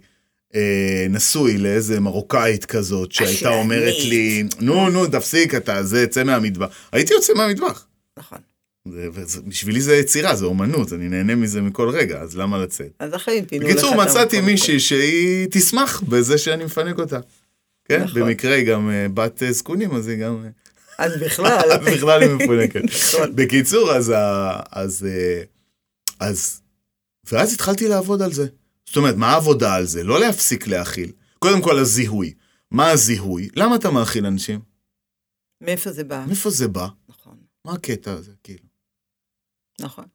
אה, 0.55 1.05
נשוי 1.09 1.57
לאיזה 1.57 1.99
מרוקאית 1.99 2.65
כזאת, 2.65 3.11
שהייתה. 3.11 3.49
אומרת 3.49 4.03
לי, 4.03 4.43
נו, 4.59 4.89
נו, 4.89 5.07
תפסיק, 5.07 5.55
אתה 5.55 5.84
זה, 5.84 6.07
צא 6.07 6.23
מהמטבח. 6.23 6.67
הייתי 6.91 7.13
יוצא 7.13 7.34
מהמטבח. 7.34 7.86
זה- 8.88 9.09
בשבילי 9.41 9.81
זה 9.81 9.95
יצירה, 9.95 10.36
זה 10.36 10.45
אומנות, 10.45 10.93
אני 10.93 11.09
נהנה 11.09 11.36
מזה 11.36 11.61
מכל 11.61 11.89
רגע, 11.89 12.21
אז 12.21 12.38
למה 12.38 12.57
לצאת? 12.57 12.91
אז 12.99 13.13
החיים 13.13 13.45
פינו 13.45 13.65
לך 13.65 13.71
בקיצור, 13.71 13.93
את 14.03 14.07
מצאתי. 14.09 14.41
מישהי 14.41 14.79
שהיא 14.79 15.47
תשמח 15.51 16.01
בזה 16.01 16.38
שאני 16.38 16.65
מפנק 16.65 16.99
אותה. 16.99 17.19
כן, 17.86 18.03
נכון. 18.03 18.21
במקרה 18.21 18.55
היא 18.55 18.65
גם 18.67 18.89
אה, 18.89 19.07
בת 19.13 19.43
אה, 19.43 19.51
זקונים, 19.51 19.95
אז 19.95 20.07
היא 20.07 20.17
גם... 20.17 20.43
אה, 20.45 20.49
אז 21.05 21.11
בכלל. 21.21 21.71
אז 21.71 21.86
בכלל 21.95 22.21
היא 22.21 22.29
מפונקת. 22.31 22.81
נכון. 23.13 23.36
בקיצור, 23.36 23.91
אז, 23.91 24.13
אז, 24.71 25.07
אז, 26.19 26.61
ואז 27.31 27.53
התחלתי 27.53 27.88
לעבוד 27.88 28.21
על 28.21 28.33
זה. 28.33 28.47
זאת 28.86 28.97
אומרת, 28.97 29.15
מה 29.15 29.27
העבודה 29.29 29.73
על 29.75 29.86
זה? 29.86 30.03
לא 30.03 30.19
להפסיק 30.19 30.67
להאכיל. 30.67 31.11
קודם 31.39 31.61
כל, 31.61 31.79
הזיהוי. 31.79 32.33
מה 32.71 32.89
הזיהוי? 32.91 33.49
למה 33.55 33.75
אתה 33.75 33.91
מאכיל 33.91 34.25
אנשים? 34.25 34.59
מאיפה 35.63 35.91
זה 35.91 36.03
בא? 36.03 36.23
מאיפה 36.27 36.49
זה 36.49 36.67
בא? 36.67 36.88
נכון, 37.09 37.36
מה 37.65 37.73
הקטע 37.73 38.11
הזה, 38.13 38.31
כאילו? 38.43 38.64
נכון. 39.82 40.05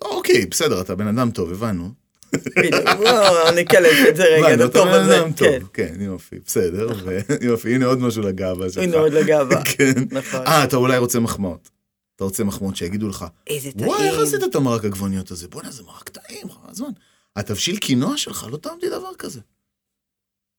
אוקיי, 0.00 0.46
בסדר, 0.46 0.80
אתה 0.80 0.94
בן 0.94 1.06
אדם 1.06 1.30
טוב, 1.30 1.52
הבנו. 1.52 1.92
בדיוק. 2.32 2.88
בואו 2.96 3.50
נקלף 3.56 4.08
את 4.08 4.16
זה 4.16 4.24
רגע, 4.24 4.54
את 4.54 4.60
הטוב 4.60 4.88
בן 4.88 5.00
הזה. 5.00 5.18
טוב. 5.22 5.32
כן. 5.36 5.60
כן, 5.72 6.00
יופי, 6.00 6.38
בסדר. 6.46 6.88
יופי, 7.50 7.74
הנה 7.74 7.86
עוד 7.86 7.98
משהו 7.98 8.22
לגאווה 8.22 8.70
שלך. 8.70 8.82
הנה 8.82 8.96
עוד 8.96 9.12
לגאווה. 9.12 9.64
כן. 9.76 9.92
נכון. 10.10 10.46
אה, 10.46 10.64
אתה 10.64 10.76
אולי 10.76 10.98
רוצה 10.98 11.20
מחמאות. 11.20 11.70
אתה 12.16 12.24
רוצה 12.24 12.44
מחמאות 12.44 12.76
שיגידו 12.76 13.08
לך, 13.08 13.24
איזה 13.46 13.72
טעים. 13.72 13.88
וואי, 13.88 14.08
איך 14.08 14.18
עשית 14.18 14.44
את 14.44 14.54
המרק 14.54 14.84
עגבניות 14.84 15.30
הזה? 15.30 15.48
בוא'נה, 15.48 15.70
זה 15.70 15.82
מרק 15.82 16.08
טעים, 16.08 16.50
חבל 16.50 16.70
הזמן. 16.70 16.90
התבשיל 17.36 17.76
קינוע 17.76 18.16
שלך, 18.16 18.46
לא 18.50 18.56
טעמתי 18.56 18.88
דבר 18.88 19.14
כזה. 19.18 19.40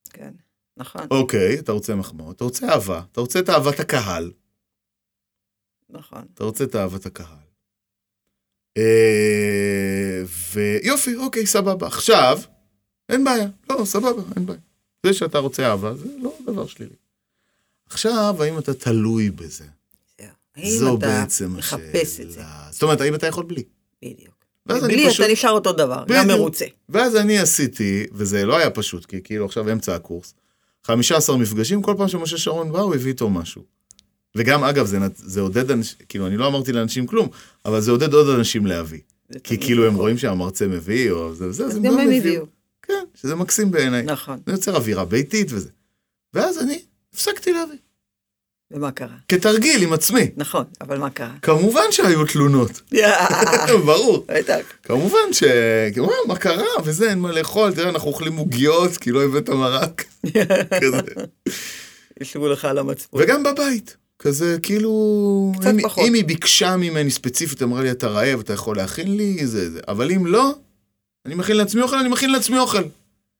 כן, 0.09 0.31
נכון, 0.77 1.01
אוקיי, 1.11 1.59
אתה 1.59 1.71
רוצה 1.71 1.95
מחמאות, 1.95 2.35
אתה 2.35 2.43
רוצה 2.43 2.69
אהבה, 2.69 3.01
אתה 3.11 3.21
רוצה 3.21 3.39
את 3.39 3.49
אהבת 3.49 3.79
הקהל, 3.79 4.31
נכון. 5.89 6.25
אתה 6.33 6.43
רוצה 6.43 6.63
את 6.63 6.75
אהבת 6.75 7.05
הקהל. 7.05 7.40
אה, 8.77 10.23
ויופי, 10.53 11.15
אוקיי, 11.15 11.45
סבבה. 11.45 11.87
עכשיו, 11.87 12.39
אין 13.09 13.23
בעיה, 13.23 13.47
לא, 13.69 13.85
סבבה, 13.85 14.21
אין 14.35 14.45
בעיה. 14.45 14.59
זה 15.05 15.13
שאתה 15.13 15.37
רוצה 15.37 15.65
אהבה, 15.69 15.95
זה 15.95 16.05
לא 16.21 16.33
דבר 16.47 16.67
שלילי. 16.67 16.95
עכשיו, 17.89 18.35
האם 18.43 18.57
אתה 18.57 18.73
תלוי 18.73 19.29
בזה? 19.29 19.65
זו 20.65 20.97
בעצם? 20.97 21.55
השאלה. 21.57 22.67
זאת 22.71 22.83
אומרת, 22.83 23.01
האם 23.01 23.15
אתה 23.15 23.27
יכול 23.27 23.45
בלי? 23.45 23.63
בדיוק. 24.05 24.33
בלי 24.65 25.07
פשוט- 25.09 25.25
אתה 25.25 25.33
נשאר 25.33 25.51
אותו 25.51 25.71
דבר, 25.73 26.03
בדיוק. 26.03 26.19
גם 26.19 26.27
מרוצה. 26.27 26.65
ואז 26.89 27.15
אני 27.15 27.39
עשיתי, 27.39 28.05
וזה 28.11 28.45
לא 28.45 28.57
היה 28.57 28.69
פשוט, 28.69 29.05
כי 29.05 29.21
כאילו 29.23 29.45
עכשיו 29.45 29.71
אמצע 29.71 29.95
הקורס, 29.95 30.33
15 30.83 31.37
מפגשים, 31.37 31.81
כל 31.81 31.93
פעם 31.97 32.07
שמשה 32.07 32.37
שרון 32.37 32.71
בא, 32.71 32.79
הוא 32.79 32.95
הביא 32.95 33.11
איתו 33.11 33.29
משהו. 33.29 33.63
וגם, 34.35 34.63
אגב, 34.63 34.85
זה, 34.85 34.97
זה 35.15 35.41
עודד 35.41 35.71
אנשים, 35.71 35.97
כאילו, 36.09 36.27
אני 36.27 36.37
לא 36.37 36.47
אמרתי 36.47 36.71
לאנשים 36.71 37.07
כלום, 37.07 37.27
אבל 37.65 37.81
זה 37.81 37.91
עודד 37.91 38.13
עוד 38.13 38.29
אנשים 38.29 38.65
להביא. 38.65 38.99
כי 39.43 39.57
כאילו 39.57 39.83
הם 39.83 39.89
נכון. 39.89 40.01
רואים 40.01 40.17
שהמרצה 40.17 40.67
מביא, 40.67 41.11
או 41.11 41.35
זה 41.35 41.47
וזה, 41.47 41.65
אז 41.65 41.75
הם 41.75 41.83
גם 41.83 41.99
הביאו. 41.99 42.45
כן, 42.81 43.03
שזה 43.15 43.35
מקסים 43.35 43.71
בעיניי. 43.71 44.03
נכון. 44.03 44.39
זה 44.45 44.51
יוצר 44.51 44.75
אווירה 44.75 45.05
ביתית 45.05 45.47
וזה. 45.51 45.69
ואז 46.33 46.59
אני 46.63 46.81
הפסקתי 47.13 47.53
להביא. 47.53 47.77
ומה 48.71 48.91
קרה? 48.91 49.15
כתרגיל 49.27 49.83
עם 49.83 49.93
עצמי. 49.93 50.31
נכון, 50.37 50.65
אבל 50.81 50.97
מה 50.97 51.09
קרה? 51.09 51.33
כמובן 51.41 51.81
שהיו 51.91 52.25
תלונות, 52.25 52.81
ברור. 53.85 54.25
בטח. 54.27 54.59
כמובן 54.83 55.33
ש... 55.33 55.43
כאילו, 55.93 56.05
"מה, 56.05 56.13
מה 56.27 56.35
קרה? 56.35 56.63
וזה, 56.83 57.09
אין 57.09 57.19
מה 57.19 57.31
לאכול, 57.31 57.73
תראה, 57.73 57.89
אנחנו 57.89 58.07
אוכלים 58.07 58.35
עוגיות, 58.37 58.97
כי 58.97 59.11
לא 59.11 59.23
הבאת 59.23 59.49
מרק. 59.49 60.03
כזה. 60.81 61.01
ישבו 62.21 62.47
לך 62.47 62.65
על 62.65 62.77
המצפון. 62.77 63.21
וגם 63.23 63.43
בבית. 63.43 63.97
כזה, 64.21 64.57
כאילו... 64.63 65.51
קצת 65.59 65.69
אם, 65.69 65.81
פחות. 65.81 66.07
אם 66.07 66.13
היא 66.13 66.25
ביקשה 66.25 66.77
ממני 66.77 67.11
ספציפית, 67.11 67.63
אמרה 67.63 67.81
לי, 67.81 67.91
אתה 67.91 68.07
רעב, 68.07 68.39
אתה 68.39 68.53
יכול 68.53 68.77
להכין 68.77 69.17
לי, 69.17 69.47
זה, 69.47 69.71
זה. 69.71 69.79
אבל 69.87 70.11
אם 70.11 70.25
לא, 70.25 70.55
אני 71.25 71.35
מכין 71.35 71.57
לעצמי 71.57 71.81
אוכל, 71.81 71.95
אני 71.95 72.09
מכין 72.09 72.31
לעצמי 72.31 72.57
אוכל. 72.57 72.83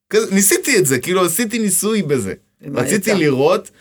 כזה, 0.10 0.36
ניסיתי 0.36 0.78
את 0.78 0.86
זה, 0.86 1.00
כאילו 1.00 1.26
עשיתי 1.26 1.60
ניסוי 1.60 2.02
בזה. 2.02 2.34
רציתי 2.62 3.10
יצא? 3.10 3.20
לראות 3.20 3.72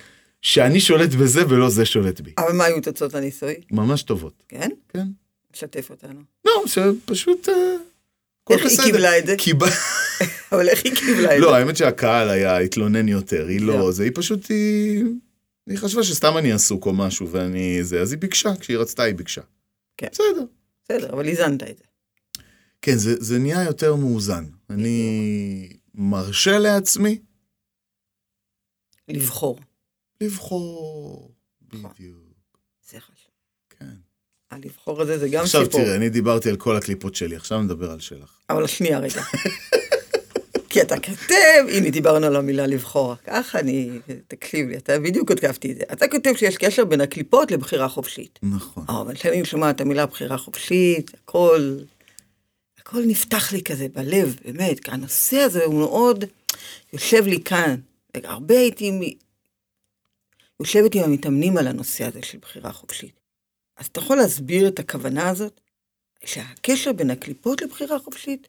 שאני 0.43 0.81
שולט 0.81 1.15
בזה 1.15 1.49
ולא 1.49 1.71
זה 1.71 1.85
שולט 1.85 2.21
בי. 2.21 2.33
אבל 2.39 2.53
מה 2.53 2.65
היו 2.65 2.81
תוצאות 2.81 3.15
הניסוי? 3.15 3.55
ממש 3.71 4.03
טובות. 4.03 4.43
כן? 4.49 4.71
כן. 4.89 5.07
שתף 5.53 5.91
אותנו. 5.91 6.21
לא, 6.45 6.63
שפשוט... 6.67 7.49
אה, 7.49 7.55
איך 8.51 8.67
היא. 8.67 8.79
קיבלה 8.85 9.19
את 9.19 9.27
זה? 9.27 9.37
אבל 10.53 10.69
איך 10.69 10.85
היא 10.85 10.95
קיבלה 10.95 11.25
את 11.25 11.41
זה? 11.41 11.47
לא, 11.47 11.55
האמת 11.55 11.77
שהקהל 11.77 12.29
היה, 12.29 12.59
התלונן 12.59 13.09
יותר, 13.09 13.47
היא 13.47 13.61
לא, 13.61 13.79
לא. 13.79 13.93
זה, 13.93 14.03
היא 14.05 14.13
פשוט, 14.15 14.51
היא... 14.51 15.05
היא 15.71 15.79
חשבה 15.79 16.03
שסתם 16.03 16.37
אני 16.39 16.53
עסוק 16.53 16.87
או 16.87 16.93
משהו 16.93 17.29
ואני 17.31 17.85
זה, 17.85 18.01
אז 18.01 18.13
היא 18.13 18.21
ביקשה, 18.21 18.57
כשהיא 18.61 18.79
רצתה 18.79 19.03
היא 19.03 19.15
ביקשה. 19.15 19.41
כן. 19.97 20.09
בסדר. 20.13 20.45
בסדר, 20.85 21.13
אבל 21.13 21.29
איזנת 21.29 21.63
את 21.63 21.79
זה. 21.79 21.85
כן, 22.83 22.97
זה, 22.97 23.15
זה 23.19 23.39
נהיה 23.39 23.65
יותר 23.65 23.95
מאוזן. 23.95 24.45
אני 24.71 25.79
מרשה 25.95 26.59
לעצמי 26.59 27.19
לבחור. 29.09 29.59
לבחור. 30.21 31.35
נכון. 31.73 31.91
בדיוק, 31.95 32.17
זה 32.91 33.01
חשוב. 33.01 33.33
כן. 33.71 33.95
הלבחור 34.51 35.03
הזה 35.03 35.19
זה 35.19 35.29
גם 35.29 35.43
עכשיו 35.43 35.65
סיפור. 35.65 35.81
תראה, 35.81 35.97
אני 35.97 36.11
דיברתי 36.11 36.51
על 36.51 36.57
כל 36.57 36.77
הקליפות 36.77 37.15
שלי, 37.15 37.37
עכשיו 37.37 37.63
נדבר 37.63 37.91
על 37.91 38.01
שלך. 38.01 38.39
אבל 38.51 38.67
שנייה 38.67 38.99
רגע. 38.99 39.23
כי 40.71 40.83
אתה 40.83 40.95
כותב, 41.01 41.65
הנה 41.73 41.91
דיברנו 41.91 42.27
על 42.27 42.37
המילה 42.37 42.67
לבחור, 42.67 43.15
ככה 43.25 43.59
אני, 43.59 43.91
תקשיב 44.29 44.69
לי, 44.69 44.77
אתה 44.77 44.99
בדיוק 44.99 45.33
כתבתי 45.33 45.73
את 45.73 45.77
זה. 45.77 45.83
אתה 45.93 46.09
כותב 46.09 46.33
שיש 46.37 46.57
קשר 46.57 46.85
בין 46.85 47.01
הקליפות 47.01 47.51
לבחירה 47.51 47.89
חופשית. 47.89 48.39
נכון. 48.43 48.85
אה, 48.91 49.01
אבל 49.01 49.15
כשאני 49.15 49.45
שומעת 49.45 49.77
את 49.77 49.81
המילה 49.81 50.07
בחירה 50.07 50.39
חופשית, 50.39 51.11
הכל, 51.15 51.77
הכל 52.79 53.03
נפתח 53.07 53.53
לי 53.53 53.63
כזה 53.63 53.87
בלב, 53.93 54.37
באמת, 54.45 54.81
כי 54.81 54.91
הנושא 54.91 55.37
הזה 55.37 55.65
הוא 55.65 55.75
מאוד 55.75 56.25
יושב 56.93 57.27
לי 57.27 57.43
כאן. 57.45 57.77
הרבה 58.25 58.59
הייתי 58.59 58.91
מ- 58.91 59.31
יושבת 60.61 60.95
עם 60.95 61.03
המתאמנים 61.03 61.57
על 61.57 61.67
הנושא 61.67 62.05
הזה 62.05 62.23
של 62.23 62.39
בחירה 62.39 62.73
חופשית. 62.73 63.21
אז 63.77 63.87
אתה 63.87 64.01
יכול 64.01 64.17
להסביר 64.17 64.69
את 64.69 64.79
הכוונה 64.79 65.29
הזאת? 65.29 65.61
שהקשר 66.25 66.93
בין 66.93 67.11
הקליפות 67.11 67.63
לבחירה 67.63 67.99
חופשית? 67.99 68.47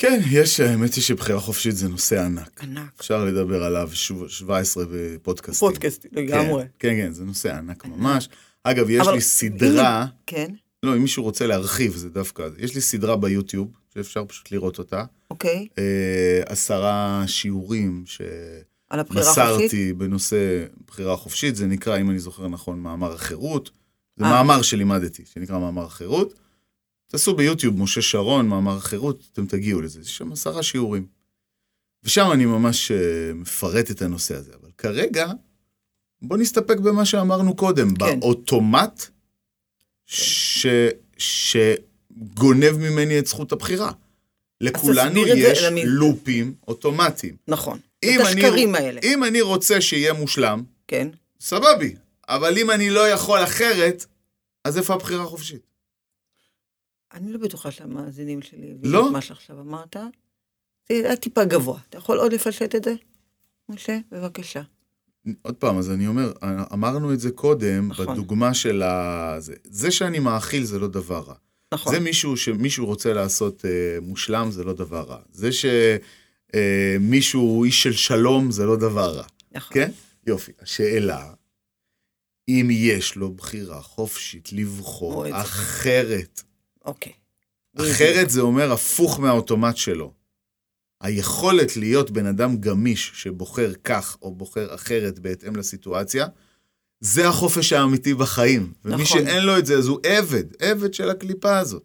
כן, 0.00 0.20
יש, 0.30 0.60
האמת 0.60 0.94
היא 0.94 1.02
שבחירה 1.04 1.40
חופשית 1.40 1.76
זה 1.76 1.88
נושא 1.88 2.24
ענק. 2.24 2.60
ענק. 2.64 2.90
אפשר 3.00 3.24
לדבר 3.24 3.62
עליו 3.64 3.90
שוב- 3.92 4.28
17 4.28 4.84
בפודקאסטים. 4.92 5.68
פודקאסט 5.68 6.06
לגמרי. 6.12 6.62
כן, 6.78 6.88
כן, 6.88 7.06
כן, 7.06 7.12
זה 7.12 7.24
נושא 7.24 7.54
ענק 7.56 7.84
ממש. 7.84 8.28
אגב, 8.64 8.90
יש 8.90 9.06
לי 9.12 9.20
סדרה, 9.20 10.06
כן, 10.26 10.50
לא, 10.82 10.96
אם 10.96 11.02
מישהו 11.02 11.22
רוצה 11.22 11.46
להרחיב, 11.46 11.96
זה 11.96 12.08
דווקא, 12.08 12.48
יש 12.58 12.74
לי 12.74 12.80
סדרה 12.80 13.16
ביוטיוב, 13.16 13.68
שאפשר 13.94 14.24
פשוט 14.24 14.52
לראות 14.52 14.78
אותה, 14.78 15.04
אוקיי. 15.30 15.68
אה, 15.78 16.42
עשרה 16.46 17.24
שיעורים 17.26 18.04
על 18.90 19.00
הבחירה 19.00 19.22
החופשית? 19.22 19.70
שמסרתי 19.70 19.92
בנושא 19.92 20.64
בחירה 20.86 21.16
חופשית, 21.16 21.56
זה 21.56 21.66
נקרא, 21.66 21.98
אם 21.98 22.10
אני 22.10 22.18
זוכר 22.18 22.48
נכון, 22.48 22.80
מאמר 22.80 23.12
החירות. 23.12 23.70
זה 24.16 24.24
אה. 24.24 24.30
מאמר 24.30 24.62
שלימדתי, 24.62 25.22
שנקרא 25.34 25.58
מאמר 25.58 25.84
החירות. 25.84 26.34
תעשו 27.10 27.34
ביוטיוב 27.34 27.78
משה 27.80 28.02
שרון, 28.02 28.48
מאמר 28.48 28.76
החירות, 28.76 29.28
אתם 29.32 29.46
תגיעו 29.46 29.80
לזה, 29.80 30.00
יש 30.00 30.16
שם 30.16 30.32
עשרה 30.32 30.62
שיעורים. 30.62 31.06
ושם 32.04 32.32
אני 32.32 32.46
ממש 32.46 32.90
אה, 32.90 32.96
מפרט 33.34 33.90
את 33.90 34.02
הנושא 34.02 34.34
הזה, 34.34 34.52
אבל 34.60 34.70
כרגע, 34.78 35.26
בוא 36.22 36.36
נסתפק 36.36 36.76
במה 36.78 37.04
שאמרנו 37.04 37.56
קודם, 37.56 37.94
כן. 37.96 38.20
באוטומט 38.20 39.04
ש... 40.06 40.66
שגונב 41.18 42.72
ממני 42.72 43.18
את 43.18 43.26
זכות 43.26 43.52
הבחירה. 43.52 43.92
לכולנו 44.60 45.24
זה, 45.24 45.30
יש 45.36 45.62
למי- 45.62 45.82
לופים 45.86 46.54
אוטומטיים. 46.68 47.36
נכון. 47.48 47.78
את 47.98 48.04
אני- 48.04 48.22
השקרים 48.22 48.74
האלה. 48.74 49.00
אם 49.04 49.24
אני 49.24 49.40
רוצה 49.40 49.80
שיהיה 49.80 50.12
מושלם, 50.12 50.62
כן. 50.88 51.08
סבבי. 51.40 51.94
אבל 52.28 52.58
אם 52.58 52.70
אני 52.70 52.90
לא 52.90 53.08
יכול 53.08 53.44
אחרת, 53.44 54.06
אז 54.64 54.78
איפה 54.78 54.94
הבחירה 54.94 55.22
החופשית? 55.24 55.67
אני 57.12 57.32
לא 57.32 57.38
בטוחה 57.38 57.70
שהמאזינים 57.70 58.42
שלי 58.42 58.74
לא? 58.82 59.12
מה 59.12 59.20
שעכשיו 59.20 59.60
אמרת. 59.60 59.96
זה 60.88 60.94
היה 60.94 61.16
טיפה 61.16 61.44
גבוה. 61.44 61.78
אתה 61.88 61.98
יכול 61.98 62.18
עוד 62.18 62.32
לפשט 62.32 62.74
את 62.74 62.84
זה? 62.84 62.94
משה, 63.68 63.98
בבקשה. 64.12 64.62
עוד 65.42 65.54
פעם, 65.54 65.78
אז 65.78 65.90
אני 65.90 66.06
אומר, 66.06 66.32
אמרנו 66.72 67.12
את 67.12 67.20
זה 67.20 67.30
קודם, 67.30 67.88
נכון. 67.88 68.06
בדוגמה 68.06 68.54
של 68.54 68.82
ה... 68.82 69.34
זה, 69.38 69.54
זה 69.64 69.90
שאני 69.90 70.18
מאכיל 70.18 70.64
זה 70.64 70.78
לא 70.78 70.88
דבר 70.88 71.18
רע. 71.20 71.34
נכון. 71.74 71.94
זה 71.94 72.00
מישהו 72.00 72.36
שמישהו 72.36 72.86
רוצה 72.86 73.12
לעשות 73.12 73.64
אה, 73.64 73.98
מושלם, 74.02 74.50
זה 74.50 74.64
לא 74.64 74.72
דבר 74.72 75.02
רע. 75.02 75.18
זה 75.32 75.50
שמישהו 76.52 77.40
הוא 77.40 77.64
איש 77.64 77.82
של 77.82 77.92
שלום, 77.92 78.50
זה 78.50 78.66
לא 78.66 78.76
דבר 78.76 79.16
רע. 79.16 79.24
נכון. 79.52 79.74
כן? 79.74 79.90
יופי. 80.26 80.52
השאלה, 80.60 81.32
אם 82.48 82.68
יש 82.70 83.16
לו 83.16 83.32
בחירה 83.32 83.82
חופשית 83.82 84.52
לבחור. 84.52 85.40
אחרת. 85.40 86.42
אוקיי. 86.88 87.12
אחרת 87.76 88.30
זה 88.30 88.40
אומר 88.40 88.72
הפוך 88.72 89.20
מהאוטומט 89.20 89.76
שלו. 89.76 90.12
היכולת 91.00 91.76
להיות 91.76 92.10
בן 92.10 92.26
אדם 92.26 92.56
גמיש 92.56 93.12
שבוחר 93.14 93.72
כך 93.84 94.16
או 94.22 94.34
בוחר 94.34 94.74
אחרת 94.74 95.18
בהתאם 95.18 95.56
לסיטואציה, 95.56 96.26
זה 97.00 97.28
החופש 97.28 97.72
האמיתי 97.72 98.14
בחיים. 98.14 98.72
ומי 98.84 99.02
נכון. 99.02 99.06
שאין 99.06 99.44
לו 99.44 99.58
את 99.58 99.66
זה, 99.66 99.78
אז 99.78 99.86
הוא 99.86 99.98
עבד, 100.02 100.44
עבד 100.58 100.94
של 100.94 101.10
הקליפה 101.10 101.58
הזאת. 101.58 101.82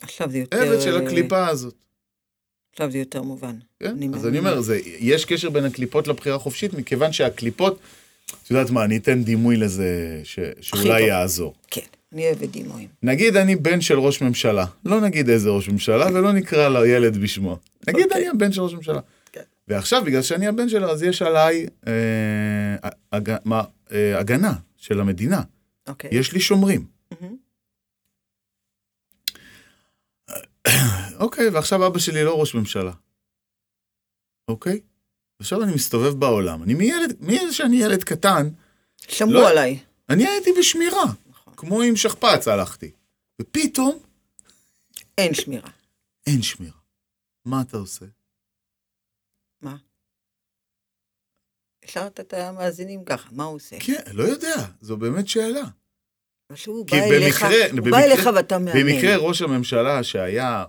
עכשיו 0.00 0.30
זה 0.30 0.38
יותר... 0.38 0.56
עבד 0.56 0.80
של 0.80 1.06
הקליפה 1.06 1.46
הזאת. 1.48 1.74
עכשיו 2.72 2.90
זה 2.90 2.98
יותר 2.98 3.22
מובן. 3.22 3.56
כן? 3.80 3.90
אני 3.90 4.08
אז. 4.14 4.26
אני 4.26 4.38
אומר, 4.38 4.60
זה, 4.60 4.80
יש 4.84 5.24
קשר 5.24 5.50
בין 5.50 5.64
הקליפות 5.64 6.08
לבחירה 6.08 6.38
חופשית, 6.38 6.74
מכיוון 6.74 7.12
שהקליפות, 7.12 7.78
את 8.42 8.50
יודעת 8.50 8.70
מה, 8.70 8.84
אני 8.84 8.96
אתן 8.96 9.24
דימוי 9.24 9.56
לזה 9.56 10.20
ש, 10.24 10.38
שאולי. 10.60 11.02
יעזור. 11.02 11.54
כן, 11.70 11.86
אני 12.14 12.26
אוהבת 12.26 12.48
דימויים. 12.48 12.88
נגיד 13.02 13.36
אני 13.36 13.56
בן 13.56 13.80
של 13.80 13.98
ראש 13.98 14.22
ממשלה, 14.22 14.64
לא 14.84 15.00
נגיד 15.00 15.28
איזה 15.28 15.48
ראש 15.50 15.68
ממשלה 15.68 16.06
ולא 16.06 16.32
נקרא 16.32 16.68
לילד 16.68 17.16
בשמו. 17.16 17.58
נגיד 17.88 18.04
אוקיי. 18.04 18.18
אני 18.20 18.28
הבן 18.28 18.52
של 18.52 18.60
ראש 18.60 18.72
ממשלה. 18.74 19.00
כן. 19.32 19.40
ועכשיו, 19.68 20.04
בגלל 20.04 20.22
שאני 20.22 20.46
הבן 20.46 20.68
שלו, 20.68 20.90
אז 20.90 21.02
יש 21.02 21.22
עליי 21.22 21.66
אה, 21.86 22.90
הג, 23.12 23.36
מה, 23.44 23.62
אה, 23.92 24.18
הגנה 24.18 24.52
של 24.76 25.00
המדינה. 25.00 25.42
אוקיי. 25.88 26.10
יש 26.12 26.32
לי 26.32 26.40
שומרים. 26.40 26.86
אוקיי, 31.20 31.48
ועכשיו 31.48 31.86
אבא 31.86 31.98
שלי 31.98 32.24
לא 32.24 32.40
ראש 32.40 32.54
ממשלה. 32.54 32.92
אוקיי? 34.48 34.80
עכשיו 35.40 35.62
אני 35.62 35.74
מסתובב 35.74 36.20
בעולם. 36.20 36.62
אני 36.62 36.74
מילד, 36.74 37.16
מילד 37.20 37.50
שאני 37.50 37.76
ילד 37.76 38.04
קטן, 38.04 38.48
שמרו 38.96 39.32
לא- 39.32 39.50
עליי. 39.50 39.78
אני 40.08 40.26
הייתי 40.26 40.50
בשמירה. 40.58 41.04
כמו 41.66 41.82
עם 41.82 41.96
שכפ"ץ 41.96 42.48
הלכתי. 42.48 42.90
ופתאום, 43.42 43.98
אין 45.18 45.34
שמירה. 45.34 45.70
אין 46.26 46.42
שמירה. 46.42 46.78
מה 47.44 47.60
אתה 47.68 47.76
עושה? 47.76 48.06
מה? 49.62 49.76
השארת 51.84 52.20
את 52.20 52.34
המאזינים 52.34 53.04
ככה, 53.04 53.28
מה 53.32 53.44
הוא 53.44 53.56
עושה? 53.56 53.76
כן, 53.80 54.00
לא 54.12 54.22
יודע, 54.24 54.54
זו 54.80 54.96
באמת 54.96 55.28
שאלה. 55.28 55.62
שהוא 56.54 56.86
כי 56.86 56.96
בא 57.00 57.04
אליך, 57.06 57.42
במקרה- 57.42 57.70
הוא 57.70 57.76
בא 57.80 57.82
במקרה- 57.84 58.04
אליך 58.04 58.28
ואתה 58.36 58.58
מאמן. 58.58 58.80
במקרה 58.80 59.16
ראש 59.16 59.42
הממשלה 59.42 60.02
שהיה 60.02 60.64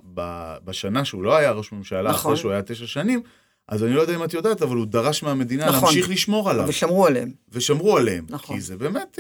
בשנה 0.64 1.06
שהוא 1.06 1.24
לא 1.24 1.36
היה 1.36 1.52
ראש 1.52 1.72
ממשלה, 1.72 2.10
נכון. 2.10 2.32
אחרי 2.32 2.38
שהוא 2.42 2.52
היה 2.52 2.64
תשע 2.64 2.88
שנים, 2.88 3.24
אז 3.68 3.84
אני 3.84 3.94
לא 3.94 4.02
יודע 4.02 4.16
אם 4.16 4.24
את 4.24 4.34
יודעת, 4.34 4.62
אבל 4.62 4.76
הוא 4.76 4.86
דרש 4.86 5.24
מהמדינה 5.24 5.66
נכון. 5.66 5.84
להמשיך 5.84 6.10
לשמור 6.10 6.50
עליו. 6.50 6.66
ושמרו 6.68 7.08
עליהם. 7.08 7.32
ושמרו 7.50 7.98
עליהם. 7.98 8.26
נכון. 8.30 8.56
כי 8.56 8.62
זה 8.62 8.78
באמת... 8.78 9.20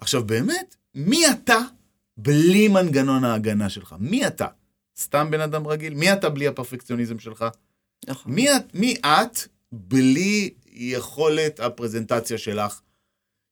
עכשיו, 0.00 0.24
באמת, 0.24 0.76
מי 0.94 1.30
אתה 1.30 1.58
בלי 2.16 2.68
מנגנון 2.68 3.24
ההגנה 3.24 3.68
שלך? 3.68 3.94
מי 3.98 4.26
אתה? 4.26 4.46
סתם 4.98 5.30
בן 5.30 5.40
אדם 5.40 5.66
רגיל? 5.66 5.94
מי 5.94 6.12
אתה 6.12 6.28
בלי 6.28 6.46
הפרפקציוניזם 6.46 7.18
שלך? 7.18 7.44
נכון. 8.08 8.32
מי 8.32 8.56
את, 8.56 8.74
מי 8.74 8.94
את 9.06 9.38
בלי 9.72 10.50
יכולת 10.72 11.60
הפרזנטציה 11.60 12.38
שלך, 12.38 12.80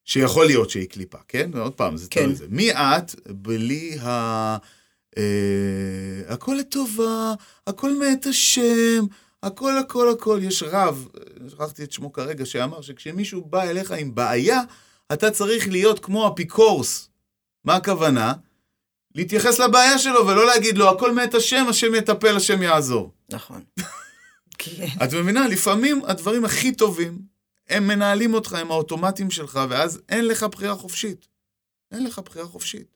שיכול 0.05 0.46
להיות 0.46 0.70
שהיא 0.70 0.88
קליפה, 0.88 1.18
כן? 1.28 1.51
עוד 1.59 1.72
פעם, 1.72 1.96
זה 1.96 2.07
כן. 2.11 2.22
תלוי 2.22 2.34
זה. 2.34 2.46
מי 2.49 2.72
את 2.72 3.14
בלי 3.28 3.99
ה... 3.99 4.57
אה, 5.18 6.22
הכל 6.28 6.57
לטובה, 6.61 7.34
הכל 7.66 7.99
מאת 7.99 8.26
השם, 8.26 9.07
הכל 9.42 9.78
הכל 9.78 10.11
הכל. 10.11 10.40
יש 10.42 10.62
רב, 10.62 11.09
אה, 11.16 11.51
שכחתי 11.51 11.84
את 11.84 11.92
שמו 11.92 12.12
כרגע, 12.12 12.46
שאמר 12.46 12.80
שכשמישהו 12.80 13.44
בא 13.44 13.62
אליך 13.62 13.92
עם 13.92 14.14
בעיה, 14.14 14.61
אתה 15.12 15.30
צריך 15.30 15.68
להיות 15.68 15.98
כמו 15.98 16.28
אפיקורס. 16.28 17.09
מה 17.64 17.74
הכוונה? 17.74 18.32
להתייחס 19.14 19.59
לבעיה 19.59 19.98
שלו 19.98 20.26
ולא 20.26 20.46
להגיד 20.46 20.78
לו, 20.78 20.90
הכל 20.90 21.14
מאת 21.14 21.34
השם, 21.34 21.66
השם 21.68 21.94
יטפל, 21.94 22.36
השם 22.36 22.62
יעזור. 22.62 23.12
נכון. 23.28 23.64
כי 24.59 24.84
את 25.04 25.14
מבינה? 25.14 25.48
לפעמים 25.48 26.02
הדברים 26.04 26.44
הכי 26.44 26.72
טובים, 26.72 27.18
הם 27.68 27.86
מנהלים 27.86 28.34
אותך, 28.34 28.52
הם 28.52 28.70
האוטומטים 28.70 29.30
שלך, 29.30 29.61
ואז 29.70 30.00
אין 30.09 30.26
לך 30.26 30.42
בחירה 30.42 30.74
חופשית. 30.74 31.28
אין 31.92 32.04
לך 32.04 32.18
בחירה 32.18 32.46
חופשית. 32.46 32.86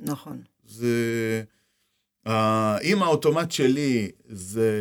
נכון. 0.00 0.42
זה... 0.64 1.42
Uh, 2.28 2.30
אם 2.82 3.02
האוטומט 3.02 3.52
שלי 3.52 4.10
זה 4.28 4.72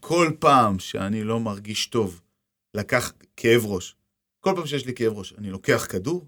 כל 0.00 0.32
פעם 0.38 0.78
שאני 0.78 1.24
לא 1.24 1.40
מרגיש 1.40 1.86
טוב, 1.86 2.20
לקח 2.74 3.12
כאב 3.36 3.66
ראש. 3.66 3.96
כל 4.40 4.52
פעם 4.56 4.66
שיש 4.66 4.86
לי 4.86 4.94
כאב 4.94 5.12
ראש, 5.18 5.34
אני 5.38 5.50
לוקח 5.50 5.86
כדור, 5.88 6.26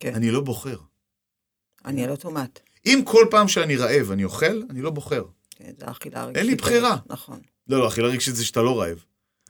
כן. 0.00 0.14
אני 0.14 0.30
לא 0.30 0.40
בוחר. 0.40 0.76
אני 1.84 2.04
על 2.04 2.10
אוטומט. 2.10 2.60
אם 2.86 3.00
כל 3.04 3.26
פעם 3.30 3.48
שאני 3.48 3.76
רעב 3.76 4.10
אני 4.10 4.24
אוכל, 4.24 4.62
אני 4.70 4.82
לא 4.82 4.90
בוחר. 4.90 5.24
כן, 5.50 5.72
זה 5.78 5.90
אכילה 5.90 6.24
רגשית. 6.24 6.36
אין 6.36 6.46
לי 6.46 6.54
בחירה. 6.54 6.96
נכון. 7.06 7.40
לא, 7.68 7.78
לא, 7.78 7.88
אכילה 7.88 8.08
רגשית 8.08 8.36
זה 8.36 8.44
שאתה 8.44 8.62
לא 8.62 8.80
רעב. 8.80 9.04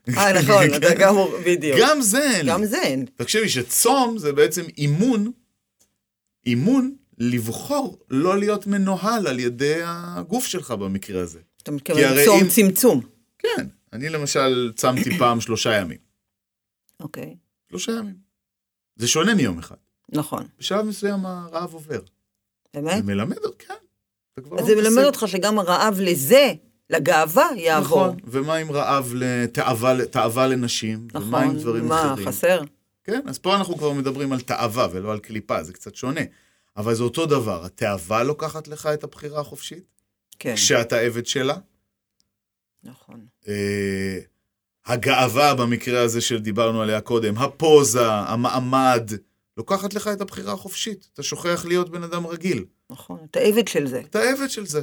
אה, 0.09 0.43
נכון, 0.43 0.65
אתה 0.77 0.95
גם, 0.99 1.15
בדיוק. 1.47 1.79
גם 1.81 2.01
זה 2.03 2.31
אין. 2.37 2.47
גם 2.49 2.65
זה 2.65 2.83
אין. 2.83 3.07
תקשיבי 3.17 3.49
שצום 3.49 4.19
זה 4.19 4.33
בעצם 4.33 4.63
אימון, 4.79 5.33
אימון 6.47 6.97
לבחור 7.19 7.99
לא 8.11 8.39
להיות 8.39 8.67
מנוהל 8.67 9.27
על 9.27 9.41
ידי 9.41 9.81
הגוף 9.85 10.45
שלך 10.47 10.71
במקרה 10.71 11.23
הזה. 11.23 11.41
אתה 11.63 11.71
מתכוון 11.71 12.25
צום 12.25 12.41
אם- 12.41 12.49
צמצום. 12.49 13.01
כן, 13.39 13.67
אני 13.93 14.09
למשל 14.09 14.73
צמתי 14.77 15.19
פעם 15.19 15.41
שלושה 15.41 15.77
ימים. 15.77 16.10
אוקיי, 17.01 17.37
שלושה 17.69 17.93
ימים. 17.93 18.17
זה 18.97 19.09
שונה 19.09 19.35
מיום 19.35 19.59
אחד. 19.59 19.77
נכון. 20.13 20.47
בשלב 20.59 20.85
מסוים 20.85 21.27
הרעב 21.27 21.75
עובר. 21.75 22.01
באמת? 22.75 22.97
זה 22.97 23.03
מלמד 23.03 23.39
אותך, 23.39 23.67
כן. 23.69 23.75
אז 24.37 24.45
לא 24.51 24.63
זה 24.63 24.77
מלמד. 24.77 25.05
אותך 25.05 25.25
שגם 25.27 25.59
הרעב 25.59 26.01
לזה, 26.01 26.53
לגאווה, 26.91 27.49
יעבור. 27.57 28.07
נכון, 28.07 28.17
ומה 28.25 28.55
עם 28.55 28.73
רעב 28.73 29.13
לתאווה 29.15 30.07
תאווה 30.07 30.47
לנשים? 30.47 31.09
ומה 31.15 31.41
עם 31.41 31.49
נכון. 31.49 31.59
דברים 31.59 31.89
מה, 31.89 32.13
אחרים? 32.13 32.29
חסר? 32.29 32.63
כן, 33.05 33.21
אז 33.27 33.39
פה 33.39 33.57
אנחנו 33.57 33.77
כבר 33.79 33.93
מדברים 33.93 34.33
על 34.33 34.41
תאווה 34.41 34.89
ולא 34.93 35.13
על 35.13 35.19
קליפה, 35.19 35.63
זה 35.63 35.73
קצת 35.73 35.95
שונה. 35.95 36.21
אבל 36.77 36.95
זה 36.95 37.03
אותו 37.03 37.27
דבר, 37.27 37.65
התאווה 37.65 38.23
לוקחת 38.23 38.69
לך 38.69 38.87
את 38.95 39.05
הבחירה 39.05 39.41
החופשית, 39.41 39.85
כן, 40.39 40.55
כשאתה 40.55 40.99
עבד 40.99 41.27
שלה. 41.27 41.57
נכון. 42.83 43.27
אה, 43.49 44.19
הגאווה 44.87 45.55
במקרה 45.55 46.03
הזה 46.03 46.21
שדיברנו 46.21 46.83
עליה 46.83 47.01
קודם, 47.01 47.39
הפוזה, 47.39 48.07
המעמד, 48.11 49.11
לוקחת 49.57 49.95
לך 49.95 50.09
את 50.09 50.21
הבחירה 50.21 50.53
החופשית. 50.53 51.09
אתה 51.15 51.23
שוכח 51.23 51.65
להיות 51.65 51.91
בן 51.91 52.03
אדם 52.03 52.27
רגיל. 52.27 52.65
נכון, 52.91 53.19
אתה 53.31 53.41
עבד 53.41 53.69
של 53.69 53.87
זה. 53.87 54.01
אתה 54.01 54.21
עבד 54.23 54.51
של 54.51 54.67
זה. 54.67 54.83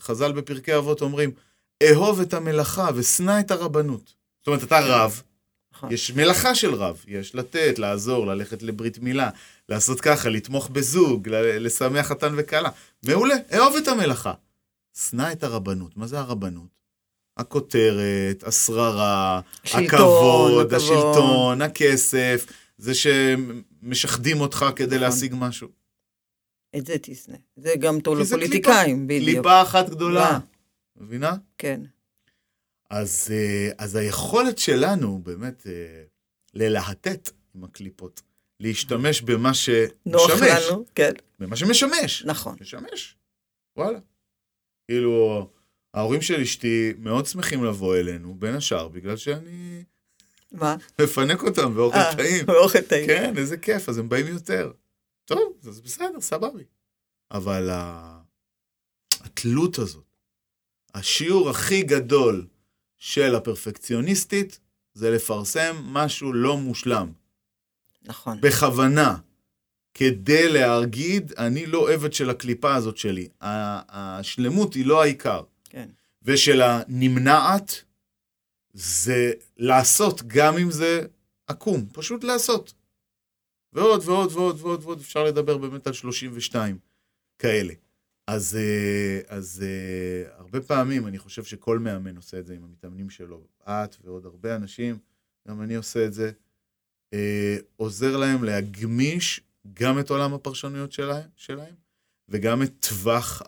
חז"ל 0.00 0.32
בפרקי 0.32 0.76
אבות 0.76 1.02
אומרים, 1.02 1.30
אהוב 1.82 2.20
את 2.20 2.34
המלאכה 2.34 2.88
ושנא 2.94 3.40
את 3.40 3.50
הרבנות. 3.50 4.14
זאת 4.38 4.46
אומרת, 4.46 4.62
אתה 4.62 4.80
רב, 4.80 5.22
נכון. 5.74 5.92
יש 5.92 6.10
מלאכה 6.10 6.54
של 6.54 6.74
רב, 6.74 7.04
יש 7.08 7.34
לתת, 7.34 7.78
לעזור, 7.78 8.26
ללכת 8.26 8.62
לברית 8.62 8.98
מילה, 8.98 9.30
לעשות 9.68 10.00
ככה, 10.00 10.28
לתמוך 10.28 10.68
בזוג, 10.68 11.28
לשמח 11.32 12.06
חתן 12.06 12.34
וכלה. 12.36 12.70
מעולה, 13.02 13.34
אהוב 13.54 13.76
את 13.76 13.88
המלאכה. 13.88 14.32
שנא 14.98 15.32
את 15.32 15.44
הרבנות. 15.44 15.96
מה 15.96 16.06
זה 16.06 16.18
הרבנות? 16.18 16.77
הכותרת, 17.38 18.44
השררה, 18.46 19.40
הכבוד, 19.64 19.84
הכבוד. 19.84 20.74
השלטון, 20.74 21.62
הכסף, 21.62 22.46
זה 22.78 22.92
שמשחדים 22.94 24.40
אותך 24.40 24.64
כדי 24.76 24.98
להשיג 24.98 25.34
משהו. 25.38 25.68
את 26.76 26.86
זה 26.86 26.96
תשנא. 27.02 27.36
זה 27.56 27.74
גם 27.80 28.00
טוב 28.00 28.18
לפוליטיקאים, 28.18 29.06
בדיוק. 29.06 29.24
קליפה 29.24 29.62
אחת 29.62 29.88
גדולה. 29.88 30.38
מבינה? 30.96 31.36
כן, 31.58 31.80
אז, 32.90 33.28
אה, 33.30 33.70
אז 33.78 33.96
היכולת 33.96 34.58
שלנו 34.58 35.20
באמת 35.22 35.66
אה, 35.66 36.02
ללהטט 36.54 37.30
עם 37.54 37.64
הקליפות, 37.64 38.22
להשתמש 38.60 39.22
במה 39.22 39.50
נוח 40.06 40.28
שמשמש, 40.28 40.68
לנו, 40.70 40.84
כן, 40.94 41.12
במה 41.38 41.56
שמשמש, 41.56 42.24
נכון. 42.24 42.56
משמש, 42.60 43.16
וואלה. 43.76 43.98
כאילו, 44.90 45.50
ההורים 45.98 46.22
של 46.22 46.40
אשתי 46.40 46.92
מאוד 46.98 47.26
שמחים 47.26 47.64
לבוא 47.64 47.96
אלינו, 47.96 48.34
בין 48.34 48.54
השאר, 48.54 48.88
בגלל 48.88 49.16
שאני 49.16 49.84
מה? 50.52 50.76
מפנק 51.00 51.42
אותם 51.42 51.74
באוכל 51.74 51.98
אה, 51.98 52.16
טעים. 52.16 52.46
באוכל 52.46 52.80
טעים. 52.80 53.06
כן, 53.06 53.34
איזה 53.36 53.56
כיף, 53.56 53.88
אז 53.88 53.98
הם 53.98 54.08
באים 54.08 54.26
יותר. 54.26 54.72
טוב, 55.24 55.52
אז 55.68 55.80
בסדר, 55.80 56.20
סבבי. 56.20 56.64
אבל. 57.30 57.70
התלות 59.20 59.78
הזאת, 59.78 60.04
השיעור 60.94 61.50
הכי 61.50 61.82
גדול 61.82 62.46
של 62.98 63.34
הפרפקציוניסטית, 63.34 64.60
זה 64.94 65.10
לפרסם 65.10 65.76
משהו 65.82 66.32
לא 66.32 66.56
מושלם. 66.56 67.12
נכון. 68.02 68.40
בכוונה. 68.40 69.16
כדי 69.94 70.48
להגיד, 70.48 71.32
אני 71.38 71.66
לא 71.66 71.92
עבד 71.92 72.12
של 72.12 72.30
הקליפה 72.30 72.74
הזאת 72.74 72.96
שלי. 72.96 73.28
השלמות 73.40 74.74
היא 74.74 74.86
לא 74.86 75.02
העיקר. 75.02 75.42
ושל 76.28 76.62
הנמנעת, 76.62 77.84
זה 78.72 79.32
לעשות 79.56 80.22
גם 80.26 80.58
אם 80.58 80.70
זה 80.70 81.06
עקום, 81.46 81.86
פשוט 81.92 82.24
לעשות. 82.24 82.74
ועוד 83.72 84.02
ועוד 84.04 84.32
ועוד 84.32 84.60
ועוד 84.60 84.84
ועוד, 84.84 84.98
אפשר 85.00 85.24
לדבר 85.24 85.58
באמת 85.58 85.86
על 85.86 85.92
32 85.92 86.78
כאלה. 87.38 87.74
אז, 88.26 88.56
אה, 88.56 89.36
אז 89.36 89.64
אה, 89.66 90.36
הרבה 90.36 90.60
פעמים 90.60 91.06
אני 91.06 91.18
חושב 91.18 91.44
שכל 91.44 91.78
מאמן 91.78 92.16
עושה 92.16 92.38
את 92.38 92.46
זה 92.46 92.54
עם 92.54 92.64
המתאמנים 92.64 93.10
שלו. 93.10 93.46
את 93.68 93.96
ועוד 94.04 94.26
הרבה 94.26 94.56
אנשים, 94.56 94.98
גם 95.48 95.62
אני 95.62 95.74
עושה 95.74 96.06
את 96.06 96.12
זה. 96.12 96.30
אה, 97.14 97.56
עוזר 97.76 98.16
להם 98.16 98.44
להגמיש 98.44 99.40
גם 99.74 99.98
את 99.98 100.10
עולם 100.10 100.34
הפרשנויות 100.34 100.92
שלהם, 100.92 101.28
שלהם 101.36 101.74
וגם 102.28 102.62
את 102.62 102.72
טווח 102.80 103.42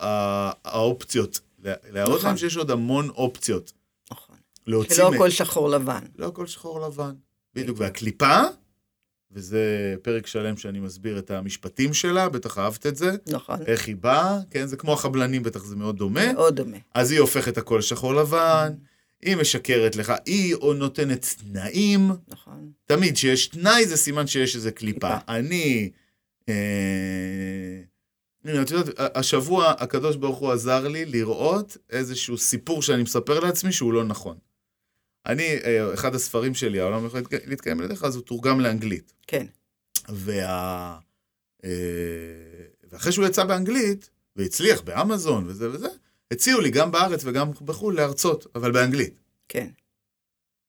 האופציות. 0.65 1.41
להראות 1.65 2.17
נכון. 2.19 2.27
להם 2.29 2.37
שיש 2.37 2.57
עוד 2.57 2.71
המון 2.71 3.09
אופציות. 3.09 3.73
נכון. 4.13 4.37
שלא 4.67 5.11
מ- 5.11 5.15
הכל 5.15 5.31
שחור 5.31 5.69
לבן. 5.71 6.01
לא 6.19 6.27
הכל 6.27 6.47
שחור 6.47 6.81
לבן. 6.87 7.15
בדיוק, 7.55 7.79
והקליפה, 7.81 8.41
וזה 9.33 9.65
פרק 10.03 10.27
שלם 10.27 10.57
שאני 10.57 10.81
מסביר 10.81 11.19
את 11.19 11.31
המשפטים 11.31 11.95
שלה, 11.95 12.29
בטח 12.29 12.59
אהבת 12.59 12.87
את 12.87 12.97
זה, 12.97 13.11
נכון. 13.29 13.59
איך 13.67 13.87
היא 13.89 13.97
באה, 13.97 14.39
כן, 14.51 14.67
זה 14.67 14.77
כמו 14.77 14.93
החבלנים, 14.93 15.43
בטח 15.43 15.65
זה 15.65 15.77
מאוד 15.77 15.97
דומה. 15.97 16.33
מאוד 16.33 16.57
דומה. 16.57 16.77
אז 16.95 17.11
היא 17.11 17.21
הופכת 17.21 17.59
הכל 17.59 17.81
שחור 17.81 18.15
לבן, 18.15 18.73
היא 19.23 19.37
משקרת 19.37 19.97
לך, 19.97 20.13
היא 20.27 20.55
או 20.55 20.75
נותנת 20.75 21.27
תנאים, 21.39 22.11
נכון. 22.29 22.71
תמיד 22.87 23.15
כשיש 23.15 23.47
תנאי 23.47 23.87
זה 23.87 23.97
סימן 23.97 24.27
שיש 24.27 24.57
איזה 24.57 24.71
קליפה. 24.71 24.99
קליפה. 25.17 25.33
אני... 25.33 25.91
אה, 26.49 26.55
הנה, 28.45 28.63
את 28.63 28.71
יודעת, 28.71 28.95
השבוע 29.17 29.71
הקדוש 29.71 30.17
ברוך 30.17 30.39
הוא 30.39 30.53
עזר 30.53 30.89
לי 30.89 31.05
לראות 31.05 31.77
איזשהו 31.91 32.39
סיפור 32.39 32.83
שאני 32.83 33.03
מספר 33.03 33.41
לעצמי 33.41 33.73
שהוא 33.73 33.93
לא 33.93 34.05
נכון. 34.05 34.39
אני, 35.27 35.43
אה, 35.65 35.95
אחד 35.95 36.15
הספרים 36.15 36.55
שלי, 36.55 36.81
העולם 36.81 37.07
יכול 37.07 37.21
להתק- 37.21 37.47
להתקיים 37.49 37.79
על 37.79 37.85
ידיך, 37.85 38.05
אז 38.05 38.17
הוא 38.17 38.25
תורגם 38.25 38.61
לאנגלית. 38.61 39.13
כן. 39.27 39.47
וה... 40.09 40.99
אה, 41.65 41.71
ואחרי 42.91 43.13
שהוא 43.13 43.27
יצא 43.27 43.45
באנגלית, 43.45 44.11
והצליח 44.37 44.81
באמזון 44.81 45.45
וזה 45.47 45.71
וזה, 45.71 45.89
הציעו 46.31 46.61
לי 46.61 46.71
גם 46.71 46.91
בארץ 46.91 47.21
וגם 47.25 47.51
בחו"ל 47.65 47.97
להרצות, 47.97 48.47
אבל 48.55 48.73
באנגלית. 48.73 49.21
כן. 49.49 49.69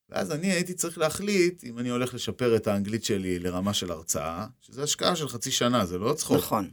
ואז 0.09 0.31
אני 0.31 0.51
הייתי 0.51 0.73
צריך 0.73 0.97
להחליט 0.97 1.63
אם 1.63 1.79
אני 1.79 1.89
הולך 1.89 2.13
לשפר 2.13 2.55
את 2.55 2.67
האנגלית 2.67 3.03
שלי 3.03 3.39
לרמה 3.39 3.73
של 3.73 3.91
הרצאה, 3.91 4.45
שזה 4.61 4.83
השקעה 4.83 5.15
של 5.15 5.27
חצי 5.27 5.51
שנה, 5.51 5.85
זה 5.85 5.97
לא 5.97 6.13
צחוק. 6.13 6.37
נכון. 6.37 6.71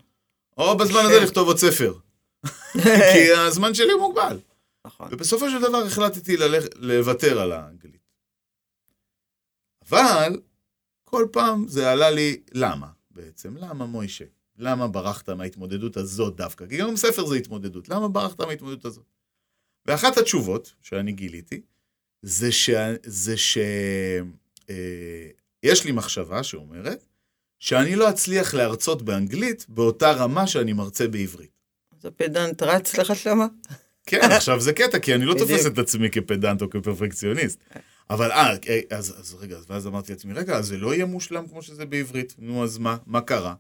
או 0.59 0.76
בזמן 0.76 1.00
הזה 1.04 1.20
לכתוב 1.20 1.48
עוד 1.48 1.59
ספר, 1.59 1.94
כי 3.12 3.32
הזמן 3.32 3.74
שלי 3.74 3.94
מוגבל. 3.94 4.40
נכון. 4.86 5.09
ובסופו 5.12 5.50
של 5.50 5.61
דבר 5.61 5.78
החלטתי 5.86 6.36
ללכ... 6.36 6.64
לוותר 6.76 7.40
על 7.40 7.52
האנגלית. 7.52 8.09
אבל 9.88 10.40
כל 11.04 11.26
פעם 11.32 11.68
זה 11.68 11.92
עלה 11.92 12.11
לי 12.11 12.40
למה 12.52 12.86
בעצם, 13.11 13.56
למה 13.56 13.86
מוישה? 13.86 14.24
למה 14.59 14.88
ברחת 14.88 15.30
מההתמודדות 15.30 15.96
הזאת 15.96 16.36
דווקא? 16.36 16.66
כי 16.66 16.76
גם 16.76 16.96
ספר 16.96 17.26
זה 17.26 17.36
התמודדות, 17.36 17.88
למה 17.88 18.09
ברחת 18.09 18.40
מההתמודדות 18.40 18.84
הזאת? 18.84 19.04
ואחת 19.86 20.16
התשובות 20.16 20.74
שאני 20.82 21.12
גיליתי, 21.12 21.61
זה 22.22 22.52
ש... 22.52 22.70
זה 23.02 23.36
ש... 23.36 23.59
אה, 24.70 25.28
יש 25.62 25.84
לי 25.84 25.92
מחשבה 25.92 26.42
שאומרת 26.42 27.04
שאני 27.59 27.96
לא 27.96 28.11
אצליח 28.11 28.54
להרצות 28.54 29.02
באנגלית 29.02 29.66
באותה 29.68 30.12
רמה 30.12 30.46
שאני 30.46 30.72
מרצה 30.72 31.09
בעברית. 31.09 31.50
אז 31.98 32.06
הפדנט 32.06 32.62
רץ 32.62 32.98
לך 32.98 33.16
שמה? 33.16 33.46
כן, 34.06 34.30
עכשיו 34.32 34.61
זה 34.61 34.72
קטע, 34.72 34.98
כי 34.98 35.14
אני 35.14 35.24
לא. 35.24 35.34
תופס 35.38 35.66
את 35.66 35.78
עצמי 35.78 36.11
כפדנט 36.11 36.62
או 36.62 36.70
כפרפקציוניסט. 36.70 37.59
אבל 38.11 38.32
אה, 38.32 38.54
אה, 38.68 38.80
אז, 38.90 39.14
אז 39.20 39.36
רגע, 39.40 39.56
אז 39.56 39.64
ואז 39.68 39.86
אמרתי 39.86 40.12
לעצמי, 40.12 40.32
רגע, 40.32 40.56
אז 40.56 40.66
זה 40.66 40.76
לא 40.76 40.94
יהיה 40.94 41.06
מושלם 41.06 41.46
כמו 41.46 41.62
שזה 41.62 41.86
בעברית. 41.86 42.34
נו, 42.38 42.64
אז 42.64 42.78
מה? 42.78 42.96
מה 43.06 43.20
קרה? 43.20 43.54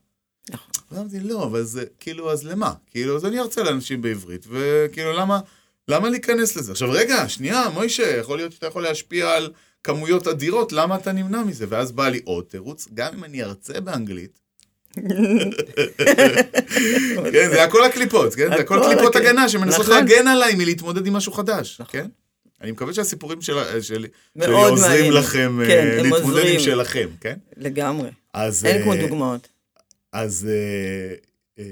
נכון. 0.50 0.70
אמרתי, 0.92 1.20
לא, 1.20 1.44
אבל 1.44 1.62
זה, 1.62 1.84
כאילו, 2.00 2.32
אז 2.32 2.44
למה? 2.44 2.72
כאילו, 2.86 3.16
אז 3.16 3.24
אני 3.24 3.40
ארצה 3.40 3.62
לאנשים 3.62 4.02
בעברית, 4.02 4.46
וכאילו, 4.50 5.12
למה, 5.12 5.40
למה 5.88 6.08
להיכנס 6.10 6.56
לזה? 6.56 6.72
עכשיו, 6.72 6.90
רגע, 6.92 7.28
שנייה, 7.28 7.68
מוישה, 7.74 8.16
יכול 8.16 8.38
להיות 8.38 8.52
שאתה 8.52 8.66
יכול 8.66 8.82
להשפיע 8.82 9.30
על 9.30 9.52
כמויות 9.84 10.26
אדירות, 10.26 10.72
למה 10.72 10.96
אתה 10.96 11.12
נמנע 11.12 11.42
מזה? 11.42 11.66
ואז 11.68 11.92
בא 11.92 12.08
לי 12.08 12.20
עוד 12.24 12.44
תירוץ, 12.44 12.88
גם 12.94 13.14
אם 13.14 13.24
אני 13.24 13.42
ארצה 13.42 13.80
באנגלית, 13.80 14.38
כן, 17.32 17.50
זה 17.50 17.64
הכל 17.64 17.84
הקליפות, 17.84 18.34
כן? 18.34 18.48
זה 18.48 18.54
הכל 18.62 18.80
קליפות 18.86 19.16
הקליפ- 19.16 19.18
הגנה 19.18 19.48
שמנסות 19.48 19.80
נכון. 19.80 19.94
להגן 19.94 20.26
עליי 20.28 20.54
מלהתמודד 20.54 21.06
עם 21.06 21.12
משהו 21.12 21.32
חדש, 21.32 21.80
נכון. 21.80 21.92
כן? 21.92 22.08
אני 22.60 22.70
מקווה 22.70 22.94
שהסיפורים 22.94 23.42
של- 23.42 23.80
שלי 23.82 24.08
מאוד 24.36 24.70
עוזרים. 24.70 25.12
לכם 25.12 25.58
כן, 25.66 25.86
אה, 25.86 26.00
הם 26.00 26.04
להתמודד 26.12 26.44
עם. 26.54 26.60
שלכם, 26.60 27.08
כן? 27.20 27.38
לגמרי. 27.56 28.10
אז... 28.34 28.64
אין 28.64 28.82
כמו 28.82 28.92
אה, 28.92 29.00
דוגמאות. 29.00 29.48
אז... 30.12 30.48
אה, 30.50 31.14
אה, 31.58 31.64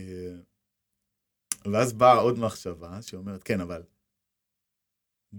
ואז 1.72 1.92
באה 1.92 2.14
עוד 2.18 2.38
מחשבה 2.38 2.98
שאומרת, 3.00 3.42
כן, 3.42 3.60
אבל 3.60 3.82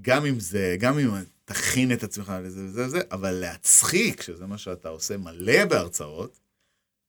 גם 0.02 0.26
אם 0.26 0.40
זה, 0.40 0.76
גם 0.80 1.00
אם 1.00 1.10
תכין 1.52 1.92
את 1.92 2.04
עצמך 2.04 2.34
לזה 2.44 2.62
וזה 2.66 2.86
וזה, 2.86 3.00
אבל 3.12 3.32
להצחיק, 3.32 4.22
שזה 4.22 4.46
מה 4.46 4.58
שאתה 4.58 4.90
עושה 4.90 5.18
מלא 5.18 5.66
בהרצאות, 5.66 6.40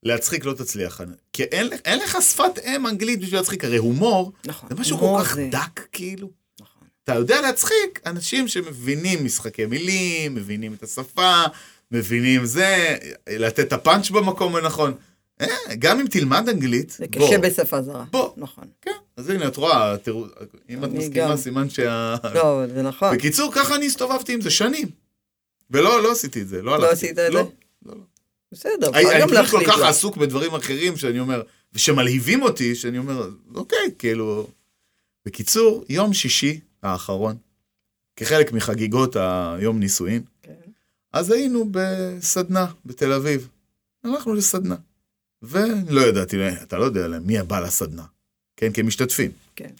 להצחיק 0.02 0.44
לא 0.44 0.52
תצליח. 0.52 1.00
כי 1.32 1.42
אין, 1.42 1.68
אין 1.84 1.98
לך 1.98 2.18
שפת 2.22 2.58
אם 2.64 2.86
אנגלית 2.86 3.20
בשביל 3.20 3.38
להצחיק, 3.40 3.64
הרי 3.64 3.76
הומור 3.76 4.32
נכון. 4.46 4.68
זה 4.68 4.74
משהו 4.74 4.98
כל 4.98 5.16
כך 5.20 5.34
זה- 5.34 5.48
דק, 5.52 5.80
כאילו. 5.92 6.30
נכון. 6.60 6.88
אתה 7.04 7.14
יודע 7.14 7.40
להצחיק 7.40 8.00
אנשים 8.06 8.48
שמבינים 8.48 9.24
משחקי 9.24 9.66
מילים, 9.66 10.34
מבינים 10.34 10.74
את 10.74 10.82
השפה, 10.82 11.42
מבינים 11.90 12.44
זה, 12.44 12.96
לתת 13.30 13.66
את 13.66 13.72
הפאנץ' 13.72 14.10
במקום 14.10 14.56
הנכון. 14.56 14.94
אה, 15.40 15.46
גם 15.78 16.00
אם 16.00 16.06
תלמד 16.06 16.48
אנגלית, 16.48 16.90
זה 16.90 17.04
בוא, 17.10 17.28
קשה 17.28 17.38
בשפה 17.38 17.82
זרה. 17.82 18.04
בוא. 18.10 18.30
נכון. 18.36 18.64
כן, 18.82 18.90
אז 19.18 19.30
הנה, 19.30 19.48
את 19.48 19.56
רואה, 19.56 19.96
תראו, 19.98 20.26
אם 20.68 20.84
את 20.84 20.88
אני 20.88 20.98
מסכימה, 20.98 21.30
גם. 21.30 21.36
סימן 21.36 21.70
שה... 21.70 22.14
לא, 22.34 22.62
זה 22.74 22.82
נכון. 22.82 23.16
בקיצור, 23.16 23.52
ככה 23.54 23.74
אני 23.76 23.86
הסתובבתי 23.86 24.34
עם 24.34 24.40
זה 24.40 24.50
שנים. 24.50 24.88
ולא, 25.70 26.02
לא 26.02 26.12
עשיתי 26.12 26.42
את 26.42 26.48
זה, 26.48 26.62
לא 26.62 26.74
הלכתי. 26.74 26.92
עשית 26.92 27.18
את 27.18 27.32
לא, 27.32 27.42
זה? 27.42 27.48
לא, 27.86 27.94
לא. 27.94 28.02
בסדר, 28.52 28.88
אני 28.88 29.02
אפשר 29.02 29.12
אני 29.12 29.20
גם 29.20 29.28
כל 29.28 29.34
להחליט. 29.34 29.68
כך 29.68 29.78
לה. 29.78 29.88
עסוק 29.88 30.16
בדברים 30.16 30.54
אחרים 30.54 30.96
שאני 30.96 31.20
אומר, 31.20 31.42
ושמלהיבים 31.72 32.42
אותי, 32.42 32.74
שאני 32.74 32.98
אומר, 32.98 33.30
אוקיי, 33.54 33.90
כאילו... 33.98 34.48
בקיצור, 35.26 35.84
יום 35.88 36.12
שישי 36.14 36.60
האחרון, 36.82 37.36
כחלק 38.16 38.52
מחגיגות 38.52 39.16
היום 39.16 39.78
נישואין, 39.78 40.22
כן. 40.42 40.52
אז 41.12 41.30
היינו 41.30 41.68
בסדנה 41.70 42.66
בתל 42.86 43.12
אביב. 43.12 43.48
הלכנו 44.04 44.34
לסדנה. 44.34 44.76
ולא 45.42 46.00
ידעתי, 46.00 46.36
אתה 46.62 46.78
לא 46.78 46.84
יודע 46.84 47.08
מי 47.24 47.38
הבא 47.38 47.60
לסדנה, 47.60 48.04
כן? 48.58 48.72
כמשתתפים. 48.74 49.30
כן. 49.56 49.70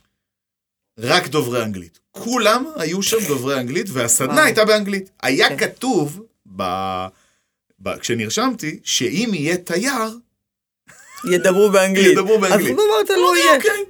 רק 0.98 1.28
דוברי 1.28 1.62
אנגלית. 1.62 1.98
כולם 2.10 2.64
היו 2.76 3.02
שם 3.02 3.16
דוברי 3.28 3.60
אנגלית, 3.60 3.86
והסדנה. 3.92 4.44
הייתה 4.44 4.64
באנגלית. 4.64 5.10
היה 5.22 5.48
כן. 5.48 5.56
כתוב, 5.56 6.22
ב... 6.56 6.62
ב... 7.80 7.98
כשנרשמתי, 7.98 8.78
שאם 8.84 9.30
יהיה 9.32 9.56
תייר, 9.56 10.18
ידברו 11.32 11.70
באנגלית. 11.70 12.12
ידברו 12.12 12.38
באנגלית. 12.38 12.78
אז 12.78 12.84
אמרת 12.84 13.10
לא 13.10 13.36
יהיה. 13.36 13.56
אוקיי. 13.56 13.84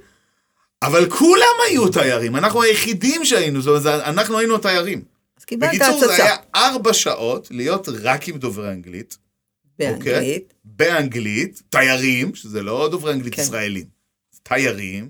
אבל 0.81 1.09
כולם 1.09 1.55
היו 1.67 1.89
תיירים, 1.89 2.35
אנחנו 2.35 2.61
היחידים 2.63 3.25
שהיינו, 3.25 3.61
זאת 3.61 3.85
אומרת, 3.85 4.03
אנחנו 4.03 4.39
היינו 4.39 4.55
התיירים. 4.55 5.01
אז 5.37 5.45
קיבלת 5.45 5.69
בקיצור, 5.69 5.99
זה 5.99 6.05
הצצה. 6.05 6.23
היה 6.23 6.35
ארבע 6.55 6.93
שעות 6.93 7.47
להיות 7.51 7.87
רק 8.01 8.27
עם 8.27 8.37
דוברי 8.37 8.69
אנגלית, 8.69 9.17
באנגלית. 9.79 10.53
באנגלית, 10.63 11.61
תיירים, 11.69 12.35
שזה 12.35 12.61
לא 12.61 12.89
דוברי 12.91 13.13
אנגלית 13.13 13.35
כן. 13.35 13.41
ישראלים, 13.41 13.98
תיירים. 14.43 15.09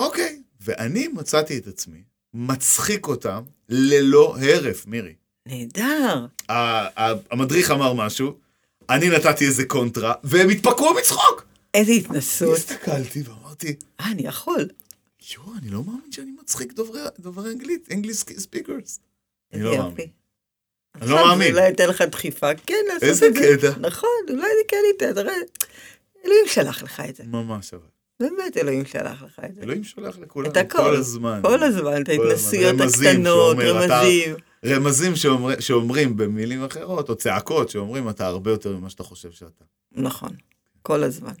אוקיי, 0.00 0.42
ואני 0.60 1.08
מצאתי 1.08 1.58
את 1.58 1.66
עצמי 1.66 2.02
מצחיק 2.34 3.06
אותם 3.06 3.42
ללא 3.68 4.36
הרף, 4.40 4.86
מירי. 4.86 5.14
נהדר. 5.46 6.26
המדריך 7.30 7.70
אמר 7.70 7.92
משהו, 7.92 8.38
אני 8.90 9.08
נתתי 9.08 9.46
איזה 9.46 9.64
קונטרה, 9.64 10.14
והם 10.24 10.48
התפקעו 10.48 10.94
מצחוק. 10.94 11.46
איזה 11.74 11.92
התנסות. 11.92 12.56
הסתכלתי 12.56 13.22
ואמרתי, 13.22 13.76
אה, 14.00 14.10
אני 14.10 14.22
יכול. 14.22 14.68
יואו, 15.34 15.52
אני 15.62 15.70
לא 15.70 15.84
מאמין 15.84 16.12
שאני 16.12 16.30
מצחיק 16.42 16.72
דוברי, 16.72 17.00
דוברי 17.18 17.52
אנגלית, 17.52 17.88
English 17.90 18.30
speakers. 18.30 18.98
אני 19.52 19.62
איזה 19.62 19.64
לא. 19.64 19.78
מאמין. 19.78 20.06
אני 20.94 21.10
לא 21.10 21.16
זה 21.16 21.24
מאמין. 21.24 21.54
אולי 21.54 21.68
ייתן 21.68 21.88
לך 21.88 22.02
דחיפה, 22.02 22.54
כן, 22.66 22.74
לעשות 22.88 23.02
את 23.02 23.08
איזה 23.08 23.26
זה. 23.34 23.58
קטע. 23.58 23.80
נכון, 23.80 24.08
אולי 24.28 24.42
זה 24.42 24.64
כן 24.68 24.76
ייתן, 24.92 25.14
תראה. 25.14 25.34
אלוהים 26.24 26.44
שלח 26.46 26.82
לך 26.82 27.02
את 27.08 27.16
זה. 27.16 27.24
ממש 27.26 27.74
אבל. 27.74 27.94
באמת 28.20 28.56
אלוהים 28.56 28.84
שלח 28.84 29.22
לך 29.22 29.40
את 29.44 29.54
זה. 29.54 29.62
אלוהים 29.62 29.84
שולח 29.84 30.18
לכולנו 30.18 30.50
את 30.50 30.56
הכל. 30.56 30.78
כל 30.78 30.96
הזמן. 30.96 31.40
כל 31.42 31.62
הזמן, 31.62 32.02
את. 32.02 32.08
ההתנסויות 32.08 32.80
הקטנות, 32.80 33.56
רמזים. 33.60 34.34
רמזים 34.66 35.16
שאומר, 35.16 35.60
שאומרים 35.60 36.16
במילים 36.16 36.64
אחרות, 36.64 37.08
או 37.08 37.14
צעקות 37.14 37.70
שאומרים, 37.70 38.08
אתה 38.08 38.26
הרבה 38.26 38.50
יותר 38.50 38.76
ממה 38.76 38.90
שאתה 38.90 39.02
חושב 39.02 39.30
שאתה. 39.30 39.64
נכון, 39.92 40.30
כל 40.82 41.02
הזמן. 41.02 41.32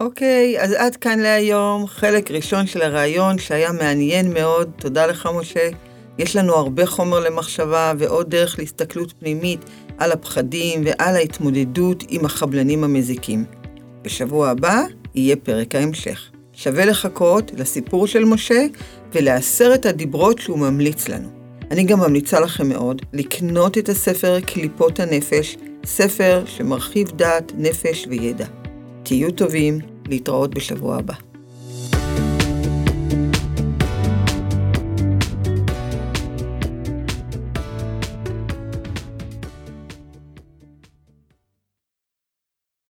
אוקיי, 0.00 0.60
אז 0.62 0.72
עד 0.72 0.96
כאן 0.96 1.18
להיום, 1.18 1.86
חלק 1.86 2.30
ראשון 2.30 2.66
של 2.66 2.82
הראיון 2.82 3.38
שהיה 3.38 3.72
מעניין 3.72 4.32
מאוד. 4.32 4.70
תודה 4.76 5.06
לך, 5.06 5.28
משה. 5.34 5.70
יש 6.18 6.36
לנו 6.36 6.54
הרבה 6.54 6.86
חומר 6.86 7.20
למחשבה 7.20 7.92
ועוד 7.98 8.30
דרך 8.30 8.58
להסתכלות 8.58 9.14
פנימית 9.18 9.60
על 9.98 10.12
הפחדים 10.12 10.84
ועל 10.84 11.16
ההתמודדות 11.16 12.04
עם 12.08 12.24
החבלנים 12.24 12.84
המזיקים. 12.84 13.44
בשבוע 14.04 14.48
הבא 14.48 14.82
יהיה 15.14 15.36
פרק 15.36 15.74
ההמשך. 15.74 16.30
שווה 16.52 16.84
לחכות 16.84 17.50
לסיפור 17.56 18.06
של 18.06 18.24
משה 18.24 18.66
ולעשרת 19.12 19.86
הדיברות 19.86 20.38
שהוא 20.38 20.58
ממליץ 20.58 21.08
לנו. 21.08 21.28
אני 21.70 21.84
גם 21.84 22.00
ממליצה 22.00 22.40
לכם 22.40 22.68
מאוד 22.68 23.02
לקנות 23.12 23.78
את 23.78 23.88
הספר 23.88 24.40
קליפות 24.40 25.00
הנפש, 25.00 25.56
ספר 25.84 26.42
שמרחיב 26.46 27.10
דעת, 27.10 27.52
נפש 27.56 28.06
וידע. 28.08 28.46
תהיו 29.02 29.32
טובים, 29.32 29.78
להתראות 30.08 30.54
בשבוע 30.54 30.96
הבא. 30.96 31.14